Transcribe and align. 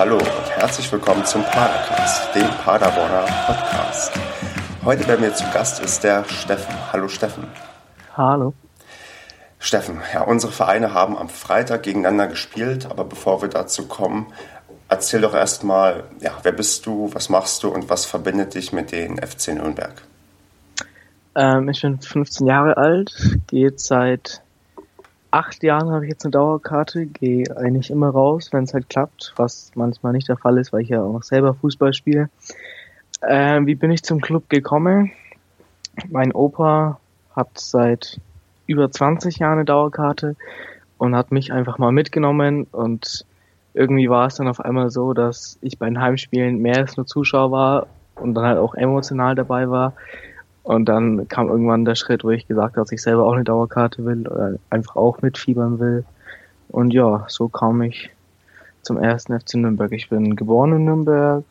Hallo 0.00 0.16
und 0.16 0.50
herzlich 0.56 0.90
willkommen 0.90 1.26
zum 1.26 1.42
Padercast, 1.42 2.34
dem 2.34 2.48
Paderborner 2.64 3.26
Podcast. 3.44 4.10
Heute 4.82 5.04
bei 5.04 5.18
mir 5.18 5.34
zu 5.34 5.44
Gast 5.52 5.78
ist 5.84 6.02
der 6.02 6.24
Steffen. 6.24 6.74
Hallo 6.90 7.06
Steffen. 7.06 7.44
Hallo. 8.16 8.54
Steffen, 9.58 10.00
ja, 10.14 10.22
unsere 10.22 10.52
Vereine 10.52 10.94
haben 10.94 11.18
am 11.18 11.28
Freitag 11.28 11.82
gegeneinander 11.82 12.28
gespielt, 12.28 12.86
aber 12.90 13.04
bevor 13.04 13.42
wir 13.42 13.50
dazu 13.50 13.88
kommen, 13.88 14.32
erzähl 14.88 15.20
doch 15.20 15.34
erstmal, 15.34 16.04
ja, 16.20 16.32
wer 16.44 16.52
bist 16.52 16.86
du, 16.86 17.10
was 17.12 17.28
machst 17.28 17.62
du 17.62 17.68
und 17.68 17.90
was 17.90 18.06
verbindet 18.06 18.54
dich 18.54 18.72
mit 18.72 18.92
den 18.92 19.18
FC 19.18 19.48
Nürnberg? 19.48 20.00
Ähm, 21.34 21.68
ich 21.68 21.82
bin 21.82 22.00
15 22.00 22.46
Jahre 22.46 22.78
alt, 22.78 23.12
gehe 23.48 23.70
seit 23.76 24.40
acht 25.30 25.62
Jahren 25.62 25.90
habe 25.90 26.04
ich 26.04 26.10
jetzt 26.10 26.24
eine 26.24 26.32
Dauerkarte, 26.32 27.06
gehe 27.06 27.44
eigentlich 27.56 27.90
immer 27.90 28.10
raus, 28.10 28.48
wenn 28.52 28.64
es 28.64 28.74
halt 28.74 28.88
klappt, 28.88 29.32
was 29.36 29.72
manchmal 29.74 30.12
nicht 30.12 30.28
der 30.28 30.36
Fall 30.36 30.58
ist, 30.58 30.72
weil 30.72 30.82
ich 30.82 30.88
ja 30.88 31.02
auch 31.02 31.12
noch 31.12 31.22
selber 31.22 31.54
Fußball 31.54 31.92
spiele. 31.94 32.28
Ähm, 33.26 33.66
wie 33.66 33.74
bin 33.74 33.90
ich 33.90 34.02
zum 34.02 34.20
Club 34.20 34.48
gekommen? 34.48 35.12
Mein 36.08 36.32
Opa 36.32 36.98
hat 37.34 37.48
seit 37.54 38.20
über 38.66 38.90
20 38.90 39.38
Jahren 39.38 39.58
eine 39.58 39.64
Dauerkarte 39.64 40.36
und 40.98 41.14
hat 41.14 41.32
mich 41.32 41.52
einfach 41.52 41.78
mal 41.78 41.92
mitgenommen 41.92 42.66
und 42.70 43.24
irgendwie 43.74 44.10
war 44.10 44.26
es 44.26 44.36
dann 44.36 44.48
auf 44.48 44.60
einmal 44.60 44.90
so, 44.90 45.12
dass 45.12 45.58
ich 45.60 45.78
bei 45.78 45.86
den 45.86 46.00
Heimspielen 46.00 46.58
mehr 46.58 46.78
als 46.78 46.96
nur 46.96 47.06
Zuschauer 47.06 47.50
war 47.50 47.86
und 48.16 48.34
dann 48.34 48.44
halt 48.44 48.58
auch 48.58 48.74
emotional 48.74 49.34
dabei 49.34 49.70
war 49.70 49.94
und 50.70 50.84
dann 50.84 51.26
kam 51.26 51.48
irgendwann 51.48 51.84
der 51.84 51.96
Schritt, 51.96 52.22
wo 52.22 52.30
ich 52.30 52.46
gesagt 52.46 52.76
habe, 52.76 52.84
dass 52.84 52.92
ich 52.92 53.02
selber 53.02 53.24
auch 53.24 53.32
eine 53.32 53.42
Dauerkarte 53.42 54.04
will 54.04 54.28
oder 54.28 54.54
einfach 54.70 54.94
auch 54.94 55.20
mitfiebern 55.20 55.80
will. 55.80 56.04
Und 56.68 56.92
ja, 56.92 57.24
so 57.26 57.48
kam 57.48 57.82
ich 57.82 58.10
zum 58.82 58.96
ersten 58.96 59.36
FC 59.36 59.54
Nürnberg. 59.54 59.90
Ich 59.90 60.10
bin 60.10 60.36
geboren 60.36 60.76
in 60.76 60.84
Nürnberg. 60.84 61.42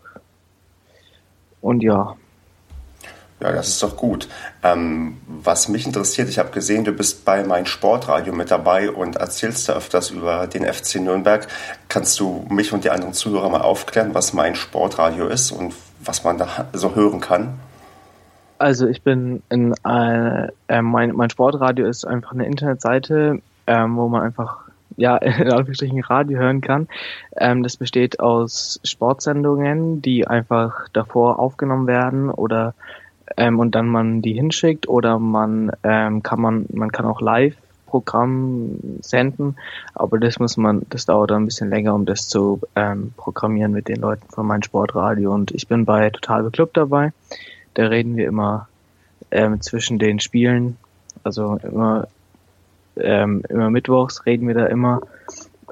Und 1.59 1.84
ja. 1.84 2.16
Ja, 3.42 3.52
das 3.52 3.67
ist 3.67 3.84
doch 3.84 3.98
gut. 3.98 4.30
Ähm, 4.64 5.17
was 5.28 5.67
mich 5.67 5.86
interessiert, 5.86 6.30
ich 6.30 6.39
habe 6.39 6.52
gesehen, 6.52 6.86
du 6.86 6.94
bist 6.94 7.26
bei 7.26 7.44
mein 7.44 7.66
Sportradio 7.66 8.33
mit 8.33 8.52
dabei 8.52 8.89
und 8.89 9.17
erzählst 9.17 9.67
da 9.67 9.73
öfters 9.73 10.11
über 10.11 10.48
den 10.48 10.64
FC 10.64 11.02
Nürnberg. 11.02 11.45
Kannst 11.89 12.17
du 12.22 12.45
mich 12.50 12.72
und 12.72 12.86
die 12.86 12.89
anderen 12.89 13.14
Zuhörer 13.14 13.50
mal 13.50 13.64
aufklären, 13.64 14.14
was 14.14 14.31
mein 14.31 14.56
Sportradio 14.56 15.28
ist 15.28 15.52
und 15.52 15.73
was 16.00 16.23
man 16.23 16.38
da 16.38 16.70
so 16.72 16.95
hören 16.95 17.20
kann? 17.20 17.59
Also 18.59 18.88
ich 18.88 19.02
bin 19.03 19.41
in 19.49 19.73
äh, 19.85 20.49
äh, 20.67 20.81
mein, 20.81 21.15
mein 21.15 21.29
Sportradio 21.29 21.88
ist 21.88 22.05
einfach 22.05 22.33
eine 22.33 22.45
Internetseite, 22.45 23.41
ähm, 23.67 23.95
wo 23.95 24.09
man 24.09 24.21
einfach 24.21 24.69
ja 24.97 25.15
in 25.17 25.49
Anführungsstrichen 25.49 26.03
Radio 26.03 26.39
hören 26.39 26.59
kann. 26.59 26.89
Ähm, 27.37 27.63
das 27.63 27.77
besteht 27.77 28.19
aus 28.19 28.81
Sportsendungen, 28.83 30.02
die 30.02 30.27
einfach 30.27 30.89
davor 30.91 31.39
aufgenommen 31.39 31.87
werden 31.87 32.30
oder 32.30 32.73
ähm, 33.37 33.59
und 33.59 33.75
dann 33.75 33.87
man 33.87 34.21
die 34.21 34.33
hinschickt 34.33 34.89
oder 34.89 35.19
man 35.19 35.71
ähm, 35.83 36.21
kann 36.21 36.41
man 36.41 36.65
man 36.73 36.91
kann 36.91 37.05
auch 37.05 37.21
live 37.21 37.55
Programm 37.85 38.99
senden, 39.02 39.55
aber 39.95 40.19
das 40.19 40.37
muss 40.37 40.57
man, 40.57 40.85
das 40.89 41.07
dauert 41.07 41.31
ein 41.31 41.45
bisschen 41.45 41.69
länger, 41.71 41.95
um 41.95 42.05
das 42.05 42.27
zu 42.27 42.61
ähm, 42.75 43.13
programmieren 43.17 43.71
mit 43.71 43.87
den 43.87 43.95
Leuten 43.95 44.27
von 44.30 44.45
meinem 44.45 44.61
Sportradio 44.61 45.33
und 45.33 45.49
ich 45.52 45.67
bin 45.67 45.85
bei 45.85 46.11
Total 46.11 46.43
Beklubbt 46.43 46.77
dabei. 46.77 47.13
Da 47.73 47.88
reden 47.88 48.16
wir 48.16 48.28
immer 48.28 48.67
ähm, 49.31 49.62
zwischen 49.62 50.00
den 50.00 50.20
Spielen, 50.20 50.78
also 51.23 51.59
immer, 51.64 52.08
ähm, 52.98 53.44
immer 53.50 53.70
mittwochs 53.70 54.26
reden 54.26 54.48
wir 54.48 54.56
da 54.56 54.66
immer 54.66 55.02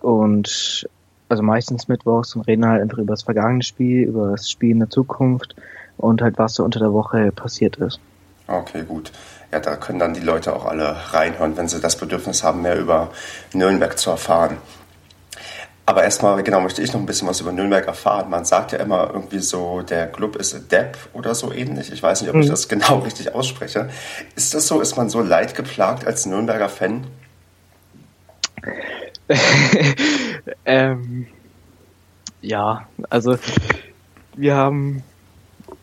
und 0.02 0.88
also 1.30 1.44
meistens 1.44 1.88
mittwochs 1.88 2.36
und 2.36 2.48
reden 2.48 2.66
halt 2.66 2.82
einfach 2.82 3.00
über 3.00 3.14
das 3.14 3.24
vergangene 3.24 3.64
Spiel, 3.64 4.08
über 4.08 4.32
das 4.32 4.50
Spiel 4.50 4.72
in 4.72 4.80
der 4.80 4.90
Zukunft 4.90 5.56
und 5.98 6.22
halt 6.22 6.38
was 6.38 6.54
so 6.56 6.64
unter 6.64 6.80
der 6.80 6.94
Woche 6.94 7.32
passiert 7.32 7.78
ist. 7.78 8.00
Okay, 8.48 8.84
gut. 8.88 9.12
Ja, 9.52 9.60
da 9.60 9.76
können 9.76 10.00
dann 10.00 10.14
die 10.14 10.22
Leute 10.22 10.56
auch 10.56 10.66
alle 10.66 10.96
reinhören, 11.12 11.58
wenn 11.58 11.68
sie 11.68 11.82
das 11.82 11.98
Bedürfnis 11.98 12.44
haben, 12.44 12.62
mehr 12.62 12.80
über 12.80 13.10
Nürnberg 13.54 13.98
zu 13.98 14.10
erfahren. 14.10 14.58
Aber 15.88 16.04
erstmal, 16.04 16.44
genau, 16.44 16.60
möchte 16.60 16.82
ich 16.82 16.92
noch 16.92 17.00
ein 17.00 17.06
bisschen 17.06 17.30
was 17.30 17.40
über 17.40 17.54
Nürnberg 17.54 17.88
erfahren. 17.88 18.30
Man 18.30 18.44
sagt 18.44 18.74
ja 18.74 18.80
immer 18.80 19.10
irgendwie 19.14 19.40
so, 19.40 19.82
der 19.84 20.08
Club 20.08 20.36
ist 20.36 20.54
a 20.54 20.60
Depp 20.60 20.98
oder 21.14 21.34
so 21.34 21.54
ähnlich. 21.54 21.94
Ich 21.94 22.04
weiß 22.04 22.22
nicht, 22.22 22.30
ob 22.30 22.36
ich 22.36 22.48
mhm. 22.48 22.52
das 22.52 22.68
genau 22.68 23.00
richtig 23.06 23.34
ausspreche. 23.34 23.90
Ist 24.36 24.54
das 24.54 24.68
so? 24.68 24.82
Ist 24.82 24.98
man 24.98 25.10
so 25.10 25.22
leidgeplagt 25.22 26.06
als 26.06 26.26
Nürnberger 26.26 26.68
Fan? 26.68 27.08
ähm, 30.66 31.28
ja, 32.42 32.86
also 33.10 33.38
wir 34.36 34.56
haben 34.56 35.04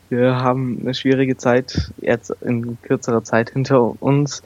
wir 0.09 0.35
haben 0.35 0.81
eine 0.81 0.93
schwierige 0.93 1.35
Zeit 1.35 1.91
jetzt 1.97 2.29
in 2.41 2.79
kürzerer 2.83 3.23
Zeit 3.23 3.49
hinter 3.49 3.99
uns 4.03 4.43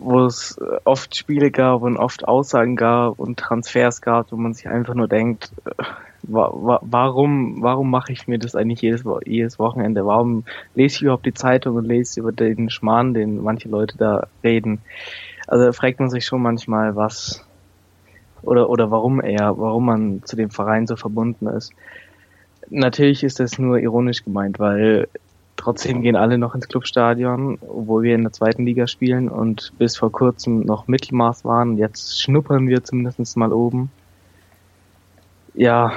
wo 0.00 0.24
es 0.24 0.58
oft 0.84 1.16
Spiele 1.16 1.50
gab 1.50 1.82
und 1.82 1.96
oft 1.96 2.26
Aussagen 2.26 2.76
gab 2.76 3.18
und 3.18 3.38
Transfers 3.38 4.00
gab, 4.00 4.32
wo 4.32 4.36
man 4.36 4.54
sich 4.54 4.68
einfach 4.68 4.94
nur 4.94 5.08
denkt, 5.08 5.52
äh, 5.64 5.84
warum, 6.22 7.62
warum 7.62 7.90
mache 7.90 8.12
ich 8.12 8.26
mir 8.28 8.38
das 8.38 8.54
eigentlich 8.54 8.82
jedes, 8.82 9.04
jedes 9.24 9.58
Wochenende? 9.58 10.04
Warum 10.04 10.44
lese 10.74 10.96
ich 10.96 11.02
überhaupt 11.02 11.26
die 11.26 11.34
Zeitung 11.34 11.76
und 11.76 11.86
lese 11.86 12.20
über 12.20 12.32
den 12.32 12.70
Schmarrn, 12.70 13.14
den 13.14 13.42
manche 13.42 13.68
Leute 13.68 13.96
da 13.96 14.26
reden? 14.42 14.80
Also 15.46 15.64
da 15.66 15.72
fragt 15.72 16.00
man 16.00 16.10
sich 16.10 16.26
schon 16.26 16.42
manchmal, 16.42 16.96
was 16.96 17.44
oder, 18.42 18.68
oder 18.68 18.90
warum 18.90 19.20
er, 19.20 19.58
warum 19.58 19.86
man 19.86 20.22
zu 20.24 20.36
dem 20.36 20.50
Verein 20.50 20.86
so 20.86 20.96
verbunden 20.96 21.46
ist. 21.46 21.72
Natürlich 22.70 23.24
ist 23.24 23.40
das 23.40 23.58
nur 23.58 23.78
ironisch 23.78 24.24
gemeint, 24.24 24.58
weil 24.58 25.08
Trotzdem 25.58 26.02
gehen 26.02 26.14
alle 26.14 26.38
noch 26.38 26.54
ins 26.54 26.68
Clubstadion, 26.68 27.58
obwohl 27.66 28.04
wir 28.04 28.14
in 28.14 28.22
der 28.22 28.32
zweiten 28.32 28.64
Liga 28.64 28.86
spielen 28.86 29.28
und 29.28 29.72
bis 29.76 29.96
vor 29.96 30.12
kurzem 30.12 30.60
noch 30.60 30.86
Mittelmaß 30.86 31.44
waren. 31.44 31.76
Jetzt 31.76 32.22
schnuppern 32.22 32.68
wir 32.68 32.84
zumindest 32.84 33.36
mal 33.36 33.52
oben. 33.52 33.90
Ja, 35.54 35.92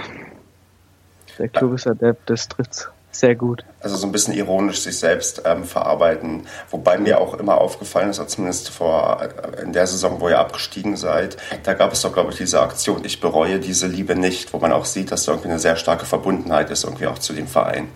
der 1.37 1.47
Club 1.47 1.75
ist 1.75 1.85
adept, 1.85 2.27
das 2.27 2.47
trifft 2.47 2.91
sehr 3.11 3.35
gut. 3.35 3.63
Also 3.81 3.97
so 3.97 4.07
ein 4.07 4.11
bisschen 4.11 4.33
ironisch 4.33 4.79
sich 4.79 4.97
selbst 4.97 5.43
ähm, 5.45 5.63
verarbeiten. 5.63 6.47
Wobei 6.71 6.97
mir 6.97 7.21
auch 7.21 7.35
immer 7.35 7.59
aufgefallen 7.59 8.09
ist, 8.09 8.29
zumindest 8.31 8.69
vor 8.69 9.21
äh, 9.21 9.61
in 9.61 9.73
der 9.73 9.85
Saison, 9.85 10.19
wo 10.21 10.29
ihr 10.29 10.39
abgestiegen 10.39 10.97
seid, 10.97 11.37
da 11.63 11.75
gab 11.75 11.93
es 11.93 12.01
doch, 12.01 12.13
glaube 12.13 12.31
ich, 12.31 12.37
diese 12.37 12.61
Aktion, 12.61 13.05
ich 13.05 13.21
bereue 13.21 13.59
diese 13.59 13.85
Liebe 13.85 14.15
nicht, 14.15 14.53
wo 14.53 14.57
man 14.57 14.71
auch 14.71 14.85
sieht, 14.85 15.11
dass 15.11 15.25
da 15.25 15.33
irgendwie 15.33 15.49
eine 15.49 15.59
sehr 15.59 15.75
starke 15.75 16.07
Verbundenheit 16.07 16.71
ist, 16.71 16.83
irgendwie 16.83 17.05
auch 17.05 17.19
zu 17.19 17.33
dem 17.33 17.47
Verein. 17.47 17.89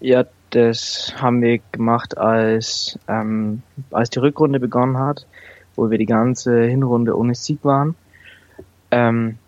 Ja, 0.00 0.24
das 0.50 1.14
haben 1.16 1.42
wir 1.42 1.60
gemacht, 1.72 2.18
als, 2.18 2.98
ähm, 3.08 3.62
als 3.90 4.10
die 4.10 4.18
Rückrunde 4.18 4.60
begonnen 4.60 4.98
hat, 4.98 5.26
wo 5.76 5.90
wir 5.90 5.98
die 5.98 6.06
ganze 6.06 6.64
Hinrunde 6.64 7.16
ohne 7.16 7.34
Sieg 7.34 7.64
waren. 7.64 7.94
Ähm, 8.90 9.38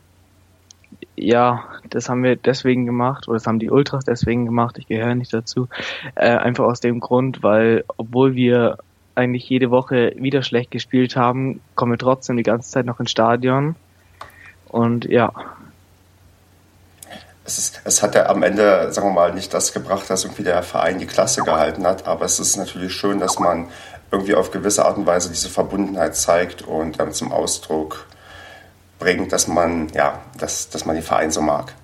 ja, 1.17 1.65
das 1.91 2.09
haben 2.09 2.23
wir 2.23 2.37
deswegen 2.37 2.87
gemacht, 2.87 3.29
oder 3.29 3.37
das 3.37 3.47
haben 3.47 3.59
die 3.59 3.71
Ultras 3.71 4.05
deswegen 4.05 4.45
gemacht, 4.47 4.79
ich 4.79 4.89
gehöre 4.89 5.15
nicht 5.15 5.33
dazu. 5.33 5.69
Äh, 6.15 6.37
einfach 6.37 6.65
aus 6.65 6.81
dem 6.81 7.01
Grund, 7.01 7.43
weil 7.43 7.85
obwohl 7.97 8.35
wir 8.35 8.79
eigentlich 9.15 9.49
jede 9.49 9.71
Woche 9.71 10.15
wieder 10.17 10.43
schlecht 10.43 10.71
gespielt 10.71 11.17
haben, 11.17 11.61
kommen 11.75 11.93
wir 11.93 11.99
trotzdem 11.99 12.37
die 12.37 12.43
ganze 12.43 12.71
Zeit 12.71 12.87
noch 12.87 12.99
ins 12.99 13.11
Stadion. 13.11 13.77
Und 14.69 15.05
ja, 15.05 15.33
es, 17.45 17.59
ist, 17.59 17.81
es 17.85 18.03
hat 18.03 18.15
ja 18.15 18.27
am 18.27 18.43
Ende, 18.43 18.93
sagen 18.93 19.09
wir 19.09 19.13
mal, 19.13 19.35
nicht 19.35 19.53
das 19.53 19.73
gebracht, 19.73 20.09
dass 20.09 20.25
irgendwie 20.25 20.45
der 20.45 20.63
Verein 20.63 20.99
die 20.99 21.07
Klasse 21.07 21.43
gehalten 21.43 21.87
hat, 21.87 22.07
aber 22.07 22.25
es 22.25 22.39
ist 22.39 22.57
natürlich 22.57 22.93
schön, 22.93 23.19
dass 23.19 23.39
man 23.39 23.69
irgendwie 24.11 24.35
auf 24.35 24.51
gewisse 24.51 24.85
Art 24.85 24.97
und 24.97 25.07
Weise 25.07 25.31
diese 25.31 25.49
Verbundenheit 25.49 26.15
zeigt 26.15 26.63
und 26.63 27.01
dann 27.01 27.13
zum 27.13 27.33
Ausdruck 27.33 28.07
bringt, 28.99 29.33
dass 29.33 29.49
man, 29.49 29.89
ja, 29.89 30.21
dass, 30.39 30.69
dass 30.69 30.85
man 30.85 30.95
den 30.95 31.05
Verein 31.05 31.31
so 31.31 31.41
mag. 31.41 31.75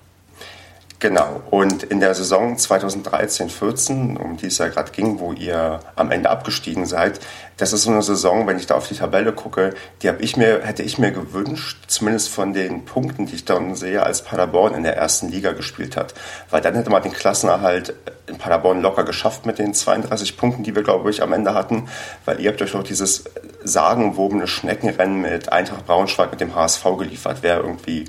Genau. 0.99 1.41
Und 1.49 1.83
in 1.83 2.01
der 2.01 2.13
Saison 2.13 2.57
2013-14, 2.57 4.17
um 4.17 4.35
die 4.35 4.47
es 4.47 4.57
ja 4.57 4.67
gerade 4.67 4.91
ging, 4.91 5.19
wo 5.19 5.31
ihr 5.31 5.79
am 5.95 6.11
Ende 6.11 6.29
abgestiegen 6.29 6.85
seid, 6.85 7.21
das 7.55 7.71
ist 7.71 7.83
so 7.83 7.91
eine 7.91 8.01
Saison, 8.01 8.47
wenn 8.47 8.57
ich 8.57 8.65
da 8.65 8.75
auf 8.75 8.89
die 8.89 8.95
Tabelle 8.95 9.31
gucke, 9.31 9.73
die 10.01 10.09
habe 10.09 10.21
ich 10.21 10.35
mir, 10.35 10.61
hätte 10.61 10.83
ich 10.83 10.97
mir 10.97 11.11
gewünscht, 11.11 11.85
zumindest 11.87 12.27
von 12.27 12.51
den 12.51 12.83
Punkten, 12.83 13.27
die 13.27 13.35
ich 13.35 13.45
dann 13.45 13.75
sehe, 13.75 14.03
als 14.03 14.23
Paderborn 14.23 14.73
in 14.73 14.83
der 14.83 14.97
ersten 14.97 15.29
Liga 15.29 15.53
gespielt 15.53 15.95
hat. 15.95 16.13
Weil 16.49 16.59
dann 16.59 16.75
hätte 16.75 16.89
man 16.89 17.01
den 17.01 17.13
Klassenerhalt 17.13 17.93
in 18.27 18.37
Paderborn 18.37 18.81
locker 18.81 19.05
geschafft 19.05 19.45
mit 19.45 19.57
den 19.57 19.73
32 19.73 20.35
Punkten, 20.35 20.63
die 20.63 20.75
wir, 20.75 20.83
glaube 20.83 21.09
ich, 21.09 21.23
am 21.23 21.31
Ende 21.31 21.53
hatten. 21.53 21.87
Weil 22.25 22.41
ihr 22.41 22.49
habt 22.49 22.61
euch 22.61 22.75
auch 22.75 22.83
dieses 22.83 23.23
sagenwobene 23.63 24.47
Schneckenrennen 24.47 25.21
mit 25.21 25.51
Eintracht 25.51 25.85
Braunschweig 25.85 26.31
mit 26.31 26.41
dem 26.41 26.55
HSV 26.55 26.83
geliefert. 26.97 27.37
Wer 27.41 27.57
irgendwie 27.57 28.05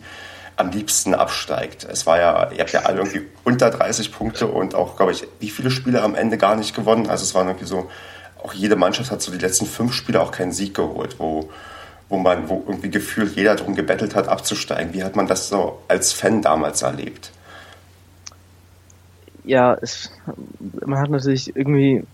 am 0.60 0.70
liebsten 0.70 1.14
absteigt. 1.14 1.84
Es 1.84 2.06
war 2.06 2.18
ja, 2.18 2.50
ihr 2.52 2.60
habt 2.60 2.72
ja 2.72 2.80
alle 2.80 2.98
irgendwie 3.02 3.22
unter 3.44 3.70
30 3.70 4.12
Punkte 4.12 4.46
und 4.46 4.74
auch, 4.74 4.96
glaube 4.96 5.12
ich, 5.12 5.26
wie 5.40 5.50
viele 5.50 5.70
Spiele 5.70 6.02
am 6.02 6.14
Ende 6.14 6.38
gar 6.38 6.56
nicht 6.56 6.74
gewonnen. 6.74 7.08
Also 7.08 7.24
es 7.24 7.34
waren 7.34 7.48
irgendwie 7.48 7.66
so, 7.66 7.90
auch 8.42 8.52
jede 8.54 8.76
Mannschaft 8.76 9.10
hat 9.10 9.22
so 9.22 9.32
die 9.32 9.38
letzten 9.38 9.66
fünf 9.66 9.92
Spiele 9.92 10.20
auch 10.20 10.30
keinen 10.30 10.52
Sieg 10.52 10.74
geholt, 10.74 11.16
wo, 11.18 11.50
wo 12.08 12.18
man, 12.18 12.48
wo 12.48 12.64
irgendwie 12.66 12.90
gefühlt 12.90 13.36
jeder 13.36 13.56
darum 13.56 13.74
gebettelt 13.74 14.14
hat, 14.14 14.28
abzusteigen. 14.28 14.94
Wie 14.94 15.04
hat 15.04 15.16
man 15.16 15.26
das 15.26 15.48
so 15.48 15.80
als 15.88 16.12
Fan 16.12 16.42
damals 16.42 16.82
erlebt? 16.82 17.32
Ja, 19.44 19.74
es, 19.80 20.10
man 20.84 20.98
hat 20.98 21.10
natürlich 21.10 21.54
irgendwie 21.56 22.04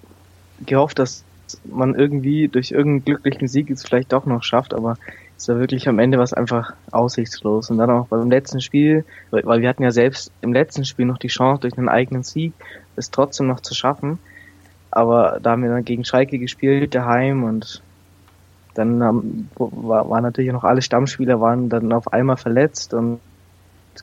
gehofft, 0.64 0.98
dass 0.98 1.25
man 1.64 1.94
irgendwie 1.94 2.48
durch 2.48 2.70
irgendeinen 2.70 3.04
glücklichen 3.04 3.48
Sieg 3.48 3.70
es 3.70 3.84
vielleicht 3.84 4.12
doch 4.12 4.26
noch 4.26 4.43
schafft, 4.43 4.75
aber 4.75 4.96
es 5.37 5.49
war 5.49 5.59
wirklich 5.59 5.88
am 5.88 5.99
Ende 5.99 6.19
was 6.19 6.33
einfach 6.33 6.73
aussichtslos. 6.91 7.71
Und 7.71 7.79
dann 7.79 7.91
auch 7.91 8.09
beim 8.09 8.31
letzten 8.31 8.61
Spiel, 8.61 9.05
weil 9.31 9.61
wir 9.61 9.69
hatten 9.69 9.83
ja 9.83 9.91
selbst 9.91 10.33
im 10.41 10.53
letzten 10.53 10.85
Spiel 10.85 11.06
noch 11.06 11.19
die 11.19 11.29
Chance, 11.29 11.62
durch 11.62 11.77
einen 11.77 11.88
eigenen 11.88 12.23
Sieg 12.23 12.53
es 12.97 13.11
trotzdem 13.11 13.47
noch 13.47 13.61
zu 13.61 13.75
schaffen. 13.75 14.19
Aber 14.91 15.38
da 15.43 15.50
haben 15.50 15.62
wir 15.62 15.71
dann 15.71 15.85
gegen 15.85 16.05
Schalke 16.05 16.38
gespielt, 16.38 16.94
daheim 16.94 17.44
und 17.44 17.83
dann 18.73 19.03
haben, 19.03 19.50
war, 19.56 20.09
waren 20.09 20.23
natürlich 20.23 20.53
noch 20.53 20.65
alle 20.65 20.83
Stammspieler 20.83 21.41
waren 21.41 21.69
dann 21.69 21.93
auf 21.93 22.12
einmal 22.12 22.37
verletzt 22.37 22.94
und 22.94 23.21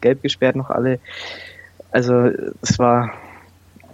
gelb 0.01 0.21
gesperrt 0.21 0.55
noch 0.55 0.69
alle. 0.69 0.99
Also 1.91 2.31
es 2.61 2.79
war 2.79 3.11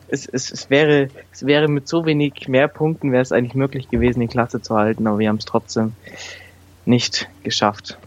es, 0.07 0.25
es, 0.25 0.51
es 0.51 0.69
wäre 0.69 1.09
es 1.31 1.45
wäre 1.45 1.67
mit 1.67 1.87
so 1.87 2.05
wenig 2.05 2.47
mehr 2.47 2.67
Punkten 2.67 3.11
wäre 3.11 3.21
es 3.21 3.31
eigentlich 3.31 3.55
möglich 3.55 3.89
gewesen, 3.89 4.21
die 4.21 4.27
Klasse 4.27 4.61
zu 4.61 4.75
halten, 4.75 5.05
aber 5.07 5.19
wir 5.19 5.29
haben 5.29 5.37
es 5.37 5.45
trotzdem 5.45 5.93
nicht 6.89 7.29
geschafft. 7.43 7.97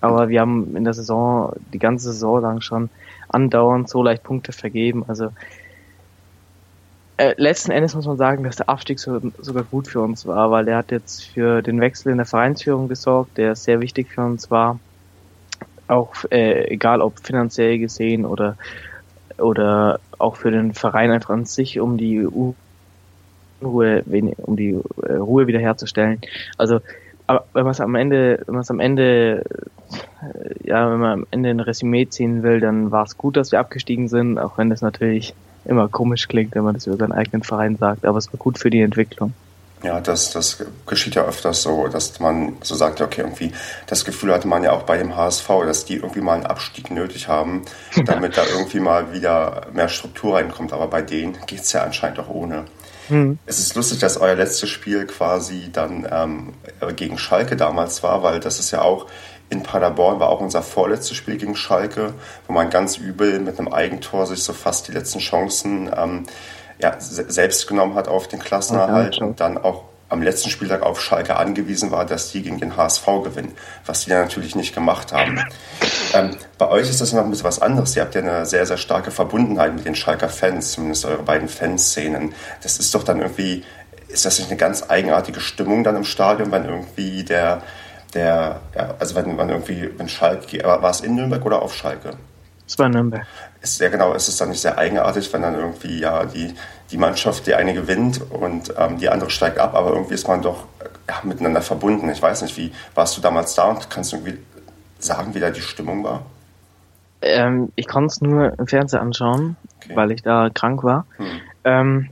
Aber 0.00 0.28
wir 0.28 0.40
haben 0.40 0.76
in 0.76 0.84
der 0.84 0.94
Saison 0.94 1.54
die 1.72 1.78
ganze 1.78 2.12
Saison 2.12 2.42
lang 2.42 2.60
schon 2.60 2.90
andauernd 3.28 3.88
so 3.88 4.02
leicht 4.02 4.22
Punkte 4.22 4.52
vergeben. 4.52 5.04
Also 5.06 5.30
äh, 7.16 7.34
letzten 7.36 7.70
Endes 7.70 7.94
muss 7.94 8.06
man 8.06 8.16
sagen, 8.16 8.42
dass 8.42 8.56
der 8.56 8.68
Abstieg 8.68 8.98
so, 8.98 9.20
sogar 9.38 9.62
gut 9.62 9.86
für 9.86 10.00
uns 10.00 10.26
war, 10.26 10.50
weil 10.50 10.66
er 10.68 10.78
hat 10.78 10.90
jetzt 10.90 11.24
für 11.24 11.62
den 11.62 11.80
Wechsel 11.80 12.10
in 12.10 12.18
der 12.18 12.26
Vereinsführung 12.26 12.88
gesorgt, 12.88 13.38
der 13.38 13.54
sehr 13.54 13.80
wichtig 13.80 14.08
für 14.08 14.22
uns 14.22 14.50
war. 14.50 14.78
Auch 15.86 16.14
äh, 16.30 16.68
egal 16.68 17.00
ob 17.00 17.20
finanziell 17.20 17.78
gesehen 17.78 18.26
oder 18.26 18.56
oder 19.38 20.00
auch 20.18 20.36
für 20.36 20.50
den 20.50 20.72
Verein 20.74 21.10
einfach 21.10 21.30
an 21.30 21.44
sich, 21.44 21.80
um 21.80 21.96
die 21.96 22.22
Ruhe, 22.22 22.54
um 23.60 24.56
die 24.56 24.78
äh, 25.02 25.12
Ruhe 25.14 25.46
wiederherzustellen. 25.46 26.20
Also, 26.58 26.80
aber 27.26 27.44
wenn 27.52 27.64
man 27.64 27.72
es 27.72 27.80
am 27.80 27.94
Ende, 27.94 28.42
wenn 28.46 28.54
man 28.54 28.62
es 28.62 28.70
am 28.70 28.80
Ende, 28.80 29.44
äh, 30.22 30.68
ja, 30.68 30.90
wenn 30.90 31.00
man 31.00 31.12
am 31.12 31.26
Ende 31.30 31.50
ein 31.50 31.60
Resümee 31.60 32.08
ziehen 32.08 32.42
will, 32.42 32.60
dann 32.60 32.90
war 32.90 33.04
es 33.04 33.16
gut, 33.16 33.36
dass 33.36 33.52
wir 33.52 33.60
abgestiegen 33.60 34.08
sind, 34.08 34.38
auch 34.38 34.58
wenn 34.58 34.70
das 34.70 34.82
natürlich 34.82 35.34
immer 35.64 35.88
komisch 35.88 36.28
klingt, 36.28 36.54
wenn 36.54 36.64
man 36.64 36.74
das 36.74 36.86
über 36.86 36.96
seinen 36.96 37.12
eigenen 37.12 37.42
Verein 37.42 37.76
sagt, 37.76 38.04
aber 38.04 38.18
es 38.18 38.32
war 38.32 38.38
gut 38.38 38.58
für 38.58 38.70
die 38.70 38.80
Entwicklung. 38.80 39.32
Ja, 39.82 40.00
das, 40.00 40.30
das 40.30 40.64
geschieht 40.86 41.16
ja 41.16 41.24
öfters 41.24 41.62
so, 41.62 41.88
dass 41.88 42.20
man 42.20 42.56
so 42.62 42.76
sagt, 42.76 43.00
okay, 43.00 43.22
irgendwie, 43.22 43.52
das 43.88 44.04
Gefühl 44.04 44.32
hatte 44.32 44.46
man 44.46 44.62
ja 44.62 44.72
auch 44.72 44.84
bei 44.84 44.96
dem 44.96 45.16
HSV, 45.16 45.48
dass 45.66 45.84
die 45.84 45.96
irgendwie 45.96 46.20
mal 46.20 46.34
einen 46.34 46.46
Abstieg 46.46 46.92
nötig 46.92 47.26
haben, 47.26 47.62
damit 48.04 48.36
da 48.36 48.44
irgendwie 48.44 48.78
mal 48.78 49.12
wieder 49.12 49.66
mehr 49.72 49.88
Struktur 49.88 50.36
reinkommt. 50.36 50.72
Aber 50.72 50.86
bei 50.86 51.02
denen 51.02 51.36
geht 51.46 51.62
es 51.62 51.72
ja 51.72 51.82
anscheinend 51.82 52.20
auch 52.20 52.28
ohne. 52.28 52.64
Mhm. 53.12 53.38
Es 53.46 53.58
ist 53.58 53.74
lustig, 53.74 53.98
dass 53.98 54.16
euer 54.16 54.34
letztes 54.34 54.70
Spiel 54.70 55.06
quasi 55.06 55.70
dann 55.72 56.06
ähm, 56.10 56.54
gegen 56.96 57.18
Schalke 57.18 57.56
damals 57.56 58.02
war, 58.02 58.22
weil 58.22 58.40
das 58.40 58.58
ist 58.58 58.70
ja 58.70 58.82
auch 58.82 59.06
in 59.50 59.62
Paderborn 59.62 60.18
war 60.18 60.30
auch 60.30 60.40
unser 60.40 60.62
vorletztes 60.62 61.14
Spiel 61.16 61.36
gegen 61.36 61.54
Schalke, 61.54 62.14
wo 62.46 62.54
man 62.54 62.70
ganz 62.70 62.96
übel 62.96 63.38
mit 63.38 63.58
einem 63.58 63.68
Eigentor 63.68 64.26
sich 64.26 64.42
so 64.42 64.54
fast 64.54 64.88
die 64.88 64.92
letzten 64.92 65.18
Chancen 65.18 65.90
ähm, 65.94 66.24
ja, 66.78 66.96
selbst 66.98 67.68
genommen 67.68 67.94
hat 67.94 68.08
auf 68.08 68.28
den 68.28 68.38
Klassenerhalt 68.38 69.18
und 69.18 69.40
dann 69.40 69.58
auch 69.58 69.84
am 70.12 70.22
letzten 70.22 70.50
Spieltag 70.50 70.82
auf 70.82 71.00
Schalke 71.00 71.36
angewiesen 71.36 71.90
war, 71.90 72.04
dass 72.04 72.30
die 72.30 72.42
gegen 72.42 72.58
den 72.58 72.76
HSV 72.76 73.06
gewinnen, 73.24 73.52
was 73.86 74.04
die 74.04 74.10
dann 74.10 74.20
natürlich 74.20 74.54
nicht 74.54 74.74
gemacht 74.74 75.12
haben. 75.12 75.42
Ähm, 76.12 76.36
bei 76.58 76.68
euch 76.68 76.90
ist 76.90 77.00
das 77.00 77.12
noch 77.12 77.24
ein 77.24 77.30
bisschen 77.30 77.46
was 77.46 77.62
anderes. 77.62 77.96
Ihr 77.96 78.02
habt 78.02 78.14
ja 78.14 78.20
eine 78.20 78.44
sehr, 78.44 78.66
sehr 78.66 78.76
starke 78.76 79.10
Verbundenheit 79.10 79.74
mit 79.74 79.86
den 79.86 79.94
Schalker 79.94 80.28
Fans, 80.28 80.72
zumindest 80.72 81.06
eure 81.06 81.22
beiden 81.22 81.48
Fanszenen. 81.48 82.34
Das 82.62 82.78
ist 82.78 82.94
doch 82.94 83.02
dann 83.02 83.20
irgendwie, 83.20 83.64
ist 84.08 84.26
das 84.26 84.38
nicht 84.38 84.50
eine 84.50 84.58
ganz 84.58 84.84
eigenartige 84.88 85.40
Stimmung 85.40 85.82
dann 85.82 85.96
im 85.96 86.04
Stadion, 86.04 86.52
wenn 86.52 86.66
irgendwie 86.66 87.24
der, 87.24 87.62
der, 88.12 88.60
ja, 88.76 88.94
also 88.98 89.14
wenn 89.14 89.34
man 89.34 89.48
irgendwie, 89.48 89.90
wenn 89.96 90.08
Schalke, 90.08 90.62
war 90.62 90.90
es 90.90 91.00
in 91.00 91.14
Nürnberg 91.14 91.44
oder 91.46 91.62
auf 91.62 91.74
Schalke? 91.74 92.10
Es 92.68 92.78
war 92.78 92.88
Nürnberg. 92.90 93.26
Ist 93.62 93.78
sehr 93.78 93.90
genau, 93.90 94.12
ist 94.12 94.28
es 94.28 94.36
dann 94.36 94.48
nicht 94.48 94.60
sehr 94.60 94.76
eigenartig, 94.76 95.32
wenn 95.32 95.42
dann 95.42 95.54
irgendwie 95.54 96.00
ja 96.00 96.24
die, 96.24 96.54
die 96.90 96.96
Mannschaft, 96.96 97.46
die 97.46 97.54
eine 97.54 97.74
gewinnt 97.74 98.20
und 98.30 98.74
ähm, 98.76 98.98
die 98.98 99.08
andere 99.08 99.30
steigt 99.30 99.58
ab, 99.58 99.74
aber 99.74 99.92
irgendwie 99.92 100.14
ist 100.14 100.26
man 100.26 100.42
doch 100.42 100.66
ja, 101.08 101.20
miteinander 101.22 101.62
verbunden. 101.62 102.08
Ich 102.10 102.20
weiß 102.20 102.42
nicht, 102.42 102.56
wie 102.56 102.72
warst 102.94 103.16
du 103.16 103.20
damals 103.20 103.54
da 103.54 103.64
und 103.64 103.88
kannst 103.88 104.12
du 104.12 104.16
irgendwie 104.16 104.38
sagen, 104.98 105.34
wie 105.34 105.40
da 105.40 105.50
die 105.50 105.60
Stimmung 105.60 106.02
war? 106.02 106.26
Ähm, 107.20 107.70
ich 107.76 107.86
konnte 107.86 108.08
es 108.08 108.20
nur 108.20 108.58
im 108.58 108.66
Fernsehen 108.66 109.00
anschauen, 109.00 109.56
okay. 109.84 109.94
weil 109.94 110.10
ich 110.10 110.22
da 110.22 110.50
krank 110.52 110.82
war. 110.82 111.06
Hm. 111.18 111.26
Ähm, 111.64 112.10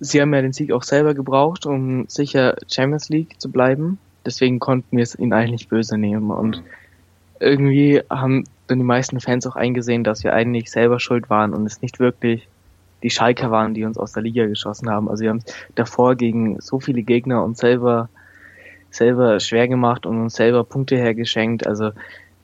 sie 0.00 0.22
haben 0.22 0.32
ja 0.32 0.40
den 0.40 0.54
Sieg 0.54 0.72
auch 0.72 0.82
selber 0.82 1.12
gebraucht, 1.12 1.66
um 1.66 2.08
sicher 2.08 2.56
Champions 2.68 3.10
League 3.10 3.38
zu 3.38 3.50
bleiben. 3.50 3.98
Deswegen 4.24 4.60
konnten 4.60 4.96
wir 4.96 5.02
es 5.02 5.14
ihnen 5.14 5.34
eigentlich 5.34 5.68
böse 5.68 5.98
nehmen. 5.98 6.30
Und 6.30 6.56
hm 6.56 6.64
irgendwie 7.40 8.02
haben 8.10 8.44
dann 8.66 8.78
die 8.78 8.84
meisten 8.84 9.20
Fans 9.20 9.46
auch 9.46 9.56
eingesehen, 9.56 10.04
dass 10.04 10.24
wir 10.24 10.32
eigentlich 10.32 10.70
selber 10.70 11.00
schuld 11.00 11.30
waren 11.30 11.54
und 11.54 11.66
es 11.66 11.82
nicht 11.82 11.98
wirklich 12.00 12.48
die 13.02 13.10
Schalker 13.10 13.50
waren, 13.50 13.74
die 13.74 13.84
uns 13.84 13.98
aus 13.98 14.12
der 14.12 14.22
Liga 14.22 14.46
geschossen 14.46 14.90
haben. 14.90 15.08
Also 15.08 15.22
wir 15.22 15.30
haben 15.30 15.44
davor 15.74 16.16
gegen 16.16 16.60
so 16.60 16.80
viele 16.80 17.02
Gegner 17.02 17.44
uns 17.44 17.58
selber 17.58 18.08
selber 18.90 19.40
schwer 19.40 19.68
gemacht 19.68 20.06
und 20.06 20.20
uns 20.20 20.34
selber 20.34 20.64
Punkte 20.64 20.96
hergeschenkt. 20.96 21.66
Also 21.66 21.90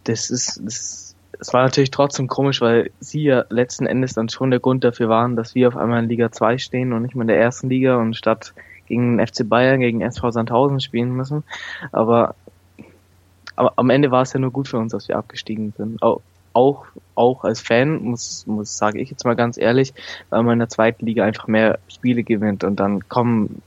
das 0.04 0.30
ist 0.30 0.60
das, 0.64 1.16
es 1.40 1.52
war 1.52 1.64
natürlich 1.64 1.90
trotzdem 1.90 2.28
komisch, 2.28 2.60
weil 2.60 2.90
sie 3.00 3.24
ja 3.24 3.44
letzten 3.48 3.86
Endes 3.86 4.14
dann 4.14 4.28
schon 4.28 4.50
der 4.50 4.60
Grund 4.60 4.84
dafür 4.84 5.08
waren, 5.08 5.34
dass 5.34 5.54
wir 5.54 5.68
auf 5.68 5.76
einmal 5.76 6.02
in 6.02 6.08
Liga 6.08 6.30
2 6.30 6.58
stehen 6.58 6.92
und 6.92 7.02
nicht 7.02 7.14
mehr 7.14 7.22
in 7.22 7.28
der 7.28 7.40
ersten 7.40 7.68
Liga 7.68 7.96
und 7.96 8.16
statt 8.16 8.54
gegen 8.86 9.24
FC 9.24 9.48
Bayern, 9.48 9.80
gegen 9.80 10.02
SV 10.02 10.30
Sandhausen 10.30 10.80
spielen 10.80 11.10
müssen. 11.10 11.42
Aber 11.90 12.34
aber 13.56 13.72
am 13.76 13.90
Ende 13.90 14.10
war 14.10 14.22
es 14.22 14.32
ja 14.32 14.40
nur 14.40 14.50
gut 14.50 14.68
für 14.68 14.78
uns, 14.78 14.92
dass 14.92 15.08
wir 15.08 15.16
abgestiegen 15.16 15.72
sind. 15.76 16.02
Auch, 16.02 16.20
auch, 16.52 16.86
auch 17.14 17.44
als 17.44 17.60
Fan 17.60 18.02
muss, 18.02 18.46
muss, 18.46 18.76
sage 18.76 19.00
ich 19.00 19.10
jetzt 19.10 19.24
mal 19.24 19.36
ganz 19.36 19.56
ehrlich, 19.56 19.94
weil 20.30 20.42
man 20.42 20.54
in 20.54 20.58
der 20.60 20.68
zweiten 20.68 21.06
Liga 21.06 21.24
einfach 21.24 21.46
mehr 21.46 21.78
Spiele 21.88 22.22
gewinnt 22.22 22.64
und 22.64 22.76
dann 22.80 23.08
kommen 23.08 23.62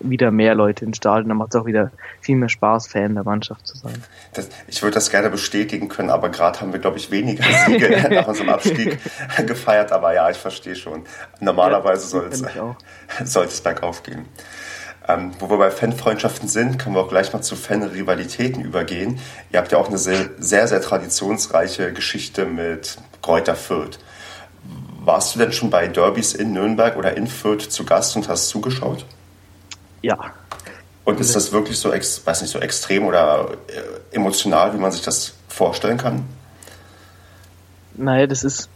wieder 0.00 0.30
mehr 0.30 0.54
Leute 0.54 0.84
ins 0.84 0.96
Stadion, 0.96 1.28
dann 1.28 1.38
macht 1.38 1.54
es 1.54 1.60
auch 1.60 1.66
wieder 1.66 1.90
viel 2.20 2.36
mehr 2.36 2.48
Spaß, 2.48 2.88
Fan 2.88 3.14
der 3.14 3.24
Mannschaft 3.24 3.66
zu 3.66 3.76
sein. 3.76 4.02
Das, 4.34 4.48
ich 4.66 4.82
würde 4.82 4.94
das 4.94 5.10
gerne 5.10 5.30
bestätigen 5.30 5.88
können, 5.88 6.10
aber 6.10 6.28
gerade 6.28 6.60
haben 6.60 6.72
wir, 6.72 6.80
glaube 6.80 6.98
ich, 6.98 7.10
weniger 7.10 7.44
Siege 7.66 8.08
nach 8.10 8.26
unserem 8.26 8.48
Abstieg 8.48 8.98
gefeiert, 9.46 9.92
aber 9.92 10.14
ja, 10.14 10.30
ich 10.30 10.38
verstehe 10.38 10.76
schon. 10.76 11.02
Normalerweise 11.40 12.28
ja, 12.54 12.76
soll 13.24 13.44
es 13.46 13.60
bergauf 13.60 14.02
gehen. 14.02 14.26
Ähm, 15.08 15.32
wo 15.40 15.50
wir 15.50 15.58
bei 15.58 15.70
Fanfreundschaften 15.70 16.48
sind, 16.48 16.78
können 16.78 16.94
wir 16.94 17.02
auch 17.02 17.08
gleich 17.08 17.32
mal 17.32 17.42
zu 17.42 17.56
Fanrivalitäten 17.56 18.62
übergehen. 18.62 19.18
Ihr 19.50 19.58
habt 19.58 19.72
ja 19.72 19.78
auch 19.78 19.88
eine 19.88 19.98
sehr, 19.98 20.30
sehr, 20.38 20.68
sehr 20.68 20.80
traditionsreiche 20.80 21.92
Geschichte 21.92 22.46
mit 22.46 22.98
Kräuter 23.20 23.56
Fürth. 23.56 23.98
Warst 25.04 25.34
du 25.34 25.40
denn 25.40 25.52
schon 25.52 25.70
bei 25.70 25.88
Derbys 25.88 26.34
in 26.34 26.52
Nürnberg 26.52 26.96
oder 26.96 27.16
in 27.16 27.26
Fürth 27.26 27.62
zu 27.68 27.84
Gast 27.84 28.14
und 28.14 28.28
hast 28.28 28.48
zugeschaut? 28.48 29.04
Ja. 30.02 30.16
Und 31.04 31.18
ist 31.18 31.34
das 31.34 31.50
wirklich 31.50 31.78
so, 31.78 31.90
weiß 31.90 32.42
nicht, 32.42 32.50
so 32.50 32.60
extrem 32.60 33.04
oder 33.04 33.56
äh, 33.66 34.14
emotional, 34.14 34.72
wie 34.72 34.78
man 34.78 34.92
sich 34.92 35.02
das 35.02 35.34
vorstellen 35.48 35.98
kann? 35.98 36.24
Naja, 37.94 38.28
das 38.28 38.44
ist. 38.44 38.68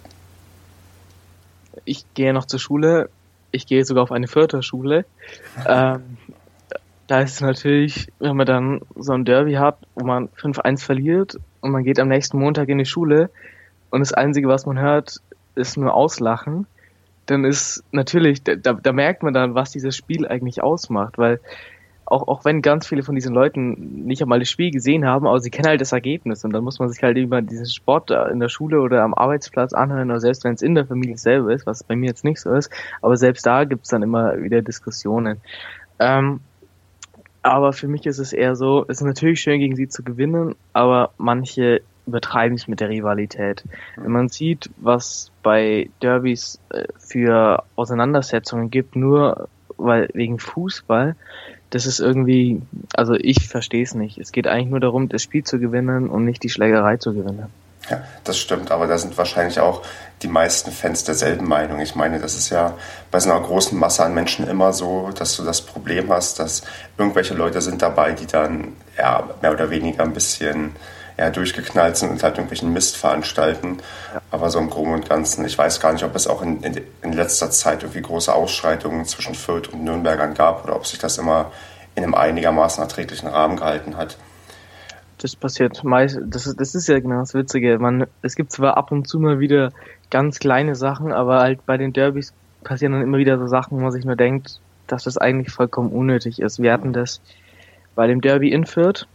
Ich 1.84 2.04
gehe 2.14 2.32
noch 2.32 2.46
zur 2.46 2.58
Schule 2.58 3.10
ich 3.50 3.66
gehe 3.66 3.84
sogar 3.84 4.02
auf 4.02 4.12
eine 4.12 4.28
Förderschule. 4.28 5.04
ähm, 5.68 6.18
da 7.06 7.20
ist 7.20 7.34
es 7.34 7.40
natürlich, 7.40 8.08
wenn 8.18 8.36
man 8.36 8.46
dann 8.46 8.80
so 8.96 9.12
ein 9.12 9.24
Derby 9.24 9.54
hat, 9.54 9.78
wo 9.94 10.04
man 10.04 10.28
5-1 10.28 10.84
verliert 10.84 11.36
und 11.60 11.70
man 11.70 11.84
geht 11.84 12.00
am 12.00 12.08
nächsten 12.08 12.38
Montag 12.38 12.68
in 12.68 12.78
die 12.78 12.84
Schule 12.84 13.30
und 13.90 14.00
das 14.00 14.12
Einzige, 14.12 14.48
was 14.48 14.66
man 14.66 14.78
hört, 14.78 15.20
ist 15.54 15.76
nur 15.76 15.94
Auslachen, 15.94 16.66
dann 17.26 17.44
ist 17.44 17.84
natürlich, 17.92 18.42
da, 18.42 18.54
da 18.56 18.92
merkt 18.92 19.22
man 19.22 19.34
dann, 19.34 19.54
was 19.54 19.70
dieses 19.70 19.96
Spiel 19.96 20.26
eigentlich 20.26 20.62
ausmacht, 20.62 21.18
weil 21.18 21.40
auch, 22.06 22.28
auch 22.28 22.44
wenn 22.44 22.62
ganz 22.62 22.86
viele 22.86 23.02
von 23.02 23.14
diesen 23.14 23.34
Leuten 23.34 24.04
nicht 24.06 24.22
einmal 24.22 24.38
das 24.38 24.48
Spiel 24.48 24.70
gesehen 24.70 25.04
haben, 25.04 25.26
aber 25.26 25.40
sie 25.40 25.50
kennen 25.50 25.68
halt 25.68 25.80
das 25.80 25.92
Ergebnis 25.92 26.44
und 26.44 26.52
dann 26.52 26.64
muss 26.64 26.78
man 26.78 26.88
sich 26.88 27.02
halt 27.02 27.16
über 27.18 27.42
diesen 27.42 27.66
Sport 27.66 28.10
in 28.10 28.40
der 28.40 28.48
Schule 28.48 28.80
oder 28.80 29.02
am 29.02 29.12
Arbeitsplatz 29.12 29.72
anhören 29.72 30.10
oder 30.10 30.20
selbst 30.20 30.44
wenn 30.44 30.54
es 30.54 30.62
in 30.62 30.74
der 30.74 30.86
Familie 30.86 31.18
selber 31.18 31.52
ist, 31.52 31.66
was 31.66 31.82
bei 31.82 31.96
mir 31.96 32.06
jetzt 32.06 32.24
nicht 32.24 32.40
so 32.40 32.52
ist, 32.52 32.70
aber 33.02 33.16
selbst 33.16 33.44
da 33.44 33.64
gibt's 33.64 33.88
dann 33.88 34.02
immer 34.02 34.40
wieder 34.40 34.62
Diskussionen. 34.62 35.40
Ähm, 35.98 36.40
aber 37.42 37.72
für 37.72 37.88
mich 37.88 38.06
ist 38.06 38.18
es 38.18 38.32
eher 38.32 38.56
so, 38.56 38.84
es 38.88 39.00
ist 39.00 39.06
natürlich 39.06 39.40
schön 39.40 39.60
gegen 39.60 39.76
sie 39.76 39.88
zu 39.88 40.02
gewinnen, 40.02 40.54
aber 40.72 41.10
manche 41.18 41.82
übertreiben 42.06 42.56
es 42.56 42.68
mit 42.68 42.80
der 42.80 42.88
Rivalität. 42.88 43.64
Wenn 43.96 44.12
man 44.12 44.28
sieht, 44.28 44.70
was 44.76 45.32
bei 45.42 45.90
Derbys 46.02 46.60
äh, 46.70 46.84
für 46.98 47.64
Auseinandersetzungen 47.74 48.70
gibt, 48.70 48.94
nur 48.96 49.48
weil 49.76 50.08
wegen 50.14 50.38
Fußball, 50.38 51.16
das 51.70 51.86
ist 51.86 52.00
irgendwie, 52.00 52.62
also 52.94 53.14
ich 53.14 53.48
verstehe 53.48 53.82
es 53.82 53.94
nicht. 53.94 54.18
Es 54.18 54.32
geht 54.32 54.46
eigentlich 54.46 54.70
nur 54.70 54.80
darum, 54.80 55.08
das 55.08 55.22
Spiel 55.22 55.44
zu 55.44 55.58
gewinnen 55.58 56.08
und 56.08 56.24
nicht 56.24 56.42
die 56.42 56.48
Schlägerei 56.48 56.96
zu 56.96 57.12
gewinnen. 57.12 57.46
Ja, 57.90 58.02
das 58.24 58.38
stimmt, 58.38 58.72
aber 58.72 58.88
da 58.88 58.98
sind 58.98 59.16
wahrscheinlich 59.16 59.60
auch 59.60 59.82
die 60.22 60.28
meisten 60.28 60.72
Fans 60.72 61.04
derselben 61.04 61.46
Meinung. 61.46 61.80
Ich 61.80 61.94
meine, 61.94 62.18
das 62.18 62.34
ist 62.34 62.50
ja 62.50 62.74
bei 63.12 63.20
so 63.20 63.30
einer 63.30 63.40
großen 63.40 63.78
Masse 63.78 64.04
an 64.04 64.12
Menschen 64.12 64.48
immer 64.48 64.72
so, 64.72 65.10
dass 65.16 65.36
du 65.36 65.44
das 65.44 65.60
Problem 65.60 66.10
hast, 66.10 66.40
dass 66.40 66.62
irgendwelche 66.98 67.34
Leute 67.34 67.60
sind 67.60 67.82
dabei, 67.82 68.12
die 68.12 68.26
dann 68.26 68.72
ja 68.98 69.28
mehr 69.40 69.52
oder 69.52 69.70
weniger 69.70 70.02
ein 70.02 70.12
bisschen 70.12 70.72
ja, 71.18 71.30
durchgeknallt 71.30 71.96
sind 71.96 72.10
und 72.10 72.22
halt 72.22 72.34
irgendwelchen 72.34 72.72
Mist 72.72 72.96
veranstalten. 72.96 73.78
Ja. 74.12 74.20
Aber 74.30 74.50
so 74.50 74.58
im 74.58 74.68
Groben 74.68 74.92
und 74.92 75.08
Ganzen, 75.08 75.44
ich 75.44 75.56
weiß 75.56 75.80
gar 75.80 75.92
nicht, 75.92 76.04
ob 76.04 76.14
es 76.14 76.26
auch 76.26 76.42
in, 76.42 76.62
in, 76.62 76.80
in, 77.02 77.12
letzter 77.12 77.50
Zeit 77.50 77.82
irgendwie 77.82 78.02
große 78.02 78.32
Ausschreitungen 78.32 79.04
zwischen 79.06 79.34
Fürth 79.34 79.68
und 79.72 79.84
Nürnbergern 79.84 80.34
gab 80.34 80.64
oder 80.64 80.76
ob 80.76 80.86
sich 80.86 80.98
das 80.98 81.18
immer 81.18 81.52
in 81.94 82.02
einem 82.02 82.14
einigermaßen 82.14 82.82
erträglichen 82.82 83.28
Rahmen 83.28 83.56
gehalten 83.56 83.96
hat. 83.96 84.18
Das 85.18 85.34
passiert 85.34 85.82
meist, 85.82 86.18
das 86.26 86.46
ist, 86.46 86.60
das 86.60 86.74
ist 86.74 86.88
ja 86.88 87.00
genau 87.00 87.20
das 87.20 87.32
Witzige. 87.32 87.78
Man, 87.78 88.06
es 88.20 88.36
gibt 88.36 88.52
zwar 88.52 88.76
ab 88.76 88.92
und 88.92 89.08
zu 89.08 89.18
mal 89.18 89.40
wieder 89.40 89.72
ganz 90.10 90.38
kleine 90.38 90.74
Sachen, 90.74 91.10
aber 91.10 91.40
halt 91.40 91.64
bei 91.64 91.78
den 91.78 91.94
Derbys 91.94 92.34
passieren 92.62 92.92
dann 92.92 93.02
immer 93.02 93.16
wieder 93.16 93.38
so 93.38 93.46
Sachen, 93.46 93.78
wo 93.78 93.82
man 93.82 93.92
sich 93.92 94.04
nur 94.04 94.16
denkt, 94.16 94.60
dass 94.86 95.04
das 95.04 95.16
eigentlich 95.16 95.52
vollkommen 95.52 95.90
unnötig 95.90 96.40
ist. 96.40 96.60
Wir 96.60 96.72
hatten 96.72 96.92
das 96.92 97.22
bei 97.94 98.06
dem 98.06 98.20
Derby 98.20 98.52
in 98.52 98.66
Fürth, 98.66 99.06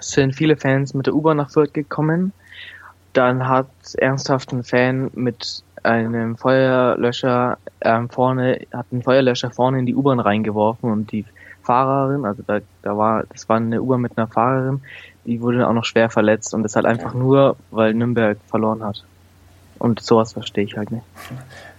sind 0.00 0.34
viele 0.34 0.56
Fans 0.56 0.94
mit 0.94 1.06
der 1.06 1.14
U-Bahn 1.14 1.36
nach 1.36 1.50
Fürth 1.50 1.72
gekommen. 1.72 2.32
Dann 3.12 3.48
hat 3.48 3.68
ernsthaft 3.96 4.52
ein 4.52 4.64
Fan 4.64 5.10
mit 5.14 5.62
einem 5.82 6.36
Feuerlöscher 6.36 7.58
ähm, 7.80 8.08
vorne, 8.10 8.60
hat 8.72 8.86
einen 8.92 9.02
Feuerlöscher 9.02 9.50
vorne 9.50 9.78
in 9.80 9.86
die 9.86 9.94
U-Bahn 9.94 10.20
reingeworfen 10.20 10.90
und 10.90 11.12
die 11.12 11.24
Fahrerin, 11.62 12.24
also 12.24 12.42
da, 12.46 12.60
da 12.82 12.96
war, 12.96 13.24
das 13.30 13.48
war 13.48 13.56
eine 13.56 13.82
U-Bahn 13.82 14.00
mit 14.00 14.16
einer 14.16 14.26
Fahrerin, 14.26 14.80
die 15.24 15.40
wurde 15.40 15.66
auch 15.68 15.72
noch 15.72 15.84
schwer 15.84 16.10
verletzt 16.10 16.54
und 16.54 16.62
das 16.62 16.76
halt 16.76 16.86
einfach 16.86 17.14
nur, 17.14 17.56
weil 17.70 17.94
Nürnberg 17.94 18.38
verloren 18.48 18.82
hat. 18.82 19.04
Und 19.78 20.00
sowas 20.02 20.32
verstehe 20.32 20.64
ich 20.64 20.76
halt 20.76 20.90
nicht. 20.90 21.04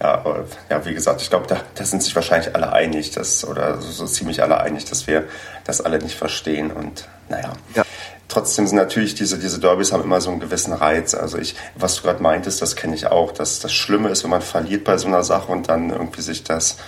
Ja, 0.00 0.24
ja 0.70 0.86
wie 0.86 0.94
gesagt, 0.94 1.20
ich 1.20 1.28
glaube, 1.28 1.46
da, 1.46 1.56
da 1.74 1.84
sind 1.84 2.02
sich 2.02 2.14
wahrscheinlich 2.14 2.54
alle 2.54 2.72
einig, 2.72 3.10
dass, 3.10 3.46
oder 3.46 3.78
so, 3.80 3.90
so, 3.90 4.06
ziemlich 4.06 4.42
alle 4.42 4.58
einig, 4.58 4.86
dass 4.86 5.06
wir 5.06 5.24
das 5.64 5.82
alle 5.82 5.98
nicht 5.98 6.16
verstehen. 6.16 6.70
Und 6.70 7.08
naja. 7.28 7.52
Ja. 7.74 7.82
Trotzdem 8.30 8.66
sind 8.66 8.76
natürlich 8.76 9.14
diese, 9.14 9.38
diese 9.38 9.60
Derbys 9.60 9.92
haben 9.92 10.04
immer 10.04 10.20
so 10.20 10.30
einen 10.30 10.40
gewissen 10.40 10.72
Reiz. 10.72 11.14
Also 11.14 11.36
ich, 11.36 11.56
was 11.74 11.96
du 11.96 12.02
gerade 12.02 12.22
meintest, 12.22 12.62
das 12.62 12.76
kenne 12.76 12.94
ich 12.94 13.08
auch. 13.08 13.32
Dass 13.32 13.60
das 13.60 13.72
Schlimme 13.72 14.08
ist, 14.08 14.24
wenn 14.24 14.30
man 14.30 14.40
verliert 14.40 14.84
bei 14.84 14.96
so 14.96 15.08
einer 15.08 15.22
Sache 15.22 15.52
und 15.52 15.68
dann 15.68 15.90
irgendwie 15.90 16.22
sich 16.22 16.44
das, 16.44 16.78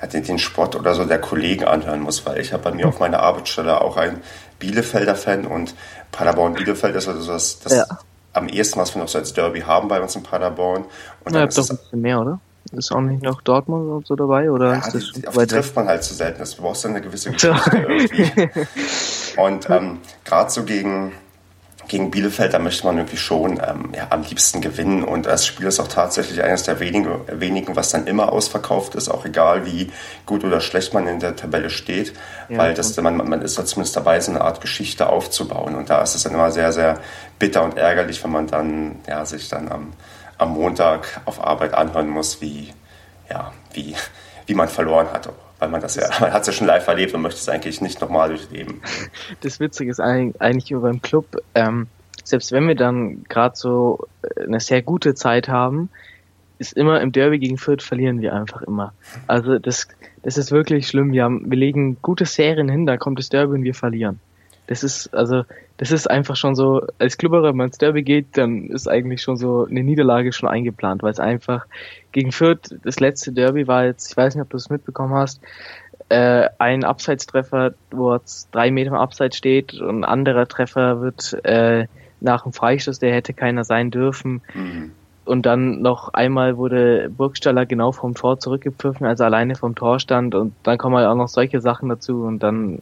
ja, 0.00 0.06
den, 0.06 0.24
den 0.24 0.38
Sport 0.38 0.76
oder 0.76 0.94
so 0.94 1.04
der 1.04 1.20
Kollegen 1.20 1.64
anhören 1.64 2.00
muss, 2.00 2.24
weil 2.26 2.38
ich 2.38 2.52
habe 2.52 2.62
bei 2.62 2.72
mir 2.72 2.86
auf 2.86 3.00
meiner 3.00 3.20
Arbeitsstelle 3.20 3.80
auch 3.80 3.96
einen 3.96 4.22
Bielefelder 4.58 5.16
Fan 5.16 5.46
und 5.46 5.74
Paderborn 6.12 6.54
Bielefeld 6.54 6.94
ist 6.94 7.08
also 7.08 7.32
das, 7.32 7.60
das 7.60 7.72
ja 7.72 7.86
am 8.32 8.48
ehesten, 8.48 8.80
was 8.80 8.94
wir 8.94 9.02
noch 9.02 9.08
so 9.08 9.18
als 9.18 9.32
Derby 9.32 9.60
haben 9.60 9.88
bei 9.88 10.00
uns 10.00 10.14
in 10.14 10.22
Paderborn. 10.22 10.84
Und 11.24 11.34
ja, 11.34 11.46
doch 11.46 11.70
ein 11.70 11.76
bisschen 11.76 12.00
mehr, 12.00 12.20
oder? 12.20 12.40
Ist 12.72 12.92
auch 12.92 13.00
nicht 13.00 13.22
noch 13.22 13.42
Dortmund 13.42 13.90
und 13.90 14.06
so 14.06 14.14
dabei? 14.14 14.50
Oder 14.50 14.74
ja, 14.74 14.78
ist 14.78 14.94
das 14.94 15.26
auf 15.26 15.36
die 15.36 15.46
trifft 15.46 15.74
man 15.74 15.88
halt 15.88 16.04
zu 16.04 16.10
so 16.10 16.18
selten. 16.18 16.44
Du 16.44 16.62
brauchst 16.62 16.84
dann 16.84 16.92
eine 16.92 17.00
gewisse 17.00 17.32
Geschichte 17.32 17.58
irgendwie. 17.72 18.50
Und 19.36 19.68
ähm, 19.70 19.98
gerade 20.24 20.50
so 20.50 20.64
gegen, 20.64 21.12
gegen 21.88 22.10
Bielefeld, 22.10 22.54
da 22.54 22.58
möchte 22.58 22.86
man 22.86 22.98
irgendwie 22.98 23.16
schon 23.16 23.60
ähm, 23.66 23.92
ja, 23.94 24.06
am 24.10 24.22
liebsten 24.22 24.60
gewinnen. 24.60 25.02
Und 25.02 25.26
das 25.26 25.44
Spiel 25.44 25.66
ist 25.66 25.80
auch 25.80 25.88
tatsächlich 25.88 26.42
eines 26.42 26.62
der 26.62 26.80
wenigen, 26.80 27.20
wenigen, 27.32 27.76
was 27.76 27.90
dann 27.90 28.06
immer 28.06 28.32
ausverkauft 28.32 28.94
ist, 28.94 29.08
auch 29.08 29.24
egal 29.24 29.66
wie 29.66 29.90
gut 30.24 30.44
oder 30.44 30.60
schlecht 30.60 30.94
man 30.94 31.06
in 31.08 31.20
der 31.20 31.36
Tabelle 31.36 31.68
steht. 31.68 32.12
Ja, 32.48 32.58
weil 32.58 32.74
das, 32.74 32.96
man, 32.96 33.16
man 33.16 33.42
ist 33.42 33.58
da 33.58 33.64
zumindest 33.64 33.96
dabei, 33.96 34.20
so 34.20 34.30
eine 34.30 34.40
Art 34.40 34.60
Geschichte 34.60 35.08
aufzubauen. 35.08 35.74
Und 35.74 35.90
da 35.90 36.00
ist 36.02 36.14
es 36.14 36.22
dann 36.22 36.34
immer 36.34 36.50
sehr, 36.52 36.72
sehr 36.72 37.00
bitter 37.38 37.64
und 37.64 37.76
ärgerlich, 37.76 38.22
wenn 38.22 38.30
man 38.30 38.46
dann 38.46 39.00
ja, 39.08 39.24
sich 39.26 39.48
dann 39.48 39.70
am, 39.70 39.92
am 40.38 40.54
Montag 40.54 41.20
auf 41.24 41.44
Arbeit 41.44 41.74
anhören 41.74 42.08
muss, 42.08 42.40
wie, 42.40 42.72
ja, 43.28 43.52
wie, 43.72 43.96
wie 44.46 44.54
man 44.54 44.68
verloren 44.68 45.08
hat 45.12 45.28
weil 45.60 45.68
man 45.68 45.80
das 45.80 45.94
ja, 45.94 46.08
man 46.20 46.32
hat 46.32 46.42
es 46.42 46.48
ja 46.48 46.52
schon 46.52 46.66
live 46.66 46.86
erlebt 46.88 47.14
und 47.14 47.22
möchte 47.22 47.38
es 47.38 47.48
eigentlich 47.48 47.80
nicht 47.80 48.00
nochmal 48.00 48.30
durchleben. 48.30 48.82
Das 49.42 49.60
Witzige 49.60 49.90
ist 49.90 50.00
eigentlich 50.00 50.70
über 50.70 50.82
beim 50.82 51.00
Club, 51.00 51.26
ähm, 51.54 51.86
selbst 52.24 52.52
wenn 52.52 52.66
wir 52.66 52.74
dann 52.74 53.24
gerade 53.24 53.56
so 53.56 54.06
äh, 54.22 54.44
eine 54.44 54.60
sehr 54.60 54.82
gute 54.82 55.14
Zeit 55.14 55.48
haben, 55.48 55.90
ist 56.58 56.74
immer 56.74 57.00
im 57.00 57.12
Derby 57.12 57.38
gegen 57.38 57.56
Fürth 57.56 57.82
verlieren 57.82 58.20
wir 58.20 58.34
einfach 58.34 58.60
immer. 58.62 58.92
Also 59.26 59.58
das, 59.58 59.88
das 60.22 60.36
ist 60.36 60.52
wirklich 60.52 60.88
schlimm. 60.88 61.12
Wir 61.12 61.24
haben, 61.24 61.50
wir 61.50 61.56
legen 61.56 61.96
gute 62.02 62.26
Serien 62.26 62.68
hin, 62.68 62.84
da 62.84 62.98
kommt 62.98 63.18
das 63.18 63.30
Derby 63.30 63.54
und 63.54 63.64
wir 63.64 63.74
verlieren. 63.74 64.20
Das 64.70 64.84
ist, 64.84 65.12
also, 65.12 65.42
das 65.78 65.90
ist 65.90 66.08
einfach 66.08 66.36
schon 66.36 66.54
so, 66.54 66.86
als 67.00 67.18
Klubberer, 67.18 67.48
wenn 67.48 67.56
man 67.56 67.66
ins 67.66 67.78
Derby 67.78 68.04
geht, 68.04 68.36
dann 68.38 68.68
ist 68.68 68.86
eigentlich 68.86 69.20
schon 69.20 69.36
so 69.36 69.66
eine 69.66 69.82
Niederlage 69.82 70.32
schon 70.32 70.48
eingeplant, 70.48 71.02
weil 71.02 71.10
es 71.10 71.18
einfach 71.18 71.66
gegen 72.12 72.30
Fürth, 72.30 72.76
das 72.84 73.00
letzte 73.00 73.32
Derby 73.32 73.66
war 73.66 73.84
jetzt, 73.84 74.12
ich 74.12 74.16
weiß 74.16 74.36
nicht, 74.36 74.42
ob 74.42 74.50
du 74.50 74.56
es 74.56 74.70
mitbekommen 74.70 75.12
hast, 75.12 75.40
äh, 76.08 76.48
ein 76.58 76.84
Abseitstreffer, 76.84 77.74
wo 77.90 78.14
es 78.14 78.46
drei 78.52 78.70
Meter 78.70 78.90
im 78.90 78.96
Abseits 78.96 79.36
steht 79.36 79.74
und 79.74 80.00
ein 80.00 80.04
anderer 80.04 80.46
Treffer 80.46 81.00
wird 81.00 81.44
äh, 81.44 81.88
nach 82.20 82.44
dem 82.44 82.52
Freistoß, 82.52 83.00
der 83.00 83.12
hätte 83.12 83.32
keiner 83.34 83.64
sein 83.64 83.90
dürfen. 83.90 84.40
Mhm. 84.54 84.92
Und 85.24 85.46
dann 85.46 85.82
noch 85.82 86.14
einmal 86.14 86.56
wurde 86.56 87.10
Burgstaller 87.10 87.66
genau 87.66 87.90
vom 87.90 88.14
Tor 88.14 88.38
zurückgepfiffen, 88.38 89.04
also 89.04 89.24
alleine 89.24 89.56
vom 89.56 89.74
Tor 89.74 89.98
stand 89.98 90.36
und 90.36 90.54
dann 90.62 90.78
kommen 90.78 90.94
halt 90.94 91.08
auch 91.08 91.16
noch 91.16 91.28
solche 91.28 91.60
Sachen 91.60 91.88
dazu 91.88 92.22
und 92.22 92.40
dann 92.40 92.78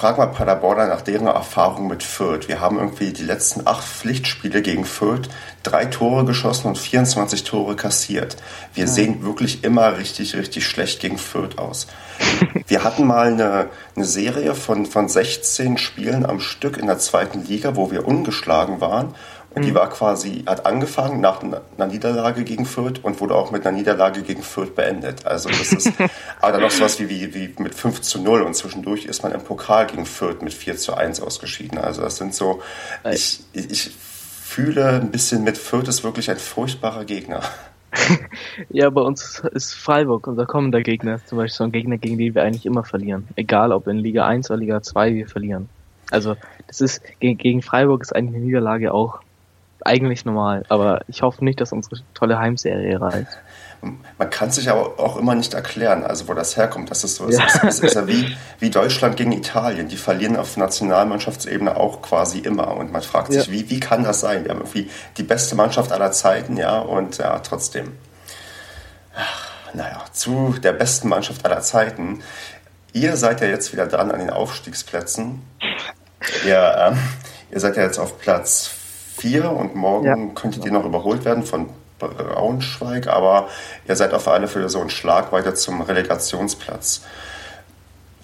Frag 0.00 0.16
mal 0.16 0.28
Paderborner 0.28 0.86
nach 0.86 1.02
deren 1.02 1.26
Erfahrung 1.26 1.86
mit 1.86 2.02
Fürth. 2.02 2.48
Wir 2.48 2.58
haben 2.58 2.78
irgendwie 2.78 3.12
die 3.12 3.22
letzten 3.22 3.66
acht 3.66 3.84
Pflichtspiele 3.84 4.62
gegen 4.62 4.86
Fürth 4.86 5.28
drei 5.62 5.84
Tore 5.84 6.24
geschossen 6.24 6.68
und 6.68 6.78
24 6.78 7.44
Tore 7.44 7.76
kassiert. 7.76 8.38
Wir 8.72 8.86
ja. 8.86 8.90
sehen 8.90 9.22
wirklich 9.22 9.62
immer 9.62 9.98
richtig, 9.98 10.34
richtig 10.36 10.66
schlecht 10.66 11.00
gegen 11.00 11.18
Fürth 11.18 11.58
aus. 11.58 11.86
Wir 12.66 12.82
hatten 12.82 13.06
mal 13.06 13.26
eine, 13.26 13.68
eine 13.94 14.06
Serie 14.06 14.54
von, 14.54 14.86
von 14.86 15.06
16 15.06 15.76
Spielen 15.76 16.24
am 16.24 16.40
Stück 16.40 16.78
in 16.78 16.86
der 16.86 16.98
zweiten 16.98 17.44
Liga, 17.44 17.76
wo 17.76 17.90
wir 17.90 18.08
ungeschlagen 18.08 18.80
waren 18.80 19.14
und 19.54 19.64
die 19.64 19.72
mhm. 19.72 19.76
war 19.76 19.90
quasi, 19.90 20.44
hat 20.46 20.64
angefangen 20.64 21.20
nach 21.20 21.42
einer 21.42 21.86
Niederlage 21.86 22.44
gegen 22.44 22.66
Fürth 22.66 23.00
und 23.02 23.20
wurde 23.20 23.34
auch 23.34 23.50
mit 23.50 23.66
einer 23.66 23.76
Niederlage 23.76 24.22
gegen 24.22 24.42
Fürth 24.42 24.76
beendet. 24.76 25.26
Also 25.26 25.48
das 25.48 25.72
ist 25.72 25.92
aber 26.40 26.52
dann 26.52 26.62
noch 26.62 26.70
sowas 26.70 27.00
wie, 27.00 27.08
wie, 27.08 27.34
wie 27.34 27.54
mit 27.58 27.74
5 27.74 28.00
zu 28.00 28.20
0 28.20 28.42
und 28.42 28.54
zwischendurch 28.54 29.06
ist 29.06 29.22
man 29.22 29.32
im 29.32 29.40
Pokal 29.40 29.86
gegen 29.86 30.06
Fürth 30.06 30.42
mit 30.42 30.54
4 30.54 30.76
zu 30.76 30.94
1 30.94 31.20
ausgeschieden. 31.20 31.78
Also 31.78 32.02
das 32.02 32.16
sind 32.16 32.34
so, 32.34 32.62
ich, 33.10 33.40
ich 33.52 33.90
fühle 33.90 34.88
ein 34.88 35.10
bisschen 35.10 35.42
mit 35.42 35.58
Fürth 35.58 35.88
ist 35.88 36.04
wirklich 36.04 36.30
ein 36.30 36.38
furchtbarer 36.38 37.04
Gegner. 37.04 37.40
ja, 38.68 38.88
bei 38.90 39.00
uns 39.00 39.42
ist 39.52 39.74
Freiburg 39.74 40.28
unser 40.28 40.46
kommender 40.46 40.80
Gegner, 40.80 41.24
zum 41.24 41.38
Beispiel 41.38 41.56
so 41.56 41.64
ein 41.64 41.72
Gegner, 41.72 41.98
gegen 41.98 42.18
den 42.18 42.34
wir 42.34 42.42
eigentlich 42.44 42.66
immer 42.66 42.84
verlieren. 42.84 43.26
Egal 43.34 43.72
ob 43.72 43.88
in 43.88 43.98
Liga 43.98 44.26
1 44.26 44.48
oder 44.50 44.60
Liga 44.60 44.82
2, 44.82 45.14
wir 45.14 45.28
verlieren. 45.28 45.68
Also 46.10 46.36
das 46.66 46.80
ist 46.80 47.02
gegen 47.18 47.62
Freiburg 47.62 48.02
ist 48.02 48.14
eigentlich 48.14 48.36
eine 48.36 48.44
Niederlage 48.44 48.92
auch 48.92 49.20
eigentlich 49.86 50.24
normal, 50.24 50.64
aber 50.68 51.02
ich 51.08 51.22
hoffe 51.22 51.44
nicht, 51.44 51.60
dass 51.60 51.72
unsere 51.72 51.96
tolle 52.14 52.38
Heimserie 52.38 53.00
reicht. 53.00 53.38
Man 54.18 54.28
kann 54.28 54.50
sich 54.50 54.68
aber 54.68 55.00
auch 55.00 55.16
immer 55.16 55.34
nicht 55.34 55.54
erklären, 55.54 56.04
also 56.04 56.28
wo 56.28 56.34
das 56.34 56.56
herkommt, 56.56 56.90
dass 56.90 57.02
es 57.02 57.16
so 57.16 57.26
ist. 57.26 57.38
Ja. 57.38 57.46
Es 57.66 57.80
ist 57.80 57.94
ja 57.94 58.06
wie, 58.06 58.36
wie 58.58 58.68
Deutschland 58.68 59.16
gegen 59.16 59.32
Italien. 59.32 59.88
Die 59.88 59.96
verlieren 59.96 60.36
auf 60.36 60.58
Nationalmannschaftsebene 60.58 61.76
auch 61.76 62.02
quasi 62.02 62.40
immer. 62.40 62.76
Und 62.76 62.92
man 62.92 63.00
fragt 63.00 63.32
sich, 63.32 63.46
ja. 63.46 63.52
wie, 63.52 63.70
wie 63.70 63.80
kann 63.80 64.04
das 64.04 64.20
sein? 64.20 64.44
Wir 64.44 64.50
haben 64.50 64.58
irgendwie 64.60 64.90
die 65.16 65.22
beste 65.22 65.54
Mannschaft 65.54 65.92
aller 65.92 66.12
Zeiten, 66.12 66.58
ja, 66.58 66.78
und 66.78 67.16
ja, 67.18 67.38
trotzdem. 67.38 67.92
Ach, 69.16 69.48
naja, 69.72 70.04
zu 70.12 70.54
der 70.62 70.72
besten 70.72 71.08
Mannschaft 71.08 71.44
aller 71.46 71.60
Zeiten. 71.60 72.22
Ihr 72.92 73.16
seid 73.16 73.40
ja 73.40 73.46
jetzt 73.46 73.72
wieder 73.72 73.86
dran 73.86 74.10
an 74.10 74.18
den 74.18 74.30
Aufstiegsplätzen. 74.30 75.42
Ihr, 76.44 76.74
ähm, 76.78 76.98
ihr 77.50 77.60
seid 77.60 77.76
ja 77.76 77.84
jetzt 77.84 77.98
auf 77.98 78.18
Platz 78.18 78.70
4 79.20 79.50
und 79.50 79.74
morgen 79.74 80.06
ja. 80.06 80.34
könntet 80.34 80.64
ihr 80.64 80.72
noch 80.72 80.84
überholt 80.84 81.24
werden 81.24 81.44
von 81.44 81.68
Braunschweig, 81.98 83.06
aber 83.06 83.48
ihr 83.86 83.94
seid 83.94 84.14
auf 84.14 84.26
alle 84.28 84.48
Fälle 84.48 84.70
so 84.70 84.80
ein 84.80 84.88
Schlag 84.88 85.30
weiter 85.32 85.54
zum 85.54 85.82
Relegationsplatz. 85.82 87.02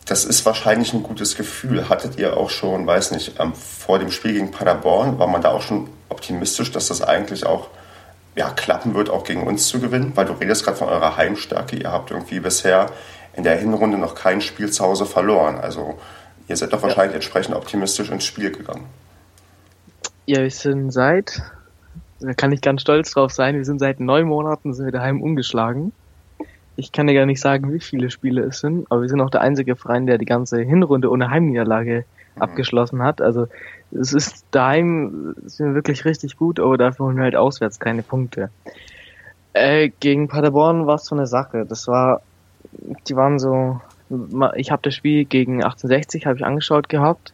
Das 0.07 0.25
ist 0.25 0.47
wahrscheinlich 0.47 0.95
ein 0.95 1.03
gutes 1.03 1.37
Gefühl. 1.37 1.89
Hattet 1.89 2.17
ihr 2.17 2.37
auch 2.37 2.49
schon, 2.49 2.87
weiß 2.87 3.11
nicht, 3.11 3.39
ähm, 3.39 3.53
vor 3.55 3.99
dem 3.99 4.11
Spiel 4.11 4.33
gegen 4.33 4.51
Paderborn, 4.51 5.19
war 5.19 5.27
man 5.27 5.43
da 5.43 5.51
auch 5.51 5.63
schon 5.63 5.89
optimistisch, 6.09 6.73
dass 6.73 6.89
das 6.89 7.03
eigentlich 7.03 7.45
auch 7.45 7.69
ja, 8.35 8.51
klappen 8.51 8.95
wird, 8.95 9.11
auch 9.11 9.25
gegen 9.25 9.47
uns 9.47 9.69
zu 9.69 9.81
gewinnen? 9.81 10.13
Weil 10.15 10.25
du 10.27 10.33
redest 10.33 10.65
gerade 10.65 10.79
von 10.79 10.89
eurer 10.89 11.17
Heimstärke. 11.17 11.77
Ihr 11.77 11.93
habt 11.93 12.11
irgendwie 12.11 12.41
bisher 12.41 12.87
in 13.35 13.43
der 13.45 13.57
Hinrunde 13.57 13.99
noch 13.99 14.15
kein 14.15 14.41
Spiel 14.41 14.71
zu 14.71 14.85
Hause 14.85 15.05
verloren. 15.05 15.59
Also 15.59 15.99
ihr 16.49 16.57
seid 16.57 16.73
doch 16.73 16.83
wahrscheinlich 16.83 17.13
ja. 17.13 17.17
entsprechend 17.17 17.55
optimistisch 17.55 18.11
ins 18.11 18.25
Spiel 18.25 18.51
gegangen. 18.51 18.87
Ja, 20.29 20.43
wir 20.43 20.51
sind 20.51 20.91
seit, 20.91 21.41
da 22.19 22.35
kann 22.35 22.51
ich 22.51 22.61
ganz 22.61 22.81
stolz 22.81 23.13
drauf 23.13 23.31
sein, 23.31 23.55
wir 23.55 23.65
sind 23.65 23.79
seit 23.79 24.01
neun 24.01 24.27
Monaten 24.27 24.75
sind 24.75 24.85
wir 24.85 24.93
daheim 24.93 25.23
umgeschlagen. 25.23 25.93
ich 26.75 26.91
kann 26.91 27.07
dir 27.07 27.15
gar 27.15 27.27
nicht 27.27 27.41
sagen, 27.41 27.73
wie 27.73 27.79
viele 27.79 28.11
Spiele 28.11 28.43
es 28.43 28.59
sind, 28.59 28.91
aber 28.91 29.03
wir 29.03 29.09
sind 29.09 29.21
auch 29.21 29.31
der 29.31 29.43
einzige 29.43 29.77
Verein, 29.77 30.07
der 30.07 30.19
die 30.19 30.25
ganze 30.25 30.61
Hinrunde 30.61 31.13
ohne 31.13 31.31
Heimniederlage 31.31 32.05
mhm. 32.35 32.43
abgeschlossen 32.43 33.05
hat. 33.05 33.21
Also 33.21 33.47
es 33.93 34.13
ist 34.13 34.45
daheim 34.51 35.37
sind 35.45 35.69
wir 35.69 35.75
wirklich 35.77 36.05
richtig 36.05 36.37
gut, 36.37 36.59
aber 36.59 36.77
dafür 36.77 37.07
holen 37.07 37.17
wir 37.17 37.23
halt 37.23 37.37
auswärts 37.37 37.79
keine 37.79 38.03
Punkte. 38.03 38.51
Äh, 39.53 39.91
gegen 40.01 40.27
Paderborn 40.27 40.89
war 40.89 40.97
es 40.97 41.05
so 41.05 41.15
eine 41.15 41.29
Sache. 41.29 41.65
Das 41.67 41.87
war, 41.87 42.21
die 43.07 43.15
waren 43.15 43.39
so, 43.39 43.81
ich 44.57 44.73
habe 44.73 44.83
das 44.83 44.95
Spiel 44.97 45.25
gegen 45.25 45.63
1860 45.63 46.27
habe 46.27 46.37
ich 46.37 46.45
angeschaut 46.45 46.89
gehabt 46.89 47.33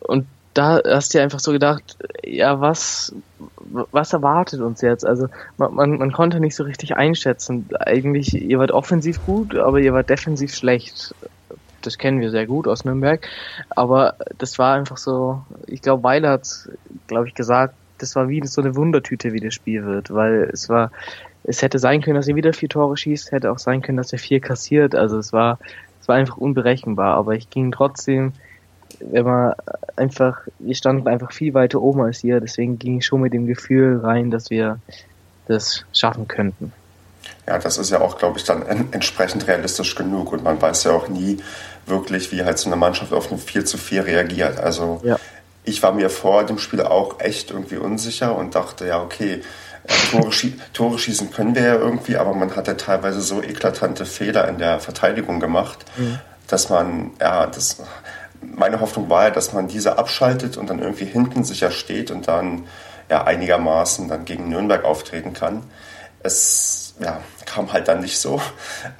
und 0.00 0.26
da 0.56 0.80
hast 0.86 1.12
du 1.12 1.20
einfach 1.20 1.40
so 1.40 1.52
gedacht, 1.52 1.98
ja, 2.24 2.60
was, 2.60 3.14
was 3.92 4.12
erwartet 4.12 4.60
uns 4.60 4.80
jetzt? 4.80 5.04
Also 5.04 5.28
man, 5.58 5.74
man, 5.74 5.98
man 5.98 6.12
konnte 6.12 6.40
nicht 6.40 6.56
so 6.56 6.64
richtig 6.64 6.96
einschätzen. 6.96 7.68
Eigentlich, 7.78 8.34
ihr 8.34 8.58
wart 8.58 8.70
offensiv 8.70 9.24
gut, 9.26 9.54
aber 9.54 9.80
ihr 9.80 9.92
wart 9.92 10.08
defensiv 10.08 10.54
schlecht. 10.54 11.14
Das 11.82 11.98
kennen 11.98 12.20
wir 12.20 12.30
sehr 12.30 12.46
gut 12.46 12.66
aus 12.68 12.86
Nürnberg. 12.86 13.26
Aber 13.70 14.16
das 14.38 14.58
war 14.58 14.74
einfach 14.74 14.96
so, 14.96 15.44
ich 15.66 15.82
glaube, 15.82 16.02
Weiler 16.04 16.30
hat, 16.30 16.48
glaube 17.06 17.28
ich, 17.28 17.34
gesagt, 17.34 17.74
das 17.98 18.16
war 18.16 18.28
wie 18.28 18.44
so 18.46 18.62
eine 18.62 18.74
Wundertüte, 18.76 19.34
wie 19.34 19.40
das 19.40 19.54
Spiel 19.54 19.84
wird, 19.84 20.12
weil 20.12 20.50
es 20.52 20.70
war, 20.70 20.90
es 21.44 21.60
hätte 21.60 21.78
sein 21.78 22.00
können, 22.00 22.16
dass 22.16 22.28
er 22.28 22.34
wieder 22.34 22.54
vier 22.54 22.68
Tore 22.70 22.96
schießt, 22.96 23.30
hätte 23.30 23.52
auch 23.52 23.58
sein 23.58 23.82
können, 23.82 23.98
dass 23.98 24.12
er 24.12 24.18
vier 24.18 24.40
kassiert. 24.40 24.94
Also 24.94 25.18
es 25.18 25.34
war, 25.34 25.58
es 26.00 26.08
war 26.08 26.16
einfach 26.16 26.38
unberechenbar. 26.38 27.14
Aber 27.14 27.34
ich 27.34 27.50
ging 27.50 27.72
trotzdem 27.72 28.32
wenn 29.00 29.24
man 29.24 29.54
einfach, 29.96 30.40
wir 30.58 30.74
standen 30.74 31.08
einfach 31.08 31.32
viel 31.32 31.54
weiter 31.54 31.80
oben 31.80 32.02
als 32.02 32.22
ihr, 32.24 32.40
deswegen 32.40 32.78
ging 32.78 32.98
ich 32.98 33.06
schon 33.06 33.20
mit 33.20 33.32
dem 33.32 33.46
Gefühl 33.46 34.00
rein, 34.02 34.30
dass 34.30 34.50
wir 34.50 34.78
das 35.46 35.84
schaffen 35.92 36.28
könnten. 36.28 36.72
Ja, 37.46 37.58
das 37.58 37.78
ist 37.78 37.90
ja 37.90 38.00
auch, 38.00 38.18
glaube 38.18 38.38
ich, 38.38 38.44
dann 38.44 38.62
entsprechend 38.92 39.46
realistisch 39.46 39.94
genug 39.94 40.32
und 40.32 40.42
man 40.42 40.60
weiß 40.60 40.84
ja 40.84 40.92
auch 40.92 41.08
nie 41.08 41.38
wirklich, 41.86 42.32
wie 42.32 42.44
halt 42.44 42.58
so 42.58 42.68
eine 42.68 42.76
Mannschaft 42.76 43.12
auf 43.12 43.30
ein 43.30 43.38
4 43.38 43.64
zu 43.64 43.78
4 43.78 44.06
reagiert. 44.06 44.58
Also 44.58 45.00
ja. 45.04 45.18
ich 45.64 45.82
war 45.82 45.92
mir 45.92 46.10
vor 46.10 46.44
dem 46.44 46.58
Spiel 46.58 46.82
auch 46.82 47.20
echt 47.20 47.50
irgendwie 47.50 47.76
unsicher 47.76 48.36
und 48.36 48.54
dachte, 48.54 48.86
ja, 48.86 49.00
okay, 49.00 49.42
äh, 49.84 50.10
Tore, 50.10 50.32
schie 50.32 50.58
Tore, 50.72 50.98
schießen 50.98 51.30
können 51.30 51.54
wir 51.54 51.62
ja 51.62 51.74
irgendwie, 51.76 52.16
aber 52.16 52.34
man 52.34 52.54
hat 52.56 52.66
ja 52.66 52.74
teilweise 52.74 53.20
so 53.20 53.40
eklatante 53.42 54.04
Fehler 54.06 54.48
in 54.48 54.58
der 54.58 54.80
Verteidigung 54.80 55.38
gemacht, 55.38 55.84
mhm. 55.96 56.18
dass 56.48 56.68
man, 56.68 57.12
ja, 57.20 57.46
das 57.46 57.80
meine 58.54 58.80
Hoffnung 58.80 59.08
war 59.08 59.24
ja, 59.24 59.30
dass 59.30 59.52
man 59.52 59.68
diese 59.68 59.98
abschaltet 59.98 60.56
und 60.56 60.70
dann 60.70 60.78
irgendwie 60.78 61.04
hinten 61.04 61.44
sicher 61.44 61.70
steht 61.70 62.10
und 62.10 62.28
dann 62.28 62.66
ja 63.08 63.24
einigermaßen 63.24 64.08
dann 64.08 64.24
gegen 64.24 64.48
Nürnberg 64.48 64.84
auftreten 64.84 65.32
kann. 65.32 65.62
Es 66.22 66.94
ja, 66.98 67.20
kam 67.44 67.72
halt 67.72 67.88
dann 67.88 68.00
nicht 68.00 68.18
so. 68.18 68.40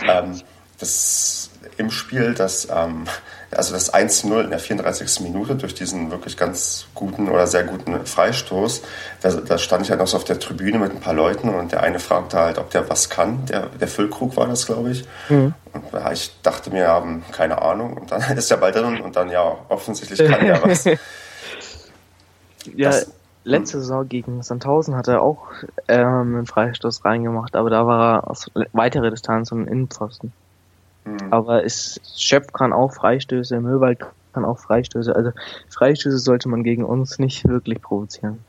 Ähm, 0.06 0.40
das 0.78 1.50
im 1.78 1.90
Spiel, 1.90 2.34
das 2.34 2.68
ähm, 2.70 3.06
also 3.50 3.72
das 3.72 3.92
1-0 3.92 4.44
in 4.44 4.50
der 4.50 4.58
34. 4.58 5.20
Minute 5.20 5.54
durch 5.54 5.74
diesen 5.74 6.10
wirklich 6.10 6.36
ganz 6.36 6.86
guten 6.94 7.28
oder 7.28 7.46
sehr 7.46 7.64
guten 7.64 8.04
Freistoß, 8.04 8.82
da, 9.22 9.30
da 9.30 9.58
stand 9.58 9.84
ich 9.84 9.90
halt 9.90 10.00
noch 10.00 10.06
so 10.06 10.16
auf 10.16 10.24
der 10.24 10.38
Tribüne 10.38 10.78
mit 10.78 10.92
ein 10.92 11.00
paar 11.00 11.14
Leuten 11.14 11.48
und 11.48 11.72
der 11.72 11.82
eine 11.82 11.98
fragte 11.98 12.38
halt, 12.38 12.58
ob 12.58 12.70
der 12.70 12.88
was 12.88 13.08
kann. 13.08 13.46
Der, 13.46 13.66
der 13.66 13.88
Füllkrug 13.88 14.36
war 14.36 14.46
das, 14.46 14.66
glaube 14.66 14.90
ich. 14.90 15.04
Mhm. 15.28 15.54
Und 15.72 15.92
ja, 15.92 16.10
ich 16.12 16.32
dachte 16.42 16.70
mir, 16.70 16.88
haben 16.88 17.24
keine 17.32 17.62
Ahnung. 17.62 17.96
Und 17.96 18.10
dann 18.10 18.20
ist 18.36 18.50
er 18.50 18.56
bald 18.56 18.74
drin 18.74 19.00
und 19.00 19.16
dann, 19.16 19.30
ja, 19.30 19.56
offensichtlich 19.68 20.28
kann 20.28 20.44
er 20.44 20.62
was. 20.64 20.84
ja, 22.74 22.90
das, 22.90 23.12
letzte 23.46 23.78
Saison 23.78 24.08
gegen 24.08 24.42
Sandhausen 24.42 24.96
hat 24.96 25.08
er 25.08 25.22
auch 25.22 25.48
ähm, 25.88 26.36
einen 26.36 26.46
Freistoß 26.46 27.04
reingemacht, 27.04 27.54
aber 27.54 27.70
da 27.70 27.86
war 27.86 28.16
er 28.16 28.30
aus 28.30 28.50
weiterer 28.72 29.10
Distanz 29.10 29.52
und 29.52 29.68
Innenpfosten. 29.68 30.32
Mhm. 31.06 31.32
Aber 31.32 31.64
es, 31.64 32.00
Schöpf 32.16 32.52
kann 32.52 32.72
auch 32.72 32.92
Freistöße, 32.92 33.60
Möwald 33.60 34.00
kann 34.32 34.44
auch 34.44 34.58
Freistöße. 34.58 35.14
Also 35.14 35.30
Freistöße 35.70 36.18
sollte 36.18 36.48
man 36.48 36.62
gegen 36.62 36.84
uns 36.84 37.18
nicht 37.18 37.48
wirklich 37.48 37.81
provozieren. 37.81 38.44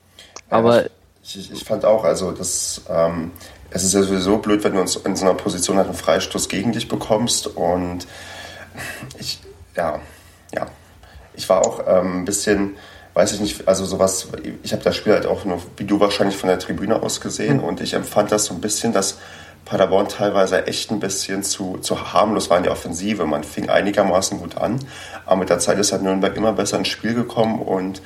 Ja, 0.51 0.57
Aber 0.57 0.85
ich, 1.23 1.51
ich, 1.51 1.63
fand 1.63 1.85
auch, 1.85 2.03
also 2.03 2.31
das, 2.31 2.81
ähm, 2.89 3.31
es 3.69 3.83
ist 3.83 3.93
ja 3.93 4.01
sowieso 4.01 4.37
blöd, 4.37 4.63
wenn 4.63 4.73
du 4.73 4.81
in 4.81 4.87
so 4.87 5.25
einer 5.25 5.33
Position 5.35 5.77
halt 5.77 5.87
einen 5.87 5.95
Freistoß 5.95 6.49
gegen 6.49 6.71
dich 6.71 6.87
bekommst. 6.87 7.47
Und 7.47 8.07
ich, 9.19 9.39
ja, 9.75 9.99
ja, 10.53 10.67
ich 11.35 11.47
war 11.47 11.65
auch 11.65 11.81
ähm, 11.87 12.21
ein 12.21 12.25
bisschen, 12.25 12.75
weiß 13.13 13.33
ich 13.33 13.39
nicht, 13.39 13.67
also 13.67 13.85
sowas, 13.85 14.27
ich 14.63 14.73
habe 14.73 14.83
das 14.83 14.95
Spiel 14.95 15.13
halt 15.13 15.25
auch 15.25 15.45
nur, 15.45 15.61
wie 15.77 15.85
du 15.85 15.99
wahrscheinlich 15.99 16.37
von 16.37 16.49
der 16.49 16.59
Tribüne 16.59 17.01
aus 17.01 17.21
gesehen 17.21 17.57
mhm. 17.57 17.63
und 17.63 17.81
ich 17.81 17.93
empfand 17.93 18.31
das 18.31 18.45
so 18.45 18.53
ein 18.53 18.61
bisschen, 18.61 18.93
dass 18.93 19.19
Paderborn 19.67 20.07
teilweise 20.07 20.65
echt 20.65 20.91
ein 20.91 20.99
bisschen 20.99 21.43
zu, 21.43 21.77
zu 21.79 22.13
harmlos 22.13 22.49
war 22.49 22.57
in 22.57 22.63
der 22.63 22.71
Offensive. 22.71 23.25
Man 23.25 23.43
fing 23.43 23.69
einigermaßen 23.69 24.39
gut 24.39 24.57
an, 24.57 24.79
aber 25.25 25.37
mit 25.37 25.49
der 25.49 25.59
Zeit 25.59 25.77
ist 25.77 25.91
halt 25.91 26.03
Nürnberg 26.03 26.35
immer 26.37 26.53
besser 26.53 26.77
ins 26.77 26.87
Spiel 26.87 27.13
gekommen 27.13 27.59
und 27.59 28.01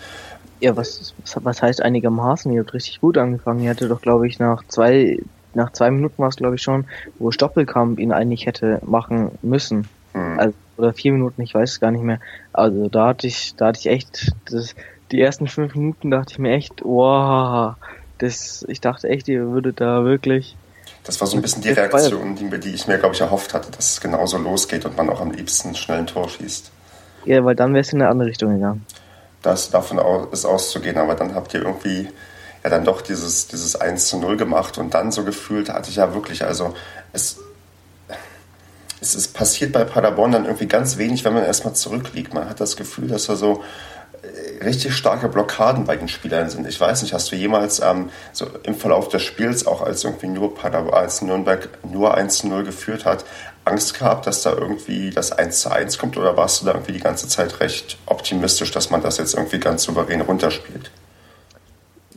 ja, 0.60 0.78
was, 0.78 1.16
was 1.42 1.62
heißt 1.62 1.82
einigermaßen? 1.82 2.52
Ihr 2.52 2.62
habt 2.62 2.76
richtig 2.76 3.02
gut 3.02 3.18
angefangen. 3.18 3.62
Ihr 3.62 3.72
hatte 3.72 3.88
doch, 3.88 4.00
glaube 4.00 4.28
ich, 4.28 4.38
nach 4.38 4.64
zwei, 4.68 5.20
nach 5.56 5.72
zwei 5.72 5.90
Minuten 5.90 6.20
war 6.20 6.30
es, 6.30 6.36
glaube 6.36 6.56
ich, 6.56 6.62
schon, 6.62 6.86
wo 7.18 7.32
Stoppelkamp 7.32 7.98
ihn 7.98 8.12
eigentlich 8.12 8.46
hätte 8.46 8.80
machen 8.86 9.32
müssen. 9.42 9.88
Hm. 10.14 10.40
Also, 10.40 10.54
oder 10.78 10.94
vier 10.94 11.14
Minuten, 11.14 11.42
ich 11.42 11.56
weiß 11.56 11.72
es 11.72 11.80
gar 11.80 11.90
nicht 11.90 12.04
mehr. 12.04 12.20
Also 12.54 12.90
da 12.90 13.08
hatte 13.08 13.26
ich, 13.26 13.56
da 13.56 13.68
hatte 13.68 13.80
ich 13.80 13.88
echt, 13.88 14.34
das, 14.52 14.76
die 15.12 15.20
ersten 15.20 15.48
fünf 15.48 15.74
Minuten 15.74 16.12
dachte 16.12 16.34
ich 16.34 16.40
mir 16.40 16.54
echt, 16.54 16.84
wow, 16.84 17.74
das, 18.20 18.64
ich 18.68 18.82
dachte 18.82 19.10
echt, 19.10 19.28
ihr 19.28 19.48
würdet 19.48 19.82
da 19.82 20.06
wirklich 20.06 20.56
das 21.04 21.20
war 21.20 21.28
so 21.28 21.36
ein 21.36 21.42
bisschen 21.42 21.62
die 21.62 21.70
Reaktion, 21.70 22.36
die, 22.36 22.50
die 22.60 22.70
ich 22.70 22.88
mir, 22.88 22.98
glaube 22.98 23.16
ich, 23.16 23.22
erhofft 23.22 23.54
hatte, 23.54 23.72
dass 23.72 23.94
es 23.94 24.02
genauso 24.02 24.38
losgeht 24.38 24.86
und 24.86 24.96
man 24.98 25.10
auch 25.10 25.22
am 25.22 25.32
liebsten 25.32 25.76
schnell 25.76 26.00
ein 26.00 26.08
Tor 26.08 26.30
schießt. 26.30 26.72
Ja, 27.26 27.44
weil 27.44 27.56
dann 27.56 27.74
wäre 27.74 27.82
es 27.82 27.92
in 27.94 28.02
eine 28.02 28.10
andere 28.10 28.30
Richtung 28.30 28.54
gegangen. 28.54 28.86
Das 29.42 29.72
davon 29.72 30.00
ist 30.32 30.46
auszugehen, 30.46 30.98
aber 30.98 31.16
dann 31.16 31.34
habt 31.34 31.54
ihr 31.54 31.64
irgendwie 31.64 32.10
ja 32.64 32.70
dann 32.70 32.86
doch 32.86 33.02
dieses, 33.02 33.48
dieses 33.48 33.76
1 33.76 34.08
zu 34.08 34.20
0 34.20 34.38
gemacht 34.38 34.78
und 34.78 34.94
dann 34.94 35.12
so 35.12 35.24
gefühlt 35.24 35.70
hatte 35.70 35.90
ich 35.90 35.96
ja 35.96 36.14
wirklich, 36.14 36.46
also 36.46 36.76
es, 37.12 37.40
es 39.02 39.16
ist 39.16 39.34
passiert 39.34 39.72
bei 39.72 39.84
Paderborn 39.84 40.32
dann 40.32 40.46
irgendwie 40.46 40.68
ganz 40.68 40.98
wenig, 40.98 41.26
wenn 41.26 41.34
man 41.34 41.44
erstmal 41.44 41.74
zurückliegt. 41.74 42.36
Man 42.36 42.48
hat 42.48 42.60
das 42.60 42.76
Gefühl, 42.76 43.08
dass 43.08 43.30
er 43.30 43.36
so 43.36 43.64
richtig 44.64 44.96
starke 44.96 45.28
Blockaden 45.28 45.86
bei 45.86 45.96
den 45.96 46.08
Spielern 46.08 46.50
sind. 46.50 46.68
Ich 46.68 46.80
weiß 46.80 47.02
nicht, 47.02 47.14
hast 47.14 47.32
du 47.32 47.36
jemals 47.36 47.80
ähm, 47.80 48.10
so 48.32 48.48
im 48.64 48.76
Verlauf 48.76 49.10
des 49.10 49.24
Spiels, 49.24 49.66
auch 49.66 49.82
als 49.82 50.04
irgendwie 50.04 50.28
nur 50.28 50.54
als 50.94 51.22
Nürnberg 51.22 51.70
nur 51.92 52.18
1-0 52.18 52.64
geführt 52.64 53.06
hat, 53.06 53.26
Angst 53.66 53.98
gehabt, 53.98 54.28
dass 54.28 54.42
da 54.42 54.54
irgendwie 54.54 55.12
das 55.12 55.32
1 55.32 55.68
1 55.68 55.98
kommt 55.98 56.18
oder 56.18 56.36
warst 56.36 56.62
du 56.62 56.66
da 56.66 56.74
irgendwie 56.74 56.94
die 56.94 57.00
ganze 57.00 57.28
Zeit 57.28 57.60
recht 57.60 57.98
optimistisch, 58.06 58.72
dass 58.72 58.90
man 58.90 59.02
das 59.02 59.18
jetzt 59.18 59.36
irgendwie 59.36 59.60
ganz 59.60 59.84
souverän 59.84 60.22
runterspielt? 60.22 60.92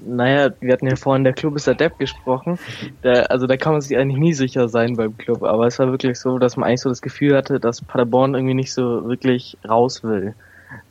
Naja, 0.07 0.51
wir 0.61 0.73
hatten 0.73 0.87
ja 0.87 0.97
vorhin, 0.97 1.25
der 1.25 1.33
Club 1.33 1.57
ist 1.57 1.69
adept 1.69 1.99
gesprochen. 1.99 2.59
Der, 3.03 3.31
also 3.31 3.47
da 3.47 3.57
kann 3.57 3.73
man 3.73 3.81
sich 3.81 3.97
eigentlich 3.97 4.19
nie 4.19 4.35
sicher 4.35 4.69
sein 4.69 4.97
beim 4.97 5.17
Club. 5.17 5.43
Aber 5.43 5.67
es 5.67 5.79
war 5.79 5.91
wirklich 5.91 6.19
so, 6.19 6.39
dass 6.39 6.57
man 6.57 6.69
eigentlich 6.69 6.81
so 6.81 6.89
das 6.89 7.01
Gefühl 7.01 7.37
hatte, 7.37 7.61
dass 7.61 7.81
Paderborn 7.81 8.35
irgendwie 8.35 8.55
nicht 8.55 8.73
so 8.73 9.09
wirklich 9.09 9.57
raus 9.67 10.03
will. 10.03 10.35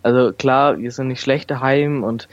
Also 0.01 0.33
klar, 0.33 0.77
wir 0.77 0.91
sind 0.91 1.07
nicht 1.07 1.21
schlechte 1.21 1.61
Heim 1.61 2.03
und 2.03 2.27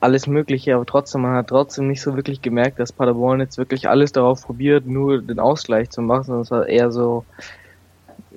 alles 0.00 0.26
Mögliche, 0.26 0.74
aber 0.74 0.86
trotzdem, 0.86 1.22
man 1.22 1.34
hat 1.34 1.48
trotzdem 1.48 1.88
nicht 1.88 2.02
so 2.02 2.16
wirklich 2.16 2.42
gemerkt, 2.42 2.78
dass 2.78 2.92
Paderborn 2.92 3.40
jetzt 3.40 3.58
wirklich 3.58 3.88
alles 3.88 4.12
darauf 4.12 4.42
probiert, 4.42 4.86
nur 4.86 5.22
den 5.22 5.38
Ausgleich 5.38 5.90
zu 5.90 6.02
machen, 6.02 6.24
sondern 6.24 6.42
es 6.42 6.50
war 6.50 6.68
eher 6.68 6.92
so, 6.92 7.24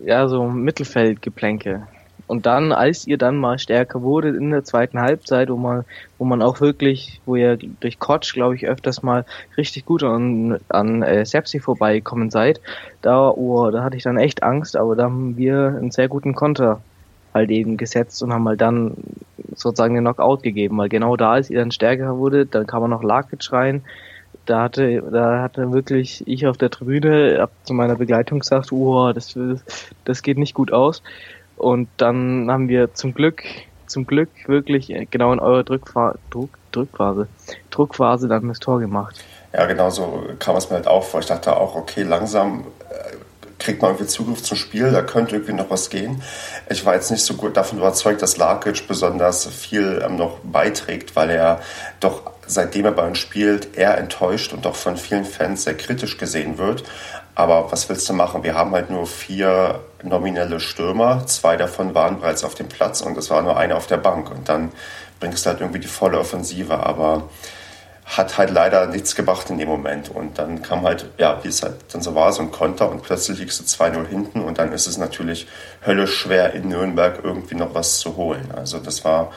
ja, 0.04 0.28
so 0.28 0.48
Mittelfeldgeplänke. 0.48 1.88
Und 2.28 2.48
dann, 2.48 2.72
als 2.72 3.06
ihr 3.06 3.20
dann 3.20 3.38
mal 3.38 3.60
stärker 3.60 4.02
wurde 4.02 4.30
in 4.30 4.50
der 4.50 4.64
zweiten 4.64 5.00
Halbzeit, 5.00 5.50
wo 5.50 5.58
man, 5.58 5.86
wo 6.18 6.26
man 6.26 6.42
auch 6.42 6.60
wirklich, 6.60 7.22
wo 7.26 7.36
ihr 7.36 7.58
durch 7.58 8.00
Kotsch, 8.00 8.34
glaube 8.34 8.56
ich, 8.56 8.68
öfters 8.68 9.04
mal 9.04 9.26
richtig 9.58 9.86
gut 9.86 10.04
an, 10.04 10.60
an 10.70 11.04
äh, 11.04 11.24
Sepsi 11.24 11.60
vorbeigekommen 11.60 12.32
seid, 12.32 12.62
da, 13.04 13.30
oh, 13.30 13.70
da 13.70 13.84
hatte 13.84 13.98
ich 13.98 14.04
dann 14.04 14.18
echt 14.18 14.42
Angst, 14.42 14.76
aber 14.76 14.96
da 14.96 15.04
haben 15.04 15.38
wir 15.38 15.68
einen 15.68 15.92
sehr 15.92 16.08
guten 16.08 16.34
Konter 16.34 16.82
halt 17.36 17.52
eben 17.52 17.78
gesetzt 17.78 18.24
und 18.24 18.34
haben 18.34 18.48
halt 18.48 18.62
dann 18.62 18.96
sozusagen 19.56 19.94
den 19.94 20.06
Knockout 20.06 20.42
gegeben, 20.42 20.78
weil 20.78 20.90
genau 20.90 21.16
da, 21.18 21.34
als 21.34 21.50
ihr 21.50 21.60
dann 21.60 21.72
stärker 21.72 22.18
wurde, 22.18 22.46
dann 22.46 22.66
kam 22.66 22.82
man 22.82 22.90
noch 22.90 23.04
Larkic 23.04 23.52
rein, 23.52 23.84
da 24.46 24.64
hatte, 24.64 25.02
da 25.12 25.42
hatte 25.42 25.72
wirklich 25.72 26.24
ich 26.28 26.48
auf 26.48 26.58
der 26.58 26.70
Tribüne, 26.70 27.38
hab 27.40 27.52
zu 27.64 27.74
meiner 27.74 27.96
Begleitung 27.96 28.40
gesagt, 28.40 28.72
oh, 28.72 29.12
das, 29.12 29.38
das 30.06 30.24
geht 30.24 30.38
nicht 30.38 30.54
gut 30.54 30.72
aus. 30.72 31.04
Und 31.58 31.88
dann 31.98 32.50
haben 32.50 32.70
wir 32.70 32.94
zum 32.94 33.14
Glück, 33.14 33.44
zum 33.88 34.06
Glück 34.06 34.30
wirklich 34.48 34.94
genau 35.12 35.34
in 35.34 35.40
eurer 35.40 35.64
Drückphase, 35.64 36.20
Druck, 36.30 36.50
Drückphase, 36.72 37.28
Druckphase 37.72 38.28
dann 38.28 38.48
das 38.48 38.60
Tor 38.60 38.80
gemacht. 38.80 39.24
Ja, 39.54 39.66
genau 39.66 39.90
so 39.90 40.24
kam 40.40 40.58
es 40.58 40.70
mir 40.70 40.78
halt 40.78 40.88
auch 40.88 41.04
vor. 41.04 41.22
Ich 41.22 41.28
dachte 41.28 41.56
auch, 41.56 41.76
okay, 41.76 42.04
langsam 42.04 42.66
kriegt 43.66 43.82
man 43.82 43.92
irgendwie 43.92 44.08
Zugriff 44.08 44.44
zum 44.44 44.58
Spiel, 44.58 44.92
da 44.92 45.02
könnte 45.02 45.36
irgendwie 45.36 45.54
noch 45.54 45.72
was 45.72 45.90
gehen. 45.90 46.22
Ich 46.70 46.86
war 46.86 46.94
jetzt 46.94 47.10
nicht 47.10 47.24
so 47.24 47.34
gut 47.34 47.58
davon 47.58 47.80
überzeugt, 47.80 48.22
dass 48.22 48.38
Larkic 48.38 48.88
besonders 48.88 49.48
viel 49.48 50.04
ähm, 50.06 50.18
noch 50.18 50.38
beiträgt, 50.44 51.16
weil 51.16 51.32
er 51.32 51.62
doch 52.00 52.32
seitdem 52.46 52.86
er 52.86 52.92
bei 52.92 53.08
uns 53.08 53.18
spielt, 53.18 53.76
eher 53.76 53.98
enttäuscht 53.98 54.54
und 54.54 54.66
doch 54.66 54.76
von 54.76 54.98
vielen 54.98 55.26
Fans 55.26 55.64
sehr 55.64 55.76
kritisch 55.76 56.18
gesehen 56.18 56.60
wird. 56.60 56.84
Aber 57.34 57.72
was 57.72 57.90
willst 57.90 58.08
du 58.08 58.14
machen? 58.14 58.44
Wir 58.44 58.54
haben 58.54 58.72
halt 58.72 58.92
nur 58.92 59.08
vier 59.08 59.80
nominelle 60.04 60.60
Stürmer. 60.60 61.26
Zwei 61.26 61.58
davon 61.58 61.96
waren 61.96 62.20
bereits 62.20 62.44
auf 62.44 62.54
dem 62.54 62.70
Platz 62.70 63.02
und 63.02 63.18
es 63.18 63.32
war 63.32 63.42
nur 63.42 63.58
einer 63.58 63.78
auf 63.78 63.88
der 63.88 63.98
Bank. 63.98 64.30
Und 64.30 64.48
dann 64.48 64.72
bringst 65.20 65.44
du 65.44 65.50
halt 65.50 65.60
irgendwie 65.60 65.80
die 65.80 65.88
volle 65.88 66.20
Offensive. 66.20 66.78
Aber 66.86 67.30
hat 68.06 68.38
halt 68.38 68.52
leider 68.52 68.86
nichts 68.86 69.16
gebracht 69.16 69.50
in 69.50 69.58
dem 69.58 69.68
Moment. 69.68 70.10
Und 70.10 70.38
dann 70.38 70.62
kam 70.62 70.84
halt, 70.84 71.08
ja, 71.18 71.44
wie 71.44 71.48
es 71.48 71.64
halt 71.64 71.76
dann 71.92 72.02
so 72.02 72.14
war, 72.14 72.32
so 72.32 72.44
ein 72.44 72.52
Konter 72.52 72.90
und 72.90 73.02
plötzlich 73.02 73.40
liegst 73.40 73.60
du 73.60 73.64
2-0 73.64 74.06
hinten 74.08 74.42
und 74.42 74.60
dann 74.60 74.72
ist 74.72 74.86
es 74.86 74.98
natürlich 74.98 75.48
höllisch 75.86 76.16
schwer, 76.16 76.54
in 76.54 76.70
Nürnberg 76.70 77.20
irgendwie 77.24 77.56
noch 77.56 77.74
was 77.74 78.00
zu 78.00 78.16
holen. 78.16 78.48
Also 78.56 78.78
das 78.78 79.04
war, 79.04 79.32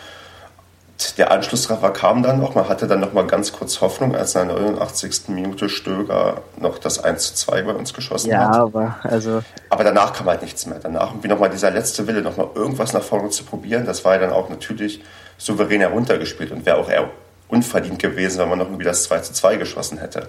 der 1.17 1.31
Anschlusstreffer 1.31 1.93
kam 1.93 2.23
dann 2.23 2.41
noch, 2.41 2.55
man 2.55 2.69
hatte 2.69 2.87
dann 2.87 3.01
noch 3.01 3.15
mal 3.15 3.27
ganz 3.27 3.53
kurz 3.53 3.81
Hoffnung, 3.81 4.15
als 4.15 4.35
in 4.35 4.49
der 4.49 4.59
89. 4.59 5.29
Minute 5.29 5.71
Stöger 5.71 6.43
noch 6.59 6.79
das 6.79 7.03
1 7.03 7.37
2 7.37 7.63
bei 7.63 7.73
uns 7.73 7.95
geschossen 7.95 8.31
ja, 8.31 8.49
hat. 8.49 8.55
Ja, 8.55 8.63
aber 8.65 8.97
also... 9.03 9.43
Aber 9.71 9.83
danach 9.83 10.13
kam 10.13 10.27
halt 10.27 10.43
nichts 10.43 10.67
mehr. 10.67 10.79
Danach 10.79 11.13
irgendwie 11.13 11.29
noch 11.29 11.39
mal 11.39 11.49
dieser 11.49 11.71
letzte 11.71 12.07
Wille, 12.07 12.21
noch 12.21 12.37
mal 12.37 12.49
irgendwas 12.55 12.93
nach 12.93 13.03
vorne 13.03 13.31
zu 13.31 13.45
probieren, 13.45 13.87
das 13.87 14.05
war 14.05 14.15
ja 14.17 14.21
dann 14.21 14.33
auch 14.33 14.51
natürlich 14.51 15.03
souverän 15.39 15.81
heruntergespielt 15.81 16.51
und 16.51 16.67
wäre 16.67 16.77
auch 16.77 16.91
eher 16.91 17.09
unverdient 17.49 17.99
gewesen, 17.99 18.39
wenn 18.39 18.49
man 18.49 18.59
noch 18.59 18.67
irgendwie 18.67 18.85
das 18.85 19.05
2 19.05 19.21
zu 19.21 19.33
2 19.33 19.57
geschossen 19.57 19.99
hätte. 19.99 20.29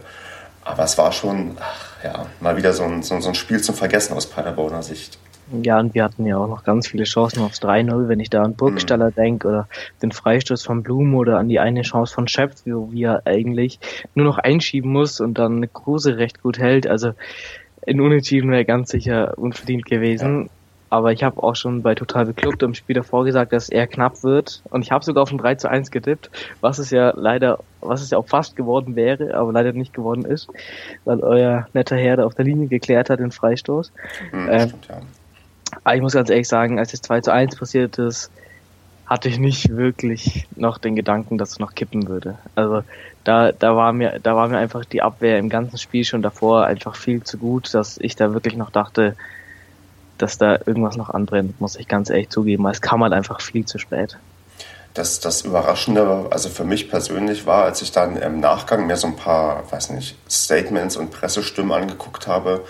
Aber 0.63 0.83
es 0.83 0.97
war 0.97 1.11
schon, 1.11 1.57
ach, 1.59 2.03
ja, 2.03 2.25
mal 2.39 2.57
wieder 2.57 2.73
so 2.73 2.83
ein, 2.83 3.03
so, 3.03 3.19
so 3.19 3.29
ein 3.29 3.35
Spiel 3.35 3.61
zum 3.61 3.75
Vergessen 3.75 4.13
aus 4.13 4.27
Paderborner 4.27 4.83
Sicht. 4.83 5.17
Ja, 5.63 5.79
und 5.79 5.95
wir 5.95 6.03
hatten 6.03 6.25
ja 6.25 6.37
auch 6.37 6.47
noch 6.47 6.63
ganz 6.63 6.87
viele 6.87 7.05
Chancen 7.05 7.41
aufs 7.41 7.61
3-0, 7.61 8.07
wenn 8.07 8.19
ich 8.19 8.29
da 8.29 8.43
an 8.43 8.53
Burgstaller 8.53 9.09
mhm. 9.09 9.15
denke 9.15 9.47
oder 9.47 9.67
den 10.01 10.11
Freistoß 10.11 10.63
von 10.63 10.83
Blum 10.83 11.15
oder 11.15 11.39
an 11.39 11.49
die 11.49 11.59
eine 11.59 11.81
Chance 11.81 12.13
von 12.13 12.27
Schöpf, 12.27 12.61
wo 12.65 12.91
wir 12.91 13.23
eigentlich 13.25 13.79
nur 14.13 14.25
noch 14.25 14.37
einschieben 14.37 14.91
muss 14.91 15.19
und 15.19 15.39
dann 15.39 15.71
Kruse 15.73 16.17
recht 16.17 16.43
gut 16.43 16.59
hält. 16.59 16.87
Also 16.87 17.13
in 17.85 17.99
Unentschieden 17.99 18.51
wäre 18.51 18.65
ganz 18.65 18.91
sicher 18.91 19.37
unverdient 19.37 19.85
gewesen. 19.85 20.43
Ja. 20.43 20.49
Aber 20.89 21.11
ich 21.11 21.23
habe 21.23 21.41
auch 21.43 21.55
schon 21.55 21.83
bei 21.83 21.93
Total 21.93 22.25
Beklubbt 22.25 22.63
im 22.63 22.73
Spiel 22.73 22.95
davor 22.95 23.23
gesagt, 23.23 23.53
dass 23.53 23.69
er 23.69 23.85
knapp 23.85 24.23
wird. 24.23 24.63
Und 24.71 24.81
ich 24.81 24.91
habe 24.91 25.05
sogar 25.05 25.23
auf 25.23 25.31
ein 25.31 25.37
3 25.37 25.55
zu 25.55 25.69
1 25.69 25.91
getippt, 25.91 26.31
was 26.61 26.79
es 26.79 26.89
ja 26.89 27.13
leider, 27.15 27.59
was 27.81 28.01
es 28.01 28.09
ja 28.09 28.17
auch 28.17 28.27
fast 28.27 28.55
geworden 28.55 28.95
wäre, 28.95 29.35
aber 29.35 29.51
leider 29.51 29.71
nicht 29.73 29.93
geworden 29.93 30.25
ist, 30.25 30.47
weil 31.05 31.19
euer 31.19 31.67
netter 31.73 31.95
Herr 31.95 32.17
da 32.17 32.25
auf 32.25 32.35
der 32.35 32.45
Linie 32.45 32.67
geklärt 32.67 33.09
hat 33.09 33.19
den 33.19 33.31
Freistoß. 33.31 33.91
Mhm, 34.31 34.49
ähm, 34.49 34.67
stimmt, 34.67 34.87
ja. 34.87 35.01
Aber 35.83 35.95
ich 35.95 36.01
muss 36.01 36.13
ganz 36.13 36.29
ehrlich 36.29 36.47
sagen, 36.47 36.79
als 36.79 36.91
das 36.91 37.01
2 37.01 37.21
zu 37.21 37.31
1 37.31 37.55
passiert 37.55 37.97
ist, 37.99 38.31
hatte 39.05 39.27
ich 39.27 39.39
nicht 39.39 39.75
wirklich 39.75 40.47
noch 40.55 40.77
den 40.77 40.95
Gedanken, 40.95 41.39
dass 41.39 41.51
es 41.51 41.59
noch 41.59 41.73
kippen 41.73 42.07
würde. 42.07 42.37
Also 42.53 42.83
da, 43.23 43.51
da 43.51 43.75
war 43.75 43.91
mir, 43.91 44.19
da 44.21 44.35
war 44.35 44.47
mir 44.47 44.59
einfach 44.59 44.85
die 44.85 45.01
Abwehr 45.01 45.39
im 45.39 45.49
ganzen 45.49 45.77
Spiel 45.77 46.03
schon 46.03 46.21
davor 46.21 46.65
einfach 46.65 46.95
viel 46.95 47.23
zu 47.23 47.39
gut, 47.39 47.73
dass 47.73 47.97
ich 47.97 48.15
da 48.15 48.33
wirklich 48.33 48.55
noch 48.55 48.69
dachte, 48.69 49.15
dass 50.21 50.37
da 50.37 50.59
irgendwas 50.65 50.97
noch 50.97 51.09
anbrennt, 51.09 51.59
muss 51.59 51.75
ich 51.75 51.87
ganz 51.87 52.09
ehrlich 52.09 52.29
zugeben. 52.29 52.67
Es 52.67 52.81
kam 52.81 53.03
halt 53.03 53.13
einfach 53.13 53.41
viel 53.41 53.65
zu 53.65 53.79
spät. 53.79 54.17
Das, 54.93 55.19
das 55.19 55.41
Überraschende, 55.41 56.27
also 56.31 56.49
für 56.49 56.63
mich 56.63 56.89
persönlich 56.89 57.45
war, 57.45 57.63
als 57.63 57.81
ich 57.81 57.91
dann 57.91 58.17
im 58.17 58.39
Nachgang 58.39 58.87
mir 58.87 58.97
so 58.97 59.07
ein 59.07 59.15
paar, 59.15 59.71
weiß 59.71 59.91
nicht, 59.91 60.15
Statements 60.29 60.97
und 60.97 61.11
Pressestimmen 61.11 61.71
angeguckt 61.71 62.27
habe, 62.27 62.65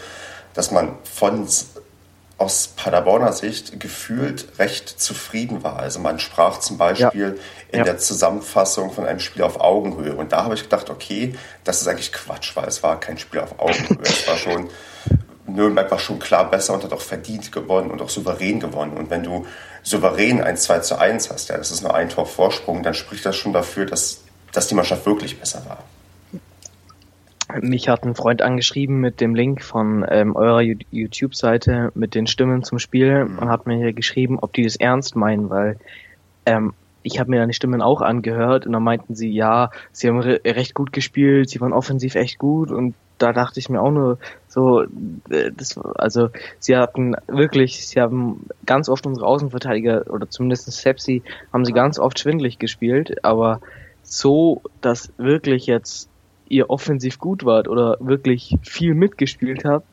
dass 0.53 0.71
man 0.71 0.93
von 1.03 1.47
aus 2.39 2.69
Paderborner 2.69 3.33
Sicht 3.33 3.79
gefühlt 3.79 4.59
recht 4.59 4.87
zufrieden 4.87 5.63
war. 5.63 5.77
Also 5.77 5.99
man 5.99 6.19
sprach 6.19 6.59
zum 6.59 6.77
Beispiel 6.77 7.35
ja. 7.37 7.73
in 7.73 7.79
ja. 7.79 7.83
der 7.83 7.97
Zusammenfassung 7.97 8.91
von 8.91 9.05
einem 9.05 9.19
Spiel 9.19 9.43
auf 9.43 9.59
Augenhöhe. 9.59 10.15
Und 10.15 10.31
da 10.31 10.45
habe 10.45 10.53
ich 10.53 10.63
gedacht, 10.63 10.89
okay, 10.89 11.35
das 11.65 11.81
ist 11.81 11.87
eigentlich 11.87 12.13
Quatsch, 12.13 12.55
weil 12.55 12.67
es 12.67 12.81
war 12.81 12.99
kein 12.99 13.17
Spiel 13.17 13.41
auf 13.41 13.59
Augenhöhe. 13.59 13.99
es 14.03 14.25
war 14.27 14.37
schon 14.37 14.69
Nürnberg 15.53 15.89
war 15.91 15.99
schon 15.99 16.19
klar 16.19 16.49
besser 16.49 16.73
und 16.73 16.83
hat 16.83 16.93
auch 16.93 17.01
verdient 17.01 17.51
gewonnen 17.51 17.91
und 17.91 18.01
auch 18.01 18.09
souverän 18.09 18.59
gewonnen. 18.59 18.97
Und 18.97 19.09
wenn 19.09 19.23
du 19.23 19.45
souverän 19.83 20.41
ein 20.41 20.57
2 20.57 20.79
zu 20.79 20.99
1 20.99 21.29
hast, 21.31 21.49
ja, 21.49 21.57
das 21.57 21.71
ist 21.71 21.81
nur 21.81 21.93
ein 21.93 22.09
Tor 22.09 22.25
Vorsprung, 22.25 22.83
dann 22.83 22.93
spricht 22.93 23.25
das 23.25 23.35
schon 23.35 23.53
dafür, 23.53 23.85
dass, 23.85 24.23
dass 24.51 24.67
die 24.67 24.75
Mannschaft 24.75 25.05
wirklich 25.05 25.39
besser 25.39 25.63
war. 25.67 25.83
Mich 27.61 27.89
hat 27.89 28.03
ein 28.03 28.13
Freund 28.13 28.43
angeschrieben 28.43 28.99
mit 28.99 29.21
dem 29.21 29.33
Link 29.33 29.63
von 29.63 30.05
ähm, 30.07 30.35
eurer 30.35 30.61
YouTube-Seite 30.61 31.91
mit 31.95 32.13
den 32.13 32.27
Stimmen 32.27 32.63
zum 32.63 32.77
Spiel 32.77 33.25
mhm. 33.25 33.39
und 33.39 33.49
hat 33.49 33.65
mir 33.65 33.77
hier 33.77 33.93
geschrieben, 33.93 34.37
ob 34.39 34.53
die 34.53 34.63
das 34.63 34.75
ernst 34.75 35.15
meinen, 35.15 35.49
weil 35.49 35.79
ähm, 36.45 36.73
ich 37.01 37.19
habe 37.19 37.31
mir 37.31 37.39
dann 37.39 37.49
die 37.49 37.55
Stimmen 37.55 37.81
auch 37.81 38.01
angehört 38.01 38.67
und 38.67 38.73
dann 38.73 38.83
meinten 38.83 39.15
sie, 39.15 39.31
ja, 39.31 39.71
sie 39.91 40.09
haben 40.09 40.19
re 40.19 40.39
recht 40.45 40.75
gut 40.75 40.93
gespielt, 40.93 41.49
sie 41.49 41.59
waren 41.59 41.73
offensiv 41.73 42.13
echt 42.15 42.37
gut 42.37 42.71
und 42.71 42.93
da 43.19 43.33
dachte 43.33 43.59
ich 43.59 43.69
mir 43.69 43.81
auch 43.81 43.91
nur 43.91 44.17
so, 44.47 44.83
äh, 45.29 45.51
das, 45.55 45.77
also 45.95 46.29
sie 46.59 46.75
hatten 46.75 47.15
wirklich, 47.27 47.87
sie 47.87 48.01
haben 48.01 48.47
ganz 48.65 48.89
oft 48.89 49.05
unsere 49.05 49.27
Außenverteidiger 49.27 50.05
oder 50.09 50.29
zumindest 50.29 50.71
Sepsi 50.71 51.21
haben 51.53 51.65
sie 51.65 51.73
ganz 51.73 51.99
oft 51.99 52.19
schwindlig 52.19 52.57
gespielt, 52.57 53.23
aber 53.23 53.61
so, 54.03 54.61
dass 54.81 55.11
wirklich 55.17 55.67
jetzt 55.67 56.09
ihr 56.47 56.69
offensiv 56.69 57.19
gut 57.19 57.45
wart 57.45 57.67
oder 57.67 57.97
wirklich 57.99 58.57
viel 58.63 58.95
mitgespielt 58.95 59.65
habt, 59.65 59.85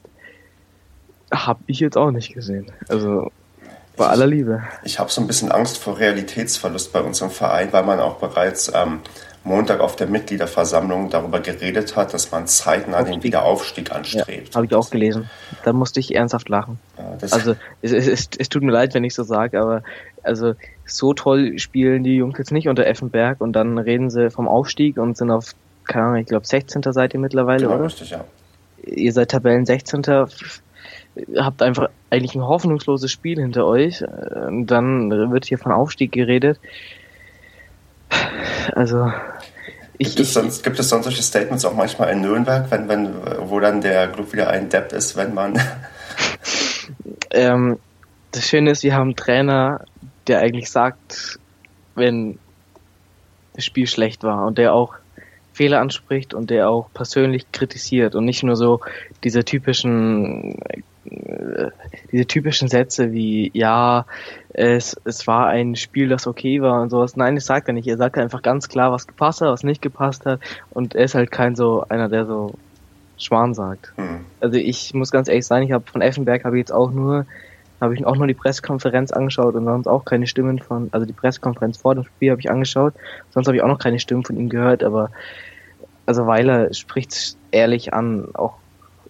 habe 1.30 1.60
ich 1.66 1.80
jetzt 1.80 1.98
auch 1.98 2.10
nicht 2.10 2.32
gesehen. 2.32 2.72
Also 2.88 3.30
bei 3.96 4.06
aller 4.06 4.26
Liebe. 4.26 4.62
Ich 4.84 4.98
habe 4.98 5.10
so 5.10 5.20
ein 5.20 5.26
bisschen 5.26 5.50
Angst 5.50 5.78
vor 5.78 5.98
Realitätsverlust 5.98 6.92
bei 6.92 7.00
unserem 7.00 7.30
Verein, 7.30 7.72
weil 7.72 7.82
man 7.82 7.98
auch 7.98 8.16
bereits 8.16 8.70
ähm, 8.74 9.00
Montag 9.46 9.78
auf 9.78 9.94
der 9.94 10.08
Mitgliederversammlung 10.08 11.08
darüber 11.08 11.38
geredet 11.38 11.94
hat, 11.94 12.12
dass 12.12 12.32
man 12.32 12.48
zeitnah 12.48 12.98
Aufstieg. 12.98 13.14
den 13.14 13.22
Wiederaufstieg 13.22 13.92
anstrebt. 13.92 14.48
Ja, 14.48 14.54
Habe 14.56 14.66
ich 14.66 14.74
auch 14.74 14.90
gelesen. 14.90 15.30
Da 15.64 15.72
musste 15.72 16.00
ich 16.00 16.14
ernsthaft 16.16 16.48
lachen. 16.48 16.80
Ja, 16.98 17.16
also 17.30 17.54
es, 17.80 17.92
es, 17.92 18.28
es, 18.36 18.48
tut 18.48 18.64
mir 18.64 18.72
leid, 18.72 18.92
wenn 18.94 19.04
ich 19.04 19.14
so 19.14 19.22
sage, 19.22 19.60
aber 19.60 19.84
also 20.24 20.54
so 20.84 21.14
toll 21.14 21.60
spielen 21.60 22.02
die 22.02 22.16
Jungs 22.16 22.36
jetzt 22.38 22.50
nicht 22.50 22.66
unter 22.66 22.86
Effenberg 22.86 23.40
und 23.40 23.52
dann 23.52 23.78
reden 23.78 24.10
sie 24.10 24.30
vom 24.30 24.48
Aufstieg 24.48 24.98
und 24.98 25.16
sind 25.16 25.30
auf, 25.30 25.52
keine 25.86 26.06
Ahnung, 26.06 26.16
ich 26.16 26.26
glaube 26.26 26.44
16. 26.44 26.82
seid 26.82 27.14
ihr 27.14 27.20
mittlerweile, 27.20 27.66
genau, 27.66 27.76
oder? 27.76 27.84
Richtig, 27.84 28.10
ja. 28.10 28.24
Ihr 28.82 29.12
seid 29.12 29.30
Tabellen 29.30 29.64
16. 29.64 30.02
Habt 31.36 31.62
einfach 31.62 31.88
eigentlich 32.10 32.34
ein 32.34 32.42
hoffnungsloses 32.42 33.10
Spiel 33.10 33.40
hinter 33.40 33.64
euch. 33.66 34.04
Und 34.48 34.66
dann 34.66 35.10
wird 35.32 35.46
hier 35.46 35.58
von 35.58 35.72
Aufstieg 35.72 36.12
geredet. 36.12 36.60
Also 38.74 39.10
Gibt 39.98 40.20
es, 40.20 40.34
sonst, 40.34 40.62
gibt 40.62 40.78
es 40.78 40.88
sonst 40.88 41.04
solche 41.04 41.22
Statements 41.22 41.64
auch 41.64 41.74
manchmal 41.74 42.10
in 42.12 42.20
Nürnberg, 42.20 42.70
wenn, 42.70 42.88
wenn, 42.88 43.14
wo 43.48 43.60
dann 43.60 43.80
der 43.80 44.08
Club 44.08 44.32
wieder 44.32 44.50
ein 44.50 44.68
Depp 44.68 44.92
ist, 44.92 45.16
wenn 45.16 45.32
man. 45.32 45.58
ähm, 47.30 47.78
das 48.32 48.46
Schöne 48.46 48.70
ist, 48.72 48.82
wir 48.82 48.94
haben 48.94 49.08
einen 49.08 49.16
Trainer, 49.16 49.84
der 50.26 50.40
eigentlich 50.40 50.70
sagt, 50.70 51.38
wenn 51.94 52.38
das 53.54 53.64
Spiel 53.64 53.86
schlecht 53.86 54.22
war 54.22 54.46
und 54.46 54.58
der 54.58 54.74
auch 54.74 54.94
Fehler 55.54 55.80
anspricht 55.80 56.34
und 56.34 56.50
der 56.50 56.68
auch 56.68 56.90
persönlich 56.92 57.50
kritisiert 57.50 58.14
und 58.14 58.26
nicht 58.26 58.42
nur 58.42 58.56
so 58.56 58.80
diese 59.24 59.44
typischen 59.44 60.58
diese 62.12 62.26
typischen 62.26 62.68
Sätze 62.68 63.12
wie 63.12 63.50
ja, 63.54 64.06
es, 64.50 64.96
es 65.04 65.26
war 65.26 65.48
ein 65.48 65.76
Spiel, 65.76 66.08
das 66.08 66.26
okay 66.26 66.62
war 66.62 66.82
und 66.82 66.90
sowas. 66.90 67.16
Nein, 67.16 67.34
das 67.34 67.46
sagt 67.46 67.68
er 67.68 67.74
nicht. 67.74 67.88
Er 67.88 67.96
sagt 67.96 68.18
einfach 68.18 68.42
ganz 68.42 68.68
klar, 68.68 68.92
was 68.92 69.06
gepasst 69.06 69.40
hat, 69.40 69.48
was 69.48 69.62
nicht 69.62 69.82
gepasst 69.82 70.26
hat. 70.26 70.40
Und 70.70 70.94
er 70.94 71.04
ist 71.04 71.14
halt 71.14 71.30
kein 71.30 71.56
so 71.56 71.84
einer, 71.88 72.08
der 72.08 72.26
so 72.26 72.54
Schwan 73.18 73.54
sagt. 73.54 73.92
Mhm. 73.96 74.24
Also 74.40 74.56
ich 74.56 74.94
muss 74.94 75.10
ganz 75.10 75.28
ehrlich 75.28 75.46
sein, 75.46 75.62
ich 75.62 75.72
habe 75.72 75.84
von 75.90 76.02
Effenberg 76.02 76.44
habe 76.44 76.56
ich 76.56 76.60
jetzt 76.60 76.72
auch 76.72 76.90
nur 76.90 77.26
habe 77.80 77.94
ich 77.94 78.06
auch 78.06 78.16
nur 78.16 78.26
die 78.26 78.34
Pressekonferenz 78.34 79.12
angeschaut 79.12 79.54
und 79.54 79.66
sonst 79.66 79.86
auch 79.86 80.06
keine 80.06 80.26
Stimmen 80.26 80.58
von, 80.58 80.88
also 80.92 81.04
die 81.04 81.12
Pressekonferenz 81.12 81.76
vor 81.76 81.94
dem 81.94 82.04
Spiel 82.04 82.30
habe 82.30 82.40
ich 82.40 82.50
angeschaut, 82.50 82.94
sonst 83.30 83.46
habe 83.46 83.56
ich 83.56 83.62
auch 83.62 83.68
noch 83.68 83.78
keine 83.78 83.98
Stimmen 83.98 84.24
von 84.24 84.38
ihm 84.38 84.48
gehört, 84.48 84.82
aber 84.82 85.10
also 86.06 86.26
Weiler 86.26 86.72
spricht 86.72 87.36
ehrlich 87.50 87.92
an, 87.92 88.28
auch 88.34 88.54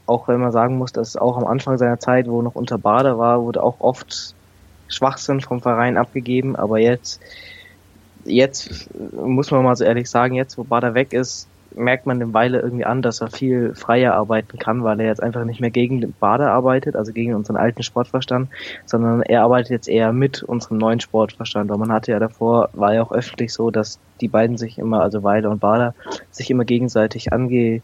auch 0.06 0.28
wenn 0.28 0.40
man 0.40 0.52
sagen 0.52 0.78
muss, 0.78 0.92
dass 0.92 1.16
auch 1.16 1.36
am 1.36 1.44
Anfang 1.44 1.78
seiner 1.78 1.98
Zeit, 1.98 2.28
wo 2.28 2.42
noch 2.42 2.54
unter 2.54 2.78
Bader 2.78 3.18
war, 3.18 3.42
wurde 3.42 3.62
auch 3.62 3.80
oft 3.80 4.34
Schwachsinn 4.88 5.40
vom 5.40 5.60
Verein 5.60 5.96
abgegeben, 5.96 6.56
aber 6.56 6.78
jetzt, 6.78 7.20
jetzt 8.24 8.88
muss 9.12 9.50
man 9.50 9.64
mal 9.64 9.76
so 9.76 9.84
ehrlich 9.84 10.08
sagen, 10.08 10.34
jetzt 10.34 10.56
wo 10.58 10.64
Bader 10.64 10.94
weg 10.94 11.12
ist, 11.12 11.48
merkt 11.74 12.06
man 12.06 12.18
dem 12.18 12.32
Weile 12.32 12.60
irgendwie 12.60 12.84
an, 12.84 13.02
dass 13.02 13.20
er 13.20 13.28
viel 13.28 13.74
freier 13.74 14.14
arbeiten 14.14 14.58
kann, 14.58 14.82
weil 14.84 15.00
er 15.00 15.06
jetzt 15.06 15.22
einfach 15.22 15.44
nicht 15.44 15.60
mehr 15.60 15.70
gegen 15.70 16.14
Bader 16.18 16.50
arbeitet, 16.50 16.96
also 16.96 17.12
gegen 17.12 17.34
unseren 17.34 17.56
alten 17.56 17.82
Sportverstand, 17.82 18.48
sondern 18.84 19.22
er 19.22 19.42
arbeitet 19.42 19.70
jetzt 19.70 19.88
eher 19.88 20.12
mit 20.12 20.42
unserem 20.42 20.78
neuen 20.78 21.00
Sportverstand. 21.00 21.70
Und 21.70 21.80
man 21.80 21.92
hatte 21.92 22.12
ja 22.12 22.18
davor, 22.18 22.70
war 22.72 22.94
ja 22.94 23.02
auch 23.02 23.12
öffentlich 23.12 23.52
so, 23.52 23.70
dass 23.70 23.98
die 24.20 24.28
beiden 24.28 24.56
sich 24.56 24.78
immer, 24.78 25.02
also 25.02 25.22
Weile 25.22 25.50
und 25.50 25.60
Bader, 25.60 25.94
sich 26.30 26.50
immer 26.50 26.64
gegenseitig 26.64 27.32
ange, 27.32 27.82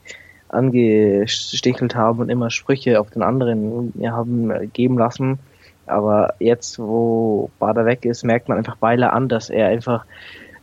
angestichelt 0.52 1.94
haben 1.94 2.20
und 2.20 2.28
immer 2.28 2.50
Sprüche 2.50 3.00
auf 3.00 3.10
den 3.10 3.22
anderen 3.22 3.92
haben 4.04 4.72
geben 4.72 4.98
lassen. 4.98 5.38
Aber 5.86 6.34
jetzt, 6.38 6.78
wo 6.78 7.50
Bader 7.58 7.84
weg 7.84 8.04
ist, 8.04 8.22
merkt 8.22 8.48
man 8.48 8.58
einfach 8.58 8.76
Weiler 8.80 9.12
an, 9.12 9.28
dass 9.28 9.50
er 9.50 9.68
einfach 9.68 10.04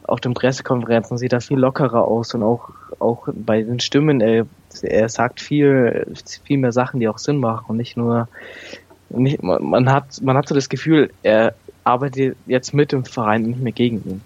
auf 0.04 0.21
den 0.21 0.34
Pressekonferenzen 0.34 1.17
sieht 1.17 1.34
er 1.34 1.41
viel 1.41 1.60
lockerer 1.60 2.08
aus 2.08 2.34
und 2.34 2.41
auch 2.41 2.69
auch 2.99 3.28
bei 3.34 3.62
den 3.62 3.80
Stimmen, 3.80 4.21
er, 4.21 4.45
er 4.82 5.10
sagt 5.10 5.41
viel, 5.41 6.06
viel 6.43 6.58
mehr 6.58 6.71
Sachen, 6.71 6.99
die 6.99 7.08
auch 7.08 7.17
Sinn 7.17 7.38
machen 7.38 7.65
und 7.69 7.78
nicht 7.78 7.97
nur, 7.97 8.28
nicht, 9.10 9.41
man 9.41 9.91
hat, 9.91 10.21
man 10.21 10.38
hat 10.38 10.47
so 10.47 10.56
das 10.56 10.69
Gefühl, 10.69 11.12
er 11.23 11.56
arbeitet 11.84 12.38
jetzt 12.45 12.73
mit 12.73 12.91
dem 12.91 13.06
Verein, 13.06 13.43
nicht 13.43 13.62
mehr 13.62 13.71
gegen 13.71 13.97
ihn. 14.06 14.21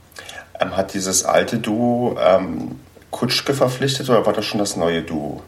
Ähm, 0.59 0.75
hat 0.75 0.93
dieses 0.93 1.23
alte 1.23 1.57
Duo 1.57 2.17
ähm, 2.19 2.79
Kutschke 3.11 3.53
verpflichtet 3.53 4.09
oder 4.09 4.25
war 4.25 4.33
das 4.33 4.45
schon 4.45 4.59
das 4.59 4.75
neue 4.75 5.01
Duo? 5.01 5.41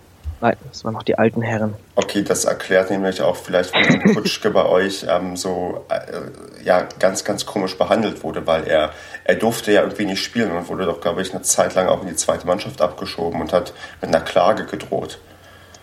Nein, 0.46 0.58
das 0.70 0.86
waren 0.86 0.94
noch 0.94 1.02
die 1.02 1.18
alten 1.18 1.42
Herren. 1.42 1.74
Okay, 1.96 2.22
das 2.22 2.46
erklärt 2.46 2.92
nämlich 2.92 3.20
auch 3.20 3.36
vielleicht, 3.36 3.74
warum 3.74 4.14
Kutschke 4.14 4.52
bei 4.52 4.64
euch 4.64 5.04
ähm, 5.10 5.36
so 5.36 5.84
äh, 5.90 6.64
ja, 6.64 6.88
ganz, 7.00 7.24
ganz 7.24 7.48
komisch 7.48 7.76
behandelt 7.80 8.24
wurde, 8.24 8.46
weil 8.46 8.68
er, 8.68 8.92
er 9.24 9.36
durfte 9.38 9.72
ja 9.72 9.82
irgendwie 9.82 10.06
nicht 10.06 10.24
spielen 10.24 10.52
und 10.52 10.70
wurde 10.70 10.86
doch, 10.86 11.02
glaube 11.02 11.24
ich, 11.24 11.34
eine 11.34 11.42
Zeit 11.42 11.74
lang 11.74 11.88
auch 11.88 12.04
in 12.04 12.10
die 12.10 12.16
zweite 12.16 12.46
Mannschaft 12.46 12.80
abgeschoben 12.80 13.42
und 13.42 13.54
hat 13.54 13.74
mit 14.04 14.14
einer 14.14 14.24
Klage 14.24 14.66
gedroht. 14.66 15.18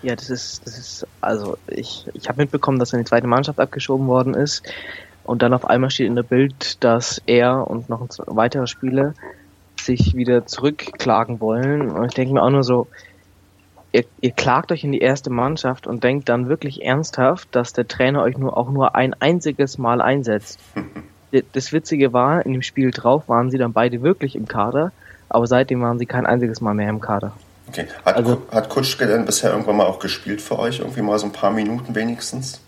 Ja, 0.02 0.14
das 0.14 0.30
ist, 0.30 0.64
das 0.64 0.78
ist, 0.78 1.06
also 1.20 1.58
ich, 1.66 2.06
ich 2.14 2.28
habe 2.28 2.40
mitbekommen, 2.42 2.78
dass 2.78 2.92
er 2.92 3.00
in 3.00 3.04
die 3.04 3.08
zweite 3.08 3.26
Mannschaft 3.26 3.58
abgeschoben 3.58 4.06
worden 4.06 4.34
ist. 4.34 4.62
Und 5.24 5.42
dann 5.42 5.54
auf 5.54 5.64
einmal 5.64 5.90
steht 5.90 6.06
in 6.06 6.14
der 6.14 6.22
Bild, 6.22 6.84
dass 6.84 7.20
er 7.26 7.68
und 7.68 7.88
noch 7.88 8.00
ein 8.00 8.08
weiterer 8.26 8.68
Spieler 8.68 9.14
sich 9.80 10.14
wieder 10.14 10.46
zurückklagen 10.46 11.40
wollen. 11.40 11.90
Und 11.90 12.04
ich 12.04 12.14
denke 12.14 12.34
mir 12.34 12.44
auch 12.44 12.50
nur 12.50 12.62
so, 12.62 12.86
ihr, 13.92 14.04
ihr 14.20 14.32
klagt 14.32 14.72
euch 14.72 14.84
in 14.84 14.92
die 14.92 15.00
erste 15.00 15.30
Mannschaft 15.30 15.86
und 15.86 16.02
denkt 16.02 16.28
dann 16.28 16.48
wirklich 16.48 16.84
ernsthaft, 16.84 17.48
dass 17.52 17.72
der 17.72 17.86
Trainer 17.86 18.22
euch 18.22 18.36
nur 18.36 18.56
auch 18.56 18.70
nur 18.70 18.94
ein 18.94 19.14
einziges 19.14 19.78
Mal 19.78 20.00
einsetzt. 20.00 20.58
Das 21.54 21.72
Witzige 21.72 22.12
war, 22.12 22.44
in 22.44 22.52
dem 22.52 22.60
Spiel 22.60 22.90
drauf 22.90 23.26
waren 23.26 23.50
sie 23.50 23.56
dann 23.56 23.72
beide 23.72 24.02
wirklich 24.02 24.36
im 24.36 24.46
Kader, 24.46 24.92
aber 25.30 25.46
seitdem 25.46 25.80
waren 25.80 25.98
sie 25.98 26.04
kein 26.04 26.26
einziges 26.26 26.60
Mal 26.60 26.74
mehr 26.74 26.90
im 26.90 27.00
Kader. 27.00 27.32
Okay. 27.68 27.86
Hat, 28.04 28.16
also, 28.16 28.42
hat 28.50 28.68
Kutschke 28.68 29.06
denn 29.06 29.24
bisher 29.24 29.50
irgendwann 29.50 29.78
mal 29.78 29.86
auch 29.86 29.98
gespielt 29.98 30.42
für 30.42 30.58
euch? 30.58 30.80
Irgendwie 30.80 31.00
mal 31.00 31.18
so 31.18 31.24
ein 31.24 31.32
paar 31.32 31.50
Minuten 31.50 31.94
wenigstens? 31.94 32.60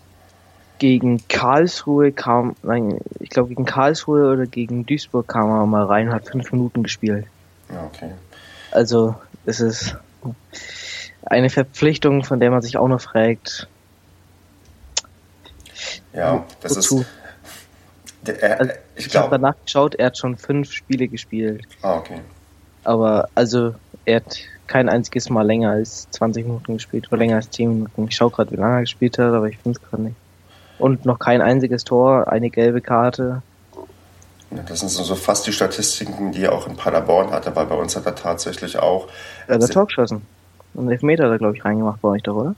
Gegen 0.79 1.27
Karlsruhe 1.27 2.11
kam, 2.11 2.55
nein, 2.63 2.97
ich 3.19 3.29
glaube 3.29 3.49
gegen 3.49 3.65
Karlsruhe 3.65 4.31
oder 4.31 4.47
gegen 4.47 4.87
Duisburg 4.87 5.27
kam 5.27 5.47
er 5.51 5.67
mal 5.67 5.85
rein, 5.85 6.11
hat 6.11 6.27
fünf 6.27 6.51
Minuten 6.51 6.81
gespielt. 6.81 7.27
Ja, 7.71 7.83
okay. 7.83 8.13
Also, 8.71 9.13
es 9.45 9.59
ist, 9.59 9.95
eine 11.25 11.49
Verpflichtung, 11.49 12.23
von 12.23 12.39
der 12.39 12.51
man 12.51 12.61
sich 12.61 12.77
auch 12.77 12.87
noch 12.87 13.01
fragt. 13.01 13.67
Ja, 16.13 16.45
das 16.61 16.77
wozu? 16.77 17.01
ist. 17.01 17.07
Der, 18.27 18.59
also, 18.59 18.73
ich 18.95 19.07
ich 19.07 19.15
habe 19.15 19.29
danach 19.29 19.55
geschaut, 19.63 19.95
er 19.95 20.07
hat 20.07 20.17
schon 20.17 20.37
fünf 20.37 20.71
Spiele 20.71 21.07
gespielt. 21.07 21.65
Ah, 21.81 21.97
okay. 21.97 22.21
Aber 22.83 23.29
also 23.35 23.75
er 24.05 24.17
hat 24.17 24.37
kein 24.67 24.89
einziges 24.89 25.29
Mal 25.29 25.45
länger 25.45 25.71
als 25.71 26.09
20 26.11 26.45
Minuten 26.45 26.73
gespielt 26.75 27.07
oder 27.07 27.17
länger 27.17 27.35
als 27.35 27.51
10 27.51 27.69
Minuten. 27.69 28.07
Ich 28.07 28.15
schaue 28.15 28.31
gerade, 28.31 28.51
wie 28.51 28.55
lange 28.55 28.75
er 28.75 28.81
gespielt 28.81 29.17
hat, 29.17 29.33
aber 29.33 29.47
ich 29.47 29.57
finde 29.57 29.79
es 29.79 29.89
gerade 29.89 30.03
nicht. 30.03 30.15
Und 30.79 31.05
noch 31.05 31.19
kein 31.19 31.41
einziges 31.41 31.83
Tor, 31.83 32.27
eine 32.31 32.49
gelbe 32.49 32.81
Karte. 32.81 33.41
Das 34.67 34.79
sind 34.79 34.89
so 34.89 35.15
fast 35.15 35.45
die 35.47 35.53
Statistiken, 35.53 36.31
die 36.31 36.43
er 36.43 36.53
auch 36.53 36.67
in 36.67 36.75
Paderborn 36.75 37.31
hatte, 37.31 37.55
weil 37.55 37.65
bei 37.65 37.75
uns 37.75 37.95
hat 37.95 38.05
er 38.05 38.15
tatsächlich 38.15 38.77
auch. 38.77 39.07
Er 39.47 39.55
hat 39.55 39.61
er 39.61 39.69
Tor 39.69 39.87
geschossen. 39.87 40.21
Einen 40.77 40.91
Elfmeter 40.91 41.29
da, 41.29 41.37
glaube 41.37 41.55
ich, 41.55 41.63
reingemacht 41.63 42.01
bei 42.01 42.09
euch 42.09 42.23
doch, 42.23 42.35
oder? 42.35 42.55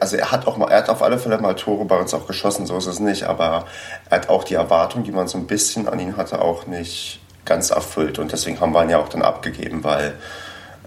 Also 0.00 0.16
er 0.16 0.30
hat 0.30 0.46
auch 0.46 0.58
mal, 0.58 0.70
er 0.70 0.78
hat 0.78 0.90
auf 0.90 1.02
alle 1.02 1.18
Fälle 1.18 1.38
mal 1.38 1.54
Tore 1.54 1.84
bei 1.86 1.98
uns 1.98 2.12
auch 2.12 2.26
geschossen, 2.26 2.66
so 2.66 2.76
ist 2.76 2.86
es 2.86 3.00
nicht, 3.00 3.24
aber 3.24 3.64
er 4.10 4.18
hat 4.18 4.28
auch 4.28 4.44
die 4.44 4.54
Erwartung, 4.54 5.02
die 5.02 5.12
man 5.12 5.28
so 5.28 5.38
ein 5.38 5.46
bisschen 5.46 5.88
an 5.88 5.98
ihn 5.98 6.16
hatte, 6.16 6.42
auch 6.42 6.66
nicht 6.66 7.20
ganz 7.44 7.70
erfüllt. 7.70 8.18
Und 8.18 8.32
deswegen 8.32 8.60
haben 8.60 8.72
wir 8.72 8.82
ihn 8.82 8.90
ja 8.90 8.98
auch 8.98 9.08
dann 9.08 9.22
abgegeben, 9.22 9.82
weil, 9.82 10.14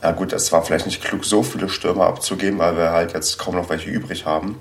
ja 0.03 0.11
gut, 0.11 0.33
es 0.33 0.51
war 0.51 0.61
vielleicht 0.61 0.85
nicht 0.85 1.03
klug, 1.03 1.25
so 1.25 1.41
viele 1.41 1.67
Stürmer 1.67 2.05
abzugeben, 2.05 2.59
weil 2.59 2.77
wir 2.77 2.91
halt 2.91 3.13
jetzt 3.13 3.39
kaum 3.39 3.55
noch 3.55 3.69
welche 3.69 3.89
übrig 3.89 4.25
haben. 4.25 4.59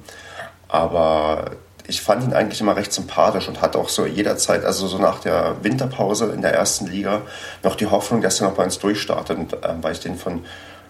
Aber 0.68 1.50
ich 1.86 2.00
fand 2.00 2.24
ihn 2.24 2.32
eigentlich 2.32 2.60
immer 2.60 2.76
recht 2.76 2.92
sympathisch 2.92 3.46
und 3.46 3.60
hatte 3.60 3.78
auch 3.78 3.90
so 3.90 4.06
jederzeit, 4.06 4.64
also 4.64 4.86
so 4.86 4.98
nach 4.98 5.20
der 5.20 5.56
Winterpause 5.62 6.32
in 6.32 6.40
der 6.40 6.54
ersten 6.54 6.86
Liga, 6.86 7.20
noch 7.62 7.76
die 7.76 7.86
Hoffnung, 7.86 8.22
dass 8.22 8.40
er 8.40 8.48
noch 8.48 8.56
bei 8.56 8.64
uns 8.64 8.78
durchstartet, 8.78 9.36
und, 9.36 9.52
äh, 9.52 9.74
weil 9.82 9.92
ich 9.92 10.00
den 10.00 10.16
von 10.16 10.44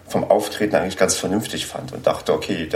vom 0.07 0.23
Auftreten 0.23 0.75
eigentlich 0.75 0.97
ganz 0.97 1.15
vernünftig 1.15 1.65
fand 1.65 1.93
und 1.93 2.05
dachte, 2.05 2.33
okay, 2.33 2.69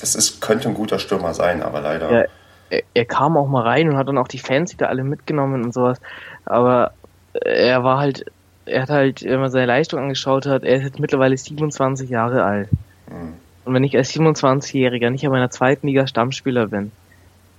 das 0.00 0.14
ist, 0.14 0.40
könnte 0.40 0.68
ein 0.68 0.74
guter 0.74 0.98
Stürmer 0.98 1.34
sein, 1.34 1.62
aber 1.62 1.80
leider. 1.80 2.12
Ja, 2.12 2.24
er, 2.70 2.82
er 2.92 3.04
kam 3.04 3.36
auch 3.36 3.48
mal 3.48 3.62
rein 3.62 3.88
und 3.88 3.96
hat 3.96 4.08
dann 4.08 4.18
auch 4.18 4.28
die 4.28 4.38
Fans 4.38 4.72
wieder 4.72 4.88
alle 4.88 5.04
mitgenommen 5.04 5.64
und 5.64 5.72
sowas. 5.72 6.00
Aber 6.44 6.92
er 7.32 7.84
war 7.84 7.98
halt, 7.98 8.26
er 8.66 8.82
hat 8.82 8.90
halt, 8.90 9.22
wenn 9.24 9.40
man 9.40 9.50
seine 9.50 9.66
Leistung 9.66 10.00
angeschaut 10.00 10.46
hat, 10.46 10.62
er 10.62 10.76
ist 10.76 10.84
jetzt 10.84 11.00
mittlerweile 11.00 11.36
27 11.36 12.10
Jahre 12.10 12.44
alt. 12.44 12.68
Mhm. 13.08 13.34
Und 13.64 13.72
wenn 13.72 13.84
ich 13.84 13.96
als 13.96 14.12
27-Jähriger 14.12 15.10
nicht 15.10 15.24
in 15.24 15.30
meiner 15.30 15.50
zweiten 15.50 15.86
Liga 15.86 16.06
Stammspieler 16.06 16.66
bin, 16.66 16.92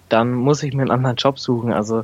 dann 0.09 0.33
muss 0.33 0.61
ich 0.61 0.73
mir 0.73 0.83
einen 0.83 0.91
anderen 0.91 1.15
Job 1.15 1.39
suchen. 1.39 1.73
Also 1.73 2.03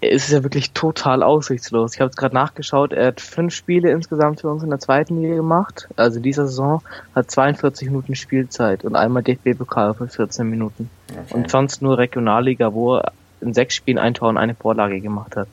es 0.00 0.24
ist 0.24 0.32
ja 0.32 0.42
wirklich 0.42 0.72
total 0.72 1.22
aussichtslos. 1.22 1.94
Ich 1.94 2.00
habe 2.00 2.08
jetzt 2.08 2.16
gerade 2.16 2.34
nachgeschaut, 2.34 2.92
er 2.92 3.08
hat 3.08 3.20
fünf 3.20 3.54
Spiele 3.54 3.90
insgesamt 3.90 4.40
für 4.40 4.48
uns 4.48 4.62
in 4.62 4.70
der 4.70 4.78
zweiten 4.78 5.20
Liga 5.20 5.36
gemacht. 5.36 5.88
Also 5.96 6.20
dieser 6.20 6.46
Saison 6.46 6.82
hat 7.14 7.30
42 7.30 7.88
Minuten 7.88 8.14
Spielzeit 8.14 8.84
und 8.84 8.96
einmal 8.96 9.22
DFB-Pokal 9.22 9.94
für 9.94 10.08
14 10.08 10.48
Minuten. 10.48 10.90
Okay. 11.10 11.34
Und 11.34 11.50
sonst 11.50 11.82
nur 11.82 11.98
Regionalliga, 11.98 12.72
wo 12.72 12.96
er 12.96 13.12
in 13.40 13.54
sechs 13.54 13.74
Spielen 13.74 13.98
ein 13.98 14.14
Tor 14.14 14.28
und 14.28 14.38
eine 14.38 14.54
Vorlage 14.54 15.00
gemacht 15.00 15.36
hat. 15.36 15.48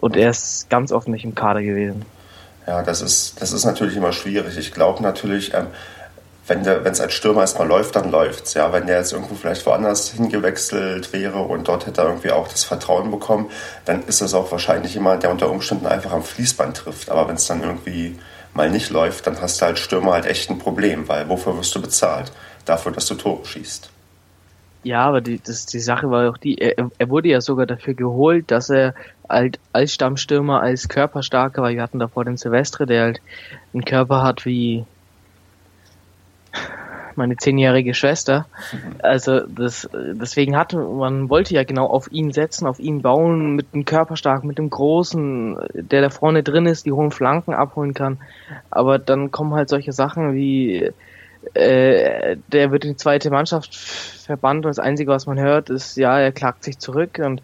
Und 0.00 0.16
er 0.16 0.30
ist 0.30 0.68
ganz 0.70 0.92
oft 0.92 1.08
nicht 1.08 1.24
im 1.24 1.34
Kader 1.34 1.62
gewesen. 1.62 2.04
Ja, 2.66 2.82
das 2.82 3.02
ist, 3.02 3.40
das 3.40 3.52
ist 3.52 3.64
natürlich 3.64 3.96
immer 3.96 4.12
schwierig. 4.12 4.56
Ich 4.56 4.72
glaube 4.72 5.02
natürlich, 5.02 5.52
ähm, 5.54 5.66
wenn 6.46 6.60
es 6.66 7.00
als 7.00 7.14
Stürmer 7.14 7.40
erstmal 7.40 7.66
läuft, 7.66 7.96
dann 7.96 8.10
läuft's. 8.10 8.54
Ja, 8.54 8.72
wenn 8.72 8.86
der 8.86 8.98
jetzt 8.98 9.12
irgendwo 9.12 9.34
vielleicht 9.34 9.64
woanders 9.64 10.10
hingewechselt 10.10 11.12
wäre 11.12 11.40
und 11.40 11.68
dort 11.68 11.86
hätte 11.86 12.02
er 12.02 12.08
irgendwie 12.08 12.30
auch 12.30 12.48
das 12.48 12.64
Vertrauen 12.64 13.10
bekommen, 13.10 13.50
dann 13.86 14.02
ist 14.04 14.20
das 14.20 14.34
auch 14.34 14.52
wahrscheinlich 14.52 14.94
jemand, 14.94 15.22
der 15.22 15.30
unter 15.30 15.50
Umständen 15.50 15.86
einfach 15.86 16.12
am 16.12 16.22
Fließband 16.22 16.76
trifft. 16.76 17.10
Aber 17.10 17.28
wenn 17.28 17.36
es 17.36 17.46
dann 17.46 17.62
irgendwie 17.62 18.18
mal 18.52 18.70
nicht 18.70 18.90
läuft, 18.90 19.26
dann 19.26 19.40
hast 19.40 19.60
du 19.60 19.66
als 19.66 19.80
Stürmer 19.80 20.12
halt 20.12 20.26
echt 20.26 20.50
ein 20.50 20.58
Problem, 20.58 21.08
weil 21.08 21.28
wofür 21.28 21.56
wirst 21.56 21.74
du 21.74 21.80
bezahlt? 21.80 22.30
Dafür, 22.66 22.92
dass 22.92 23.06
du 23.06 23.14
Tore 23.14 23.44
schießt. 23.44 23.90
Ja, 24.84 25.06
aber 25.06 25.22
die, 25.22 25.40
das, 25.42 25.64
die 25.64 25.80
Sache 25.80 26.10
war 26.10 26.28
auch 26.28 26.36
die, 26.36 26.58
er, 26.58 26.90
er 26.98 27.08
wurde 27.08 27.28
ja 27.28 27.40
sogar 27.40 27.64
dafür 27.64 27.94
geholt, 27.94 28.50
dass 28.50 28.68
er 28.68 28.94
halt 29.26 29.58
als 29.72 29.94
Stammstürmer, 29.94 30.60
als 30.60 30.88
Körperstarker, 30.88 31.62
weil 31.62 31.76
wir 31.76 31.82
hatten 31.82 31.98
davor 31.98 32.26
den 32.26 32.36
Silvestre, 32.36 32.84
der 32.84 33.02
halt 33.02 33.22
einen 33.72 33.86
Körper 33.86 34.22
hat 34.22 34.44
wie 34.44 34.84
meine 37.16 37.36
zehnjährige 37.36 37.94
Schwester. 37.94 38.46
Also 39.02 39.40
das, 39.40 39.88
deswegen 39.92 40.56
hatte 40.56 40.78
man 40.78 41.28
wollte 41.28 41.54
ja 41.54 41.64
genau 41.64 41.86
auf 41.86 42.10
ihn 42.12 42.32
setzen, 42.32 42.66
auf 42.66 42.78
ihn 42.78 43.02
bauen, 43.02 43.54
mit 43.54 43.72
dem 43.74 43.84
Körperstark, 43.84 44.44
mit 44.44 44.58
dem 44.58 44.70
Großen, 44.70 45.56
der 45.74 46.02
da 46.02 46.10
vorne 46.10 46.42
drin 46.42 46.66
ist, 46.66 46.86
die 46.86 46.92
hohen 46.92 47.10
Flanken 47.10 47.54
abholen 47.54 47.94
kann. 47.94 48.18
Aber 48.70 48.98
dann 48.98 49.30
kommen 49.30 49.54
halt 49.54 49.68
solche 49.68 49.92
Sachen 49.92 50.34
wie 50.34 50.90
äh, 51.52 52.36
der 52.48 52.70
wird 52.70 52.84
in 52.84 52.92
die 52.92 52.96
zweite 52.96 53.30
Mannschaft 53.30 53.74
verbannt 53.76 54.64
und 54.64 54.70
das 54.70 54.78
Einzige, 54.78 55.10
was 55.10 55.26
man 55.26 55.38
hört, 55.38 55.68
ist, 55.68 55.96
ja, 55.96 56.18
er 56.18 56.32
klagt 56.32 56.64
sich 56.64 56.78
zurück 56.78 57.20
und 57.22 57.42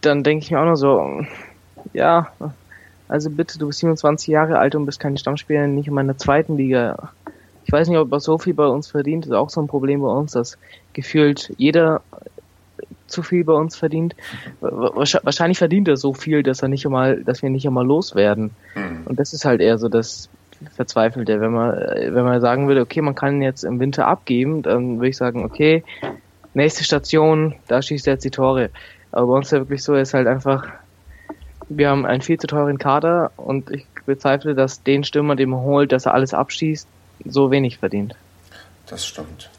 dann 0.00 0.24
denke 0.24 0.44
ich 0.44 0.50
mir 0.50 0.60
auch 0.60 0.64
noch 0.64 0.76
so, 0.76 1.24
ja, 1.92 2.32
also 3.08 3.30
bitte, 3.30 3.58
du 3.58 3.68
bist 3.68 3.80
27 3.80 4.28
Jahre 4.28 4.58
alt 4.58 4.74
und 4.74 4.86
bist 4.86 5.00
kein 5.00 5.16
Stammspieler, 5.16 5.66
nicht 5.66 5.88
in 5.88 5.94
meiner 5.94 6.18
zweiten 6.18 6.56
Liga. 6.56 7.10
Ich 7.66 7.72
weiß 7.72 7.88
nicht, 7.88 7.98
ob 7.98 8.12
er 8.12 8.20
so 8.20 8.38
viel 8.38 8.54
bei 8.54 8.66
uns 8.66 8.86
verdient. 8.86 9.24
Das 9.24 9.30
ist 9.30 9.36
auch 9.36 9.50
so 9.50 9.60
ein 9.60 9.66
Problem 9.66 10.00
bei 10.00 10.08
uns, 10.08 10.32
dass 10.32 10.56
gefühlt 10.92 11.52
jeder 11.58 12.00
zu 13.08 13.24
viel 13.24 13.44
bei 13.44 13.52
uns 13.52 13.76
verdient. 13.76 14.14
Wahrscheinlich 14.60 15.58
verdient 15.58 15.88
er 15.88 15.96
so 15.96 16.14
viel, 16.14 16.44
dass 16.44 16.62
er 16.62 16.68
nicht 16.68 16.86
einmal, 16.86 17.24
dass 17.24 17.42
wir 17.42 17.50
nicht 17.50 17.66
einmal 17.66 17.84
loswerden. 17.84 18.52
Mhm. 18.76 19.02
Und 19.06 19.18
das 19.18 19.32
ist 19.32 19.44
halt 19.44 19.60
eher 19.60 19.78
so 19.78 19.88
das 19.88 20.28
Verzweifelte. 20.76 21.40
Wenn 21.40 21.52
man, 21.52 21.74
wenn 21.76 22.24
man 22.24 22.40
sagen 22.40 22.68
würde, 22.68 22.82
okay, 22.82 23.00
man 23.00 23.16
kann 23.16 23.36
ihn 23.36 23.42
jetzt 23.42 23.64
im 23.64 23.80
Winter 23.80 24.06
abgeben, 24.06 24.62
dann 24.62 24.98
würde 24.98 25.08
ich 25.08 25.16
sagen, 25.16 25.44
okay, 25.44 25.82
nächste 26.54 26.84
Station, 26.84 27.56
da 27.66 27.82
schießt 27.82 28.06
er 28.06 28.14
jetzt 28.14 28.24
die 28.24 28.30
Tore. 28.30 28.70
Aber 29.10 29.26
bei 29.26 29.32
uns 29.38 29.46
ist 29.46 29.52
ja 29.52 29.58
wirklich 29.58 29.82
so, 29.82 29.96
ist 29.96 30.14
halt 30.14 30.28
einfach, 30.28 30.68
wir 31.68 31.90
haben 31.90 32.06
einen 32.06 32.22
viel 32.22 32.38
zu 32.38 32.46
teuren 32.46 32.78
Kader 32.78 33.32
und 33.36 33.70
ich 33.70 33.86
bezweifle, 34.04 34.54
dass 34.54 34.84
den 34.84 35.02
Stürmer, 35.02 35.34
den 35.34 35.50
man 35.50 35.60
holt, 35.60 35.90
dass 35.90 36.06
er 36.06 36.14
alles 36.14 36.32
abschießt, 36.32 36.86
so 37.24 37.50
wenig 37.50 37.78
verdient. 37.78 38.14
Das 38.86 39.06
stimmt. 39.06 39.50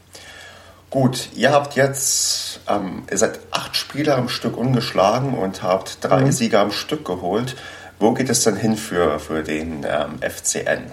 Gut, 0.89 1.29
ihr 1.35 1.51
habt 1.51 1.75
jetzt, 1.75 2.61
ähm, 2.67 3.03
ihr 3.11 3.17
seid 3.17 3.39
acht 3.51 3.75
Spiele 3.75 4.15
am 4.15 4.29
Stück 4.29 4.55
ungeschlagen 4.55 5.33
und 5.33 5.61
habt 5.61 6.03
drei 6.03 6.21
mhm. 6.21 6.31
Siege 6.31 6.59
am 6.59 6.71
Stück 6.71 7.03
geholt. 7.03 7.55
Wo 7.99 8.13
geht 8.13 8.29
es 8.29 8.43
denn 8.43 8.55
hin 8.55 8.77
für, 8.77 9.19
für 9.19 9.43
den 9.43 9.85
ähm, 9.85 10.19
FCN? 10.21 10.91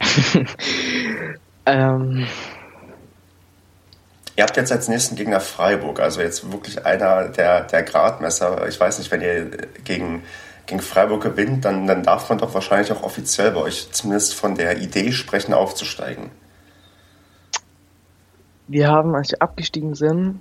ähm. 1.66 2.26
Ihr 4.36 4.42
habt 4.42 4.56
jetzt 4.56 4.72
als 4.72 4.88
nächsten 4.88 5.16
Gegner 5.16 5.40
Freiburg, 5.40 6.00
also 6.00 6.20
jetzt 6.20 6.50
wirklich 6.50 6.84
einer 6.84 7.28
der, 7.28 7.62
der 7.62 7.82
Gradmesser. 7.82 8.66
Ich 8.68 8.80
weiß 8.80 8.98
nicht, 8.98 9.10
wenn 9.10 9.20
ihr 9.20 9.50
gegen 9.84 10.22
gegen 10.66 10.80
Freiburg 10.80 11.22
gewinnt, 11.22 11.64
dann, 11.64 11.86
dann 11.86 12.02
darf 12.02 12.28
man 12.28 12.38
doch 12.38 12.54
wahrscheinlich 12.54 12.92
auch 12.92 13.02
offiziell 13.02 13.52
bei 13.52 13.60
euch 13.60 13.90
zumindest 13.92 14.34
von 14.34 14.54
der 14.54 14.80
Idee 14.80 15.12
sprechen, 15.12 15.52
aufzusteigen. 15.54 16.30
Wir 18.66 18.88
haben, 18.88 19.14
als 19.14 19.30
wir 19.30 19.42
abgestiegen 19.42 19.94
sind, 19.94 20.40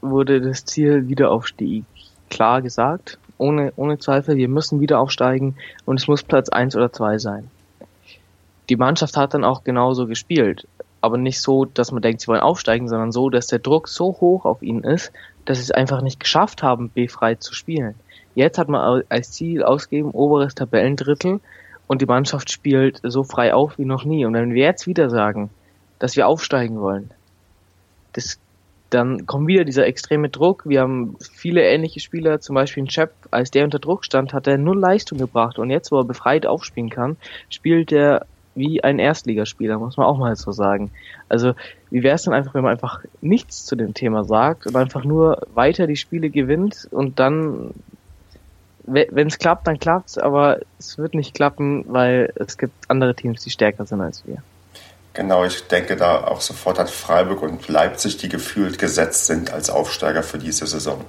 wurde 0.00 0.40
das 0.40 0.64
Ziel 0.64 1.08
Wiederaufstieg 1.08 1.84
klar 2.30 2.62
gesagt. 2.62 3.18
Ohne, 3.38 3.72
ohne 3.76 3.98
Zweifel, 3.98 4.36
wir 4.36 4.48
müssen 4.48 4.80
wieder 4.80 5.00
aufsteigen 5.00 5.56
und 5.84 6.00
es 6.00 6.08
muss 6.08 6.22
Platz 6.22 6.48
eins 6.48 6.76
oder 6.76 6.92
zwei 6.92 7.18
sein. 7.18 7.50
Die 8.68 8.76
Mannschaft 8.76 9.16
hat 9.16 9.34
dann 9.34 9.44
auch 9.44 9.64
genauso 9.64 10.06
gespielt. 10.06 10.66
Aber 11.00 11.18
nicht 11.18 11.40
so, 11.40 11.64
dass 11.64 11.90
man 11.90 12.00
denkt, 12.00 12.20
sie 12.20 12.28
wollen 12.28 12.40
aufsteigen, 12.40 12.88
sondern 12.88 13.10
so, 13.10 13.28
dass 13.28 13.48
der 13.48 13.58
Druck 13.58 13.88
so 13.88 14.16
hoch 14.20 14.44
auf 14.44 14.62
ihnen 14.62 14.84
ist, 14.84 15.12
dass 15.44 15.58
sie 15.58 15.64
es 15.64 15.70
einfach 15.72 16.00
nicht 16.00 16.20
geschafft 16.20 16.62
haben, 16.62 16.90
B-frei 16.90 17.34
zu 17.34 17.54
spielen. 17.54 17.96
Jetzt 18.34 18.58
hat 18.58 18.68
man 18.68 19.02
als 19.08 19.32
Ziel 19.32 19.62
ausgegeben, 19.62 20.10
oberes 20.10 20.54
Tabellendrittel 20.54 21.40
und 21.86 22.00
die 22.00 22.06
Mannschaft 22.06 22.50
spielt 22.50 23.00
so 23.02 23.24
frei 23.24 23.52
auf 23.54 23.78
wie 23.78 23.84
noch 23.84 24.04
nie. 24.04 24.24
Und 24.24 24.34
wenn 24.34 24.54
wir 24.54 24.64
jetzt 24.64 24.86
wieder 24.86 25.10
sagen, 25.10 25.50
dass 25.98 26.16
wir 26.16 26.26
aufsteigen 26.26 26.80
wollen, 26.80 27.10
das, 28.12 28.38
dann 28.90 29.26
kommt 29.26 29.46
wieder 29.46 29.64
dieser 29.64 29.86
extreme 29.86 30.28
Druck. 30.28 30.64
Wir 30.66 30.80
haben 30.80 31.16
viele 31.20 31.62
ähnliche 31.62 32.00
Spieler, 32.00 32.40
zum 32.40 32.54
Beispiel 32.54 32.84
ein 32.84 32.88
Chap, 32.88 33.12
als 33.30 33.50
der 33.50 33.64
unter 33.64 33.78
Druck 33.78 34.04
stand, 34.04 34.32
hat 34.32 34.46
er 34.46 34.58
null 34.58 34.78
Leistung 34.78 35.18
gebracht 35.18 35.58
und 35.58 35.70
jetzt, 35.70 35.92
wo 35.92 35.98
er 35.98 36.04
befreit 36.04 36.46
aufspielen 36.46 36.90
kann, 36.90 37.16
spielt 37.48 37.92
er 37.92 38.26
wie 38.54 38.84
ein 38.84 38.98
Erstligaspieler, 38.98 39.78
muss 39.78 39.96
man 39.96 40.06
auch 40.06 40.18
mal 40.18 40.36
so 40.36 40.52
sagen. 40.52 40.90
Also, 41.28 41.54
wie 41.90 42.02
wäre 42.02 42.16
es 42.16 42.22
denn 42.22 42.34
einfach, 42.34 42.54
wenn 42.54 42.62
man 42.62 42.72
einfach 42.72 43.00
nichts 43.20 43.64
zu 43.64 43.76
dem 43.76 43.94
Thema 43.94 44.24
sagt 44.24 44.66
und 44.66 44.76
einfach 44.76 45.04
nur 45.04 45.46
weiter 45.54 45.86
die 45.86 45.96
Spiele 45.96 46.30
gewinnt 46.30 46.86
und 46.90 47.18
dann, 47.18 47.72
wenn 48.84 49.26
es 49.26 49.38
klappt, 49.38 49.66
dann 49.66 49.78
klappt's, 49.78 50.18
aber 50.18 50.60
es 50.78 50.98
wird 50.98 51.14
nicht 51.14 51.34
klappen, 51.34 51.84
weil 51.88 52.32
es 52.36 52.58
gibt 52.58 52.74
andere 52.88 53.14
Teams, 53.14 53.42
die 53.42 53.50
stärker 53.50 53.86
sind 53.86 54.00
als 54.00 54.26
wir. 54.26 54.42
Genau, 55.14 55.44
ich 55.44 55.66
denke 55.68 55.96
da 55.96 56.24
auch 56.24 56.40
sofort 56.40 56.78
an 56.78 56.86
Freiburg 56.86 57.42
und 57.42 57.68
Leipzig, 57.68 58.16
die 58.16 58.28
gefühlt 58.28 58.78
gesetzt 58.78 59.26
sind 59.26 59.52
als 59.52 59.68
Aufsteiger 59.68 60.22
für 60.22 60.38
diese 60.38 60.66
Saison. 60.66 61.04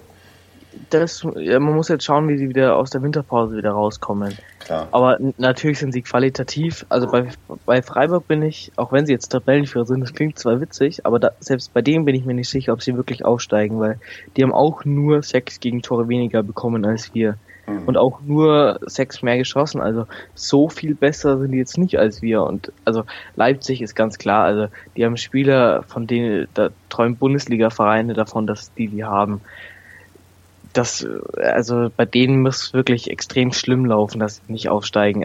Das, 0.89 1.23
man 1.23 1.62
muss 1.62 1.88
jetzt 1.88 2.03
schauen, 2.03 2.27
wie 2.27 2.38
sie 2.38 2.49
wieder 2.49 2.75
aus 2.75 2.89
der 2.89 3.01
Winterpause 3.01 3.55
wieder 3.55 3.71
rauskommen. 3.71 4.36
Klar. 4.59 4.88
Aber 4.91 5.17
natürlich 5.38 5.79
sind 5.79 5.93
sie 5.93 6.01
qualitativ. 6.01 6.86
Also 6.89 7.09
bei, 7.09 7.29
bei 7.65 7.81
Freiburg 7.81 8.27
bin 8.27 8.41
ich, 8.41 8.71
auch 8.75 8.91
wenn 8.91 9.05
sie 9.05 9.13
jetzt 9.13 9.29
Tabellenführer 9.29 9.86
sind, 9.86 10.01
das 10.01 10.13
klingt 10.13 10.39
zwar 10.39 10.59
witzig, 10.59 11.05
aber 11.05 11.19
da, 11.19 11.31
selbst 11.39 11.73
bei 11.73 11.81
denen 11.81 12.05
bin 12.05 12.15
ich 12.15 12.25
mir 12.25 12.33
nicht 12.33 12.49
sicher, 12.49 12.73
ob 12.73 12.81
sie 12.81 12.97
wirklich 12.97 13.23
aufsteigen, 13.23 13.79
weil 13.79 13.99
die 14.36 14.43
haben 14.43 14.53
auch 14.53 14.83
nur 14.83 15.21
sechs 15.21 15.59
Gegentore 15.59 16.07
weniger 16.07 16.43
bekommen 16.43 16.86
als 16.86 17.13
wir. 17.13 17.38
Mhm. 17.67 17.84
Und 17.86 17.97
auch 17.97 18.19
nur 18.21 18.80
sechs 18.86 19.21
mehr 19.21 19.38
geschossen. 19.38 19.82
Also 19.82 20.06
so 20.36 20.69
viel 20.69 20.95
besser 20.95 21.39
sind 21.39 21.52
die 21.52 21.58
jetzt 21.58 21.78
nicht 21.78 21.97
als 21.97 22.21
wir. 22.21 22.43
Und 22.43 22.71
also 22.86 23.04
Leipzig 23.36 23.82
ist 23.82 23.95
ganz 23.95 24.17
klar, 24.17 24.45
also 24.45 24.67
die 24.97 25.06
haben 25.06 25.17
Spieler, 25.17 25.84
von 25.84 26.08
denen 26.08 26.47
da 26.54 26.69
träumen 26.89 27.15
Bundesliga-Vereine 27.15 28.13
davon, 28.13 28.47
dass 28.47 28.73
die 28.73 28.88
die 28.88 29.04
haben. 29.04 29.41
Das, 30.73 31.06
also 31.38 31.91
bei 31.95 32.06
denen 32.06 32.41
muss 32.41 32.73
wirklich 32.73 33.12
extrem 33.12 33.54
schlimm 33.54 33.86
laufen, 33.86 34.19
dass 34.19 34.38
sie 34.38 34.52
nicht 34.52 34.69
aufsteigen. 34.69 35.23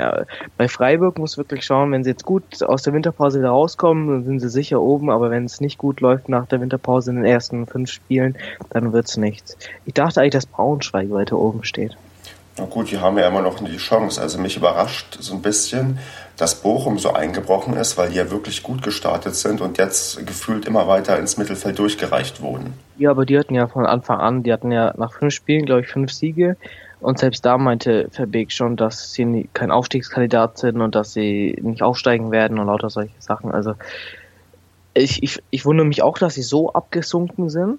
Bei 0.58 0.68
Freiburg 0.68 1.16
muss 1.18 1.38
wirklich 1.38 1.64
schauen, 1.64 1.90
wenn 1.90 2.04
sie 2.04 2.10
jetzt 2.10 2.26
gut 2.26 2.62
aus 2.62 2.82
der 2.82 2.92
Winterpause 2.92 3.38
wieder 3.38 3.48
rauskommen, 3.48 4.08
dann 4.08 4.24
sind 4.24 4.40
sie 4.40 4.50
sicher 4.50 4.82
oben, 4.82 5.08
aber 5.08 5.30
wenn 5.30 5.46
es 5.46 5.62
nicht 5.62 5.78
gut 5.78 6.02
läuft 6.02 6.28
nach 6.28 6.46
der 6.46 6.60
Winterpause 6.60 7.12
in 7.12 7.16
den 7.16 7.24
ersten 7.24 7.66
fünf 7.66 7.90
Spielen, 7.90 8.36
dann 8.68 8.92
wird's 8.92 9.16
nichts. 9.16 9.56
Ich 9.86 9.94
dachte 9.94 10.20
eigentlich, 10.20 10.32
dass 10.32 10.44
Braunschweig 10.44 11.10
weiter 11.10 11.38
oben 11.38 11.64
steht. 11.64 11.96
Na 12.58 12.64
gut, 12.64 12.90
die 12.90 12.98
haben 12.98 13.16
ja 13.18 13.28
immer 13.28 13.42
noch 13.42 13.60
die 13.60 13.76
Chance. 13.76 14.20
Also 14.20 14.38
mich 14.38 14.56
überrascht 14.56 15.16
so 15.20 15.34
ein 15.34 15.42
bisschen, 15.42 15.98
dass 16.36 16.56
Bochum 16.56 16.98
so 16.98 17.12
eingebrochen 17.12 17.74
ist, 17.74 17.96
weil 17.96 18.10
die 18.10 18.16
ja 18.16 18.30
wirklich 18.30 18.62
gut 18.62 18.82
gestartet 18.82 19.36
sind 19.36 19.60
und 19.60 19.78
jetzt 19.78 20.26
gefühlt 20.26 20.66
immer 20.66 20.88
weiter 20.88 21.18
ins 21.18 21.36
Mittelfeld 21.36 21.78
durchgereicht 21.78 22.40
wurden. 22.40 22.74
Ja, 22.96 23.10
aber 23.10 23.26
die 23.26 23.38
hatten 23.38 23.54
ja 23.54 23.68
von 23.68 23.86
Anfang 23.86 24.18
an, 24.18 24.42
die 24.42 24.52
hatten 24.52 24.72
ja 24.72 24.92
nach 24.96 25.12
fünf 25.12 25.32
Spielen, 25.34 25.66
glaube 25.66 25.82
ich, 25.82 25.88
fünf 25.88 26.12
Siege. 26.12 26.56
Und 27.00 27.20
selbst 27.20 27.44
da 27.44 27.58
meinte 27.58 28.08
Verbeek 28.10 28.50
schon, 28.50 28.76
dass 28.76 29.12
sie 29.12 29.48
kein 29.52 29.70
Aufstiegskandidat 29.70 30.58
sind 30.58 30.80
und 30.80 30.96
dass 30.96 31.12
sie 31.12 31.56
nicht 31.62 31.82
aufsteigen 31.82 32.32
werden 32.32 32.58
und 32.58 32.66
lauter 32.66 32.90
solche 32.90 33.14
Sachen. 33.20 33.52
Also 33.52 33.74
ich, 34.94 35.22
ich, 35.22 35.40
ich 35.50 35.64
wundere 35.64 35.86
mich 35.86 36.02
auch, 36.02 36.18
dass 36.18 36.34
sie 36.34 36.42
so 36.42 36.72
abgesunken 36.72 37.50
sind 37.50 37.78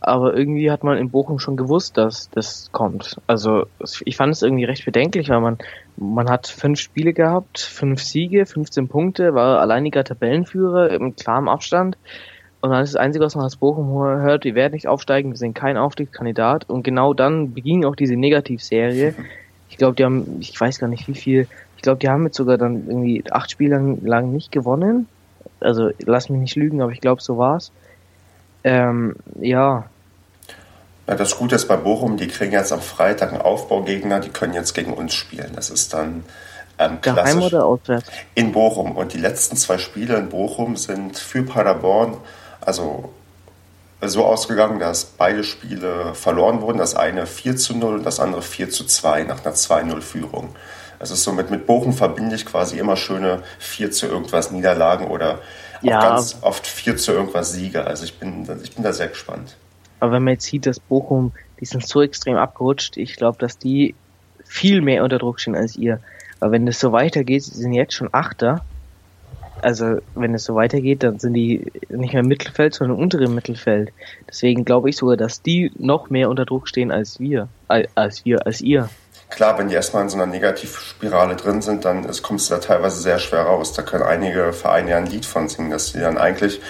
aber 0.00 0.36
irgendwie 0.36 0.70
hat 0.70 0.84
man 0.84 0.98
in 0.98 1.10
Bochum 1.10 1.38
schon 1.38 1.56
gewusst, 1.56 1.96
dass 1.96 2.30
das 2.30 2.70
kommt. 2.72 3.20
Also 3.26 3.66
ich 4.04 4.16
fand 4.16 4.32
es 4.32 4.42
irgendwie 4.42 4.64
recht 4.64 4.84
bedenklich, 4.84 5.28
weil 5.28 5.40
man 5.40 5.58
man 5.96 6.30
hat 6.30 6.46
fünf 6.46 6.78
Spiele 6.78 7.12
gehabt, 7.12 7.58
fünf 7.58 8.02
Siege, 8.02 8.46
15 8.46 8.88
Punkte, 8.88 9.34
war 9.34 9.60
alleiniger 9.60 10.04
Tabellenführer 10.04 10.90
im 10.90 11.16
klaren 11.16 11.48
Abstand. 11.48 11.98
Und 12.60 12.70
dann 12.70 12.82
ist 12.82 12.94
das 12.94 13.00
Einzige, 13.00 13.24
was 13.24 13.36
man 13.36 13.44
aus 13.44 13.56
Bochum 13.56 13.88
hört, 13.98 14.44
wir 14.44 14.54
werden 14.54 14.74
nicht 14.74 14.88
aufsteigen, 14.88 15.30
wir 15.30 15.36
sind 15.36 15.54
kein 15.54 15.76
Aufstiegskandidat. 15.76 16.68
Und 16.68 16.82
genau 16.82 17.14
dann 17.14 17.54
beging 17.54 17.84
auch 17.84 17.94
diese 17.94 18.16
Negativserie. 18.16 19.14
Ich 19.70 19.76
glaube, 19.76 19.96
die 19.96 20.04
haben, 20.04 20.38
ich 20.40 20.58
weiß 20.58 20.78
gar 20.78 20.88
nicht 20.88 21.06
wie 21.08 21.14
viel, 21.14 21.46
ich 21.76 21.82
glaube, 21.82 21.98
die 21.98 22.08
haben 22.08 22.24
jetzt 22.24 22.36
sogar 22.36 22.58
dann 22.58 22.86
irgendwie 22.88 23.22
acht 23.30 23.50
Spiele 23.50 23.98
lang 24.02 24.32
nicht 24.32 24.50
gewonnen. 24.50 25.06
Also 25.60 25.90
lass 26.04 26.28
mich 26.30 26.40
nicht 26.40 26.56
lügen, 26.56 26.82
aber 26.82 26.92
ich 26.92 27.00
glaube, 27.00 27.22
so 27.22 27.38
war's. 27.38 27.72
Ähm, 28.64 29.16
ja. 29.40 29.84
ja. 31.06 31.14
Das 31.14 31.36
Gute 31.36 31.54
ist 31.54 31.68
bei 31.68 31.76
Bochum, 31.76 32.16
die 32.16 32.28
kriegen 32.28 32.52
jetzt 32.52 32.72
am 32.72 32.80
Freitag 32.80 33.32
einen 33.32 33.42
Aufbaugegner, 33.42 34.20
die 34.20 34.30
können 34.30 34.54
jetzt 34.54 34.74
gegen 34.74 34.92
uns 34.92 35.14
spielen. 35.14 35.52
Das 35.54 35.70
ist 35.70 35.94
dann 35.94 36.24
ähm, 36.78 36.98
Daheim 37.02 37.42
oder 37.42 37.64
auswärts? 37.64 38.08
In 38.34 38.52
Bochum. 38.52 38.96
Und 38.96 39.12
die 39.12 39.18
letzten 39.18 39.56
zwei 39.56 39.78
Spiele 39.78 40.16
in 40.16 40.28
Bochum 40.28 40.76
sind 40.76 41.18
für 41.18 41.42
Paderborn, 41.42 42.16
also 42.60 43.12
so 44.00 44.24
ausgegangen, 44.24 44.78
dass 44.78 45.04
beide 45.04 45.42
Spiele 45.42 46.14
verloren 46.14 46.60
wurden. 46.60 46.78
Das 46.78 46.94
eine 46.94 47.26
4 47.26 47.56
zu 47.56 47.76
0 47.76 47.96
und 47.96 48.04
das 48.04 48.20
andere 48.20 48.42
4 48.42 48.70
zu 48.70 48.84
2 48.84 49.24
nach 49.24 49.44
einer 49.44 49.54
2-0-Führung. 49.54 50.54
Also 51.00 51.14
somit 51.14 51.50
mit 51.50 51.66
Bochum 51.66 51.92
verbinde 51.92 52.36
ich 52.36 52.46
quasi 52.46 52.78
immer 52.78 52.96
schöne 52.96 53.42
4 53.58 53.90
zu 53.90 54.06
irgendwas 54.06 54.50
Niederlagen 54.50 55.08
oder 55.08 55.40
ja. 55.82 56.00
ganz 56.00 56.38
oft 56.42 56.66
4 56.66 56.96
zu 56.96 57.12
irgendwas 57.12 57.52
Sieger. 57.52 57.86
Also 57.86 58.04
ich 58.04 58.18
bin, 58.18 58.46
ich 58.62 58.74
bin 58.74 58.84
da 58.84 58.92
sehr 58.92 59.08
gespannt. 59.08 59.56
Aber 60.00 60.12
wenn 60.12 60.24
man 60.24 60.34
jetzt 60.34 60.44
sieht, 60.44 60.66
dass 60.66 60.80
Bochum, 60.80 61.32
die 61.60 61.64
sind 61.64 61.86
so 61.86 62.02
extrem 62.02 62.36
abgerutscht, 62.36 62.96
ich 62.96 63.16
glaube, 63.16 63.38
dass 63.38 63.58
die 63.58 63.94
viel 64.44 64.80
mehr 64.80 65.04
unter 65.04 65.18
Druck 65.18 65.40
stehen 65.40 65.56
als 65.56 65.76
ihr. 65.76 66.00
Aber 66.40 66.52
wenn 66.52 66.66
es 66.68 66.78
so 66.78 66.92
weitergeht, 66.92 67.44
sie 67.44 67.60
sind 67.60 67.72
jetzt 67.72 67.94
schon 67.94 68.08
Achter. 68.12 68.64
Also 69.60 69.98
wenn 70.14 70.34
es 70.34 70.44
so 70.44 70.54
weitergeht, 70.54 71.02
dann 71.02 71.18
sind 71.18 71.34
die 71.34 71.66
nicht 71.88 72.12
mehr 72.12 72.20
im 72.20 72.28
Mittelfeld, 72.28 72.74
sondern 72.74 72.96
im 72.96 73.02
unteren 73.02 73.34
Mittelfeld. 73.34 73.92
Deswegen 74.28 74.64
glaube 74.64 74.88
ich 74.88 74.96
sogar, 74.96 75.16
dass 75.16 75.42
die 75.42 75.72
noch 75.76 76.10
mehr 76.10 76.30
unter 76.30 76.44
Druck 76.44 76.68
stehen 76.68 76.92
als 76.92 77.18
wir, 77.18 77.48
als 77.66 78.24
wir, 78.24 78.46
als 78.46 78.60
ihr. 78.60 78.88
Klar, 79.30 79.58
wenn 79.58 79.68
die 79.68 79.74
erstmal 79.74 80.02
in 80.02 80.08
so 80.08 80.16
einer 80.16 80.26
Negativspirale 80.26 81.36
drin 81.36 81.60
sind, 81.60 81.84
dann 81.84 82.04
ist, 82.04 82.22
kommst 82.22 82.48
du 82.50 82.54
da 82.54 82.60
teilweise 82.60 83.00
sehr 83.00 83.18
schwer 83.18 83.42
raus. 83.42 83.72
Da 83.74 83.82
können 83.82 84.04
einige 84.04 84.52
Vereine 84.52 84.90
ja 84.90 84.96
ein 84.96 85.06
Lied 85.06 85.26
von 85.26 85.48
singen, 85.48 85.70
dass 85.70 85.92
die 85.92 86.00
dann 86.00 86.16
eigentlich, 86.16 86.60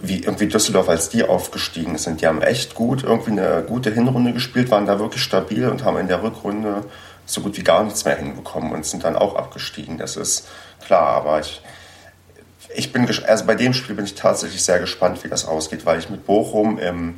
wie 0.00 0.20
irgendwie 0.20 0.46
Düsseldorf, 0.46 0.88
als 0.88 1.10
die 1.10 1.24
aufgestiegen 1.24 1.98
sind, 1.98 2.22
die 2.22 2.26
haben 2.26 2.40
echt 2.40 2.74
gut, 2.74 3.04
irgendwie 3.04 3.32
eine 3.32 3.62
gute 3.62 3.90
Hinrunde 3.90 4.32
gespielt, 4.32 4.70
waren 4.70 4.86
da 4.86 4.98
wirklich 4.98 5.22
stabil 5.22 5.68
und 5.68 5.84
haben 5.84 5.98
in 5.98 6.08
der 6.08 6.22
Rückrunde 6.22 6.84
so 7.26 7.40
gut 7.40 7.56
wie 7.56 7.62
gar 7.62 7.84
nichts 7.84 8.04
mehr 8.04 8.16
hinbekommen 8.16 8.72
und 8.72 8.86
sind 8.86 9.04
dann 9.04 9.16
auch 9.16 9.36
abgestiegen. 9.36 9.98
Das 9.98 10.16
ist 10.16 10.48
klar, 10.84 11.08
aber 11.08 11.40
ich, 11.40 11.62
ich 12.74 12.92
bin, 12.92 13.06
also 13.26 13.44
bei 13.44 13.54
dem 13.54 13.74
Spiel 13.74 13.94
bin 13.94 14.06
ich 14.06 14.14
tatsächlich 14.14 14.64
sehr 14.64 14.78
gespannt, 14.78 15.22
wie 15.24 15.28
das 15.28 15.46
ausgeht, 15.46 15.84
weil 15.84 15.98
ich 15.98 16.10
mit 16.10 16.26
Bochum 16.26 16.78
im, 16.78 17.16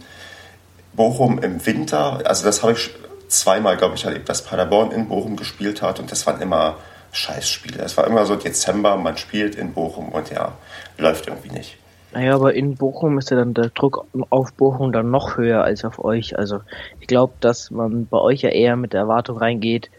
Bochum 0.93 1.39
im 1.39 1.65
Winter, 1.65 2.21
also 2.25 2.45
das 2.45 2.63
habe 2.63 2.73
ich 2.73 2.91
zweimal, 3.39 3.77
glaube 3.77 3.95
ich, 3.95 4.05
erlebt, 4.05 4.29
dass 4.29 4.43
Paderborn 4.43 4.91
in 4.91 5.09
Bochum 5.09 5.37
gespielt 5.37 5.83
hat 5.83 6.01
und 6.01 6.11
das 6.11 6.27
waren 6.27 6.41
immer 6.41 6.77
Scheißspiele. 7.13 7.83
Es 7.83 7.97
war 7.97 8.07
immer 8.07 8.27
so 8.27 8.37
Dezember, 8.37 8.97
man 8.97 9.17
spielt 9.17 9.55
in 9.55 9.73
Bochum 9.73 10.09
und 10.09 10.31
ja, 10.31 10.53
läuft 10.99 11.29
irgendwie 11.29 11.51
nicht. 11.51 11.79
Naja, 12.13 12.35
aber 12.35 12.55
in 12.55 12.77
Bochum 12.77 13.19
ist 13.19 13.31
ja 13.31 13.37
dann 13.37 13.55
der 13.55 13.71
Druck 13.71 14.07
auf 14.31 14.53
Bochum 14.53 14.93
dann 14.93 15.11
noch 15.11 15.37
höher 15.37 15.65
als 15.65 15.85
auf 15.85 16.03
euch. 16.03 16.39
Also 16.39 16.61
ich 17.01 17.09
glaube, 17.09 17.33
dass 17.41 17.71
man 17.71 18.07
bei 18.07 18.19
euch 18.19 18.43
ja 18.43 18.51
eher 18.51 18.77
mit 18.77 18.93
der 18.93 19.01
Erwartung 19.01 19.37
reingeht, 19.37 19.91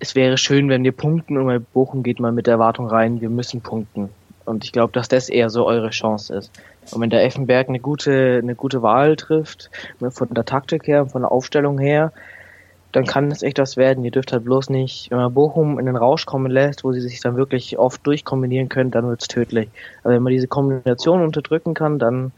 es 0.00 0.14
wäre 0.14 0.36
schön, 0.36 0.68
wenn 0.68 0.84
wir 0.84 0.92
punkten 0.92 1.38
und 1.38 1.46
bei 1.46 1.58
Bochum 1.58 2.02
geht 2.02 2.20
man 2.20 2.34
mit 2.34 2.46
der 2.46 2.54
Erwartung 2.54 2.88
rein, 2.88 3.20
wir 3.20 3.30
müssen 3.30 3.60
punkten. 3.60 4.10
Und 4.44 4.64
ich 4.64 4.72
glaube, 4.72 4.92
dass 4.92 5.08
das 5.08 5.28
eher 5.28 5.48
so 5.48 5.66
eure 5.66 5.90
Chance 5.90 6.34
ist. 6.34 6.50
Und 6.92 7.00
wenn 7.00 7.08
der 7.08 7.24
Effenberg 7.24 7.68
eine 7.68 7.80
gute, 7.80 8.40
eine 8.42 8.54
gute 8.54 8.82
Wahl 8.82 9.16
trifft, 9.16 9.70
von 10.10 10.28
der 10.34 10.44
Taktik 10.44 10.86
her, 10.86 11.06
von 11.06 11.22
der 11.22 11.32
Aufstellung 11.32 11.78
her, 11.78 12.12
dann 12.94 13.04
kann 13.06 13.30
es 13.30 13.42
echt 13.42 13.58
was 13.58 13.76
werden. 13.76 14.04
Ihr 14.04 14.12
dürft 14.12 14.32
halt 14.32 14.44
bloß 14.44 14.70
nicht, 14.70 15.10
wenn 15.10 15.18
man 15.18 15.34
Bochum 15.34 15.78
in 15.80 15.86
den 15.86 15.96
Rausch 15.96 16.26
kommen 16.26 16.50
lässt, 16.50 16.84
wo 16.84 16.92
sie 16.92 17.00
sich 17.00 17.20
dann 17.20 17.36
wirklich 17.36 17.76
oft 17.76 18.06
durchkombinieren 18.06 18.68
können, 18.68 18.92
dann 18.92 19.08
wird's 19.08 19.26
tödlich. 19.26 19.68
Aber 20.04 20.14
wenn 20.14 20.22
man 20.22 20.32
diese 20.32 20.46
Kombination 20.46 21.22
unterdrücken 21.22 21.74
kann, 21.74 21.98
dann 21.98 22.30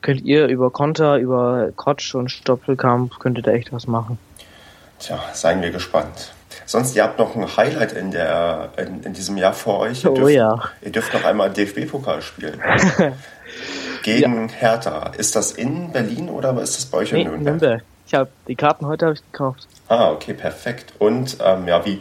könnt 0.00 0.22
ihr 0.22 0.46
über 0.46 0.70
Konter, 0.70 1.18
über 1.18 1.70
Kotsch 1.76 2.14
und 2.14 2.30
Stoppelkamp, 2.30 3.18
könnt 3.18 3.36
ihr 3.36 3.42
da 3.42 3.50
echt 3.50 3.72
was 3.72 3.86
machen. 3.86 4.18
Tja, 4.98 5.18
seien 5.34 5.60
wir 5.60 5.70
gespannt. 5.70 6.32
Sonst, 6.64 6.96
ihr 6.96 7.02
habt 7.02 7.18
noch 7.18 7.36
ein 7.36 7.56
Highlight 7.56 7.92
in, 7.92 8.10
der, 8.10 8.70
in, 8.78 9.02
in 9.02 9.12
diesem 9.12 9.36
Jahr 9.36 9.52
vor 9.52 9.80
euch. 9.80 10.04
Ihr 10.04 10.12
Oh 10.12 10.14
dürft, 10.14 10.32
ja. 10.32 10.62
Ihr 10.80 10.92
dürft 10.92 11.12
noch 11.12 11.24
einmal 11.24 11.50
DFB-Pokal 11.50 12.22
spielen. 12.22 12.60
Gegen 14.02 14.48
Hertha. 14.48 15.10
Ist 15.18 15.36
das 15.36 15.52
in 15.52 15.92
Berlin 15.92 16.30
oder 16.30 16.58
ist 16.62 16.76
das 16.78 16.86
bei 16.86 16.98
euch 16.98 17.12
Nee, 17.12 17.22
in 17.22 17.26
in 17.26 17.32
Nürnberg? 17.42 17.60
Nürnberg. 17.60 17.82
Ich 18.10 18.14
habe 18.14 18.28
die 18.48 18.56
Karten 18.56 18.86
heute 18.86 19.06
habe 19.06 19.14
ich 19.14 19.22
gekauft. 19.30 19.68
Ah, 19.86 20.10
okay, 20.10 20.34
perfekt. 20.34 20.94
Und 20.98 21.36
ähm, 21.44 21.68
ja, 21.68 21.86
wie 21.86 22.00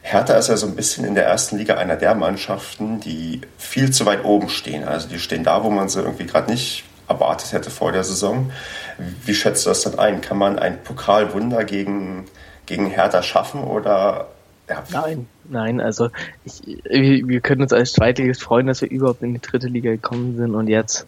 Hertha 0.00 0.32
ist 0.32 0.48
ja 0.48 0.56
so 0.56 0.66
ein 0.66 0.74
bisschen 0.74 1.04
in 1.04 1.14
der 1.14 1.26
ersten 1.26 1.58
Liga 1.58 1.74
einer 1.74 1.96
der 1.96 2.14
Mannschaften, 2.14 2.98
die 3.00 3.42
viel 3.58 3.90
zu 3.90 4.06
weit 4.06 4.24
oben 4.24 4.48
stehen. 4.48 4.84
Also 4.84 5.06
die 5.06 5.18
stehen 5.18 5.44
da, 5.44 5.62
wo 5.62 5.68
man 5.68 5.90
sie 5.90 6.00
irgendwie 6.00 6.24
gerade 6.24 6.50
nicht 6.50 6.84
erwartet 7.08 7.52
hätte 7.52 7.68
vor 7.68 7.92
der 7.92 8.04
Saison. 8.04 8.50
Wie 9.26 9.34
schätzt 9.34 9.66
du 9.66 9.68
das 9.68 9.82
dann 9.82 9.98
ein? 9.98 10.22
Kann 10.22 10.38
man 10.38 10.58
ein 10.58 10.82
Pokalwunder 10.82 11.64
gegen, 11.64 12.24
gegen 12.64 12.86
Hertha 12.86 13.22
schaffen 13.22 13.64
oder 13.64 14.28
ja, 14.70 14.82
Nein, 14.90 15.26
nein, 15.44 15.80
also 15.80 16.08
ich, 16.44 16.62
wir 16.84 17.28
wir 17.28 17.40
können 17.40 17.62
uns 17.62 17.72
als 17.74 17.92
Zweitligist 17.92 18.42
freuen, 18.42 18.66
dass 18.66 18.80
wir 18.80 18.90
überhaupt 18.90 19.22
in 19.22 19.34
die 19.34 19.40
dritte 19.40 19.66
Liga 19.66 19.90
gekommen 19.90 20.38
sind 20.38 20.54
und 20.54 20.68
jetzt 20.68 21.06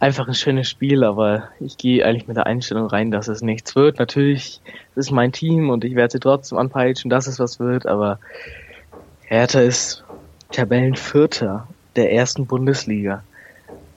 einfach 0.00 0.28
ein 0.28 0.34
schönes 0.34 0.68
Spiel, 0.68 1.02
aber 1.02 1.48
ich 1.60 1.76
gehe 1.76 2.04
eigentlich 2.04 2.28
mit 2.28 2.36
der 2.36 2.46
Einstellung 2.46 2.86
rein, 2.86 3.10
dass 3.10 3.28
es 3.28 3.42
nichts 3.42 3.74
wird. 3.74 3.98
Natürlich, 3.98 4.60
das 4.94 5.06
ist 5.06 5.10
mein 5.10 5.32
Team 5.32 5.70
und 5.70 5.84
ich 5.84 5.94
werde 5.94 6.12
sie 6.12 6.20
trotzdem 6.20 6.58
anpeitschen, 6.58 7.10
dass 7.10 7.26
es 7.26 7.38
was 7.38 7.58
wird, 7.58 7.86
aber 7.86 8.18
Hertha 9.26 9.60
ist 9.60 10.04
Tabellenvierter 10.52 11.66
der 11.96 12.12
ersten 12.12 12.46
Bundesliga. 12.46 13.24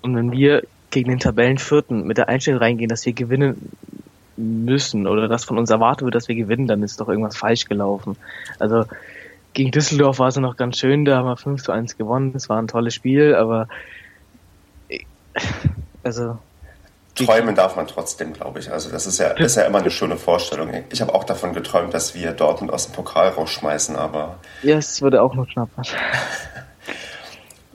Und 0.01 0.15
wenn 0.15 0.31
wir 0.31 0.63
gegen 0.89 1.09
den 1.09 1.19
Tabellenvierten 1.19 2.05
mit 2.05 2.17
der 2.17 2.29
Einstellung 2.29 2.59
reingehen, 2.59 2.89
dass 2.89 3.05
wir 3.05 3.13
gewinnen 3.13 3.71
müssen 4.35 5.07
oder 5.07 5.27
dass 5.27 5.45
von 5.45 5.57
uns 5.57 5.69
erwartet 5.69 6.03
wird, 6.03 6.15
dass 6.15 6.27
wir 6.27 6.35
gewinnen, 6.35 6.67
dann 6.67 6.83
ist 6.83 6.99
doch 6.99 7.09
irgendwas 7.09 7.37
falsch 7.37 7.65
gelaufen. 7.65 8.17
Also 8.59 8.85
gegen 9.53 9.71
Düsseldorf 9.71 10.19
war 10.19 10.29
es 10.29 10.37
noch 10.37 10.57
ganz 10.57 10.77
schön, 10.77 11.05
da 11.05 11.17
haben 11.17 11.27
wir 11.27 11.37
5 11.37 11.61
zu 11.61 11.71
1 11.71 11.97
gewonnen, 11.97 12.33
das 12.33 12.49
war 12.49 12.57
ein 12.57 12.67
tolles 12.67 12.95
Spiel, 12.95 13.35
aber 13.35 13.67
also 16.03 16.37
träumen 17.15 17.55
darf 17.55 17.75
man 17.75 17.87
trotzdem, 17.87 18.33
glaube 18.33 18.59
ich. 18.59 18.71
Also 18.71 18.89
das 18.89 19.05
ist 19.05 19.17
ja, 19.17 19.27
ist 19.31 19.55
ja 19.55 19.63
immer 19.63 19.79
eine 19.79 19.91
schöne 19.91 20.17
Vorstellung. 20.17 20.71
Ich 20.89 21.01
habe 21.01 21.13
auch 21.13 21.23
davon 21.23 21.53
geträumt, 21.53 21.93
dass 21.93 22.15
wir 22.15 22.31
Dortmund 22.31 22.71
aus 22.71 22.85
dem 22.87 22.93
Pokal 22.93 23.29
rausschmeißen, 23.29 23.95
aber 23.95 24.37
ja, 24.63 24.77
es 24.77 25.01
würde 25.01 25.21
auch 25.21 25.33
noch 25.33 25.49
schnappern. 25.49 25.85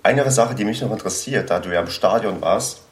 Eine 0.03 0.31
Sache, 0.31 0.55
die 0.55 0.65
mich 0.65 0.81
noch 0.83 0.93
interessiert, 0.93 1.51
da 1.51 1.59
du 1.59 1.73
ja 1.73 1.81
im 1.81 1.89
Stadion 1.89 2.41
warst, 2.41 2.83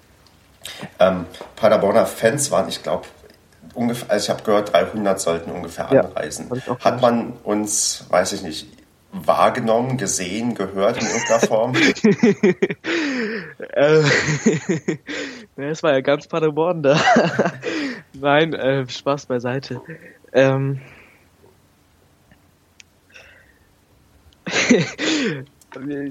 ähm, 0.99 1.27
Paderborner 1.55 2.07
Fans 2.07 2.51
waren, 2.51 2.69
ich 2.69 2.83
glaube, 2.83 3.07
ungefähr, 3.75 4.11
also 4.11 4.25
ich 4.25 4.31
habe 4.31 4.43
gehört, 4.43 4.73
300 4.73 5.21
sollten 5.21 5.53
ungefähr 5.53 5.89
Ja, 5.93 6.01
anreisen. 6.01 6.51
auch 6.69 6.81
Hat 6.81 7.01
man 7.01 7.35
uns, 7.45 8.05
weiß 8.09 8.33
ich 8.33 8.43
nicht, 8.43 8.67
wahrgenommen, 9.15 9.97
gesehen, 9.97 10.55
gehört 10.55 11.01
in 11.01 11.07
irgendeiner 11.07 11.41
Form? 11.41 11.75
äh, 13.59 14.03
es 15.71 15.83
war 15.83 15.93
ja 15.93 16.01
ganz 16.01 16.27
Paderborn 16.27 16.83
da. 16.83 17.01
Nein, 18.13 18.55
äh, 18.55 18.89
Spaß 18.89 19.27
beiseite. 19.27 19.81
Ähm, 20.33 20.81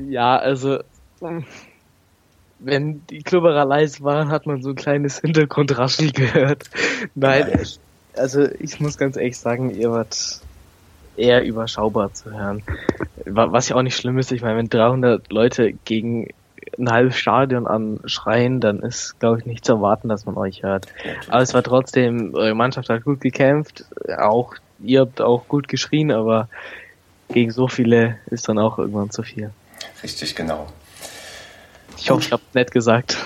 ja, 0.08 0.38
also 0.38 0.80
wenn 2.60 3.06
die 3.08 3.22
Klubberer 3.22 3.66
leise 3.66 4.04
waren, 4.04 4.30
hat 4.30 4.46
man 4.46 4.62
so 4.62 4.70
ein 4.70 4.76
kleines 4.76 5.20
Hintergrundraschel 5.20 6.12
gehört. 6.12 6.70
Nein, 7.16 7.52
Nein. 7.54 7.68
also 8.16 8.48
ich 8.60 8.80
muss 8.80 8.98
ganz 8.98 9.18
ehrlich 9.18 9.38
sagen, 9.38 9.70
ihr 9.72 9.92
wart 9.92 10.43
eher 11.16 11.44
überschaubar 11.44 12.14
zu 12.14 12.32
hören. 12.32 12.64
Wa- 13.26 13.52
Was 13.52 13.70
ja 13.70 13.76
auch 13.76 13.82
nicht 13.82 13.96
schlimm 13.96 14.18
ist, 14.20 14.32
ich 14.32 14.42
meine, 14.42 14.58
wenn 14.58 14.70
300 14.70 15.32
Leute 15.32 15.74
gegen 15.86 16.30
ein 16.78 16.90
halbes 16.92 17.18
Stadion 17.18 17.68
anschreien, 17.68 18.60
dann 18.60 18.80
ist, 18.80 19.20
glaube 19.20 19.40
ich, 19.40 19.46
nicht 19.46 19.64
zu 19.66 19.74
erwarten, 19.74 20.10
dass 20.10 20.26
man 20.26 20.36
euch 20.38 20.64
hört. 20.64 20.88
Aber 21.28 21.42
es 21.42 21.54
war 21.54 21.62
trotzdem, 21.62 22.34
eure 22.34 22.56
Mannschaft 22.56 22.90
hat 22.90 23.04
gut 23.04 23.22
gekämpft, 23.22 23.86
auch 24.18 24.56
ihr 24.82 25.02
habt 25.02 25.22
auch 25.22 25.48
gut 25.48 25.68
geschrien, 25.68 26.12
aber 26.12 26.50
gegen 27.30 27.52
so 27.52 27.68
viele 27.68 28.18
ist 28.32 28.50
dann 28.50 28.58
auch 28.60 28.80
irgendwann 28.80 29.12
zu 29.12 29.24
viel. 29.24 29.52
Richtig, 30.02 30.36
genau. 30.36 30.68
Ich 31.98 32.10
hoffe, 32.10 32.22
ich 32.26 32.32
habe 32.32 32.42
nett 32.54 32.72
gesagt. 32.72 33.18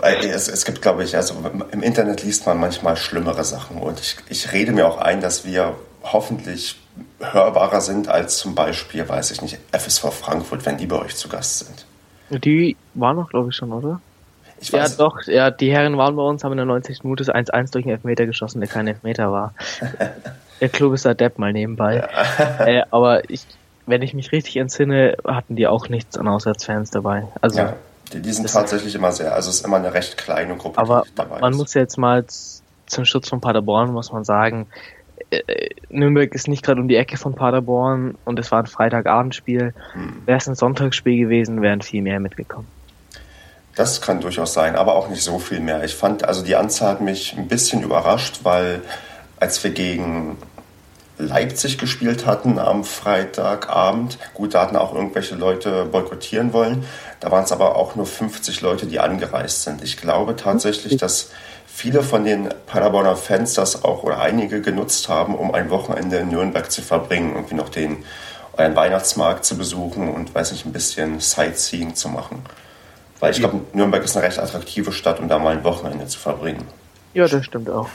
Weil 0.00 0.16
Es, 0.24 0.48
es 0.48 0.64
gibt, 0.64 0.80
glaube 0.82 1.04
ich, 1.04 1.14
also 1.14 1.34
im 1.72 1.82
Internet 1.82 2.22
liest 2.22 2.46
man 2.46 2.58
manchmal 2.58 2.96
schlimmere 2.96 3.44
Sachen 3.44 3.76
und 3.76 4.00
ich, 4.00 4.16
ich 4.30 4.52
rede 4.52 4.72
mir 4.72 4.86
auch 4.86 4.98
ein, 4.98 5.20
dass 5.20 5.44
wir 5.44 5.74
hoffentlich 6.02 6.76
hörbarer 7.20 7.80
sind 7.80 8.08
als 8.08 8.38
zum 8.38 8.54
Beispiel, 8.54 9.08
weiß 9.08 9.30
ich 9.32 9.42
nicht, 9.42 9.58
FSV 9.72 10.12
Frankfurt, 10.12 10.64
wenn 10.66 10.76
die 10.78 10.86
bei 10.86 10.96
euch 10.96 11.16
zu 11.16 11.28
Gast 11.28 11.58
sind. 11.60 11.86
Die 12.44 12.76
waren 12.94 13.16
noch, 13.16 13.30
glaube 13.30 13.50
ich, 13.50 13.56
schon, 13.56 13.72
oder? 13.72 14.00
Ich 14.60 14.70
Ja, 14.70 14.82
weiß, 14.82 14.96
doch, 14.98 15.22
ja, 15.26 15.50
die 15.50 15.72
Herren 15.72 15.96
waren 15.96 16.16
bei 16.16 16.22
uns, 16.22 16.44
haben 16.44 16.52
in 16.52 16.58
der 16.58 16.66
90. 16.66 17.02
Minute 17.02 17.24
das 17.24 17.34
1-1 17.34 17.72
durch 17.72 17.84
einen 17.86 17.94
Elfmeter 17.94 18.26
geschossen, 18.26 18.60
der 18.60 18.68
kein 18.68 18.86
Elfmeter 18.86 19.32
war. 19.32 19.54
der 20.60 20.68
Club 20.68 20.92
ist 20.94 21.04
da 21.06 21.14
Depp 21.14 21.38
mal 21.38 21.52
nebenbei. 21.52 22.06
äh, 22.58 22.82
aber 22.90 23.28
ich, 23.30 23.46
wenn 23.86 24.02
ich 24.02 24.14
mich 24.14 24.32
richtig 24.32 24.56
entsinne, 24.58 25.16
hatten 25.26 25.56
die 25.56 25.66
auch 25.66 25.88
nichts 25.88 26.18
an 26.18 26.28
Auswärtsfans 26.28 26.90
dabei. 26.90 27.26
Also, 27.40 27.58
ja, 27.60 27.76
die, 28.12 28.20
die 28.20 28.32
sind 28.32 28.50
tatsächlich 28.50 28.94
immer 28.94 29.12
sehr, 29.12 29.34
also 29.34 29.50
es 29.50 29.56
ist 29.56 29.64
immer 29.66 29.78
eine 29.78 29.94
recht 29.94 30.18
kleine 30.18 30.56
Gruppe, 30.56 30.78
aber 30.78 31.04
die 31.08 31.14
dabei 31.14 31.40
man 31.40 31.52
ist. 31.52 31.58
muss 31.58 31.74
jetzt 31.74 31.96
mal 31.96 32.24
zum 32.86 33.04
Schutz 33.04 33.28
von 33.28 33.40
Paderborn, 33.40 33.92
muss 33.92 34.12
man 34.12 34.24
sagen, 34.24 34.66
Nürnberg 35.88 36.34
ist 36.34 36.48
nicht 36.48 36.64
gerade 36.64 36.80
um 36.80 36.88
die 36.88 36.96
Ecke 36.96 37.16
von 37.16 37.34
Paderborn 37.34 38.16
und 38.24 38.38
es 38.38 38.50
war 38.50 38.60
ein 38.60 38.66
Freitagabendspiel. 38.66 39.74
Hm. 39.92 40.22
Wäre 40.26 40.38
es 40.38 40.48
ein 40.48 40.54
Sonntagsspiel 40.54 41.18
gewesen, 41.18 41.62
wären 41.62 41.82
viel 41.82 42.02
mehr 42.02 42.20
mitgekommen. 42.20 42.66
Das 43.76 44.00
kann 44.00 44.20
durchaus 44.20 44.52
sein, 44.52 44.76
aber 44.76 44.94
auch 44.94 45.08
nicht 45.08 45.22
so 45.22 45.38
viel 45.38 45.60
mehr. 45.60 45.84
Ich 45.84 45.94
fand, 45.94 46.24
also 46.24 46.42
die 46.42 46.56
Anzahl 46.56 46.90
hat 46.90 47.00
mich 47.00 47.36
ein 47.36 47.48
bisschen 47.48 47.82
überrascht, 47.82 48.40
weil 48.42 48.82
als 49.38 49.62
wir 49.62 49.70
gegen 49.70 50.36
Leipzig 51.18 51.78
gespielt 51.78 52.26
hatten 52.26 52.58
am 52.58 52.82
Freitagabend, 52.84 54.18
gut, 54.34 54.54
da 54.54 54.62
hatten 54.62 54.76
auch 54.76 54.94
irgendwelche 54.94 55.34
Leute 55.34 55.84
boykottieren 55.84 56.52
wollen, 56.52 56.84
da 57.20 57.30
waren 57.30 57.44
es 57.44 57.52
aber 57.52 57.76
auch 57.76 57.94
nur 57.94 58.06
50 58.06 58.60
Leute, 58.62 58.86
die 58.86 58.98
angereist 58.98 59.62
sind. 59.62 59.84
Ich 59.84 59.96
glaube 59.96 60.36
tatsächlich, 60.36 60.96
dass 60.96 61.30
viele 61.80 62.02
von 62.02 62.26
den 62.26 62.50
Paderborner 62.66 63.16
Fans 63.16 63.54
das 63.54 63.84
auch 63.84 64.02
oder 64.02 64.20
einige 64.20 64.60
genutzt 64.60 65.08
haben, 65.08 65.34
um 65.34 65.54
ein 65.54 65.70
Wochenende 65.70 66.18
in 66.18 66.28
Nürnberg 66.28 66.70
zu 66.70 66.82
verbringen, 66.82 67.34
irgendwie 67.34 67.54
noch 67.54 67.70
den 67.70 68.04
euren 68.58 68.76
Weihnachtsmarkt 68.76 69.46
zu 69.46 69.56
besuchen 69.56 70.12
und 70.12 70.34
weiß 70.34 70.52
nicht, 70.52 70.66
ein 70.66 70.74
bisschen 70.74 71.20
Sightseeing 71.20 71.94
zu 71.94 72.10
machen. 72.10 72.42
Weil 73.18 73.32
ich 73.32 73.38
glaube, 73.38 73.62
Nürnberg 73.72 74.04
ist 74.04 74.14
eine 74.14 74.26
recht 74.26 74.38
attraktive 74.38 74.92
Stadt, 74.92 75.20
um 75.20 75.28
da 75.28 75.38
mal 75.38 75.56
ein 75.56 75.64
Wochenende 75.64 76.06
zu 76.06 76.18
verbringen. 76.18 76.66
Ja, 77.14 77.26
das 77.26 77.46
stimmt 77.46 77.70
auch. 77.70 77.88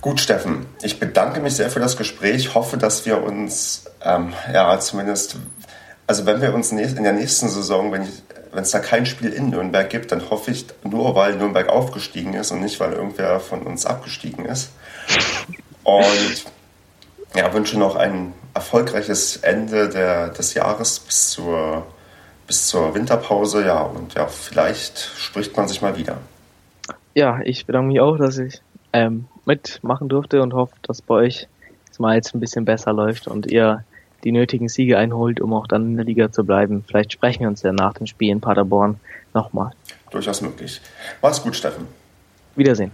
Gut, 0.00 0.20
Steffen, 0.20 0.66
ich 0.80 1.00
bedanke 1.00 1.40
mich 1.40 1.56
sehr 1.56 1.70
für 1.70 1.80
das 1.80 1.96
Gespräch. 1.96 2.54
Hoffe, 2.54 2.76
dass 2.76 3.04
wir 3.04 3.20
uns, 3.20 3.86
ähm, 4.00 4.32
ja, 4.52 4.78
zumindest, 4.78 5.38
also 6.06 6.24
wenn 6.24 6.40
wir 6.40 6.54
uns 6.54 6.70
in 6.70 7.02
der 7.02 7.14
nächsten 7.14 7.48
Saison, 7.48 7.90
wenn 7.90 8.02
ich, 8.02 8.22
wenn 8.52 8.62
es 8.62 8.70
da 8.70 8.78
kein 8.78 9.06
Spiel 9.06 9.30
in 9.30 9.50
Nürnberg 9.50 9.88
gibt, 9.88 10.12
dann 10.12 10.28
hoffe 10.30 10.50
ich 10.50 10.66
nur, 10.84 11.14
weil 11.14 11.36
Nürnberg 11.36 11.68
aufgestiegen 11.68 12.34
ist 12.34 12.50
und 12.50 12.60
nicht, 12.60 12.78
weil 12.80 12.92
irgendwer 12.92 13.40
von 13.40 13.62
uns 13.62 13.86
abgestiegen 13.86 14.44
ist. 14.44 14.72
Und 15.84 16.44
ja, 17.34 17.52
wünsche 17.54 17.78
noch 17.78 17.96
ein 17.96 18.34
erfolgreiches 18.54 19.38
Ende 19.38 19.88
der, 19.88 20.28
des 20.28 20.52
Jahres 20.54 21.00
bis 21.00 21.30
zur, 21.30 21.86
bis 22.46 22.66
zur 22.66 22.94
Winterpause. 22.94 23.64
Ja, 23.64 23.80
und 23.80 24.14
ja, 24.14 24.26
vielleicht 24.26 24.98
spricht 24.98 25.56
man 25.56 25.66
sich 25.66 25.80
mal 25.80 25.96
wieder. 25.96 26.18
Ja, 27.14 27.40
ich 27.44 27.66
bedanke 27.66 27.88
mich 27.88 28.00
auch, 28.00 28.18
dass 28.18 28.36
ich 28.38 28.60
ähm, 28.92 29.26
mitmachen 29.46 30.08
durfte 30.08 30.42
und 30.42 30.52
hoffe, 30.52 30.74
dass 30.82 31.00
bei 31.00 31.14
euch 31.14 31.48
es 31.90 31.98
mal 31.98 32.14
jetzt 32.14 32.34
ein 32.34 32.40
bisschen 32.40 32.64
besser 32.64 32.92
läuft 32.92 33.28
und 33.28 33.50
ihr 33.50 33.84
die 34.24 34.32
nötigen 34.32 34.68
Siege 34.68 34.98
einholt, 34.98 35.40
um 35.40 35.52
auch 35.52 35.66
dann 35.66 35.86
in 35.86 35.96
der 35.96 36.04
Liga 36.04 36.30
zu 36.30 36.44
bleiben. 36.44 36.84
Vielleicht 36.86 37.12
sprechen 37.12 37.40
wir 37.40 37.48
uns 37.48 37.62
ja 37.62 37.72
nach 37.72 37.94
dem 37.94 38.06
Spiel 38.06 38.30
in 38.30 38.40
Paderborn 38.40 39.00
nochmal. 39.34 39.72
Durchaus 40.10 40.42
möglich. 40.42 40.80
Mach's 41.20 41.42
gut, 41.42 41.56
Steffen. 41.56 41.86
Wiedersehen. 42.54 42.92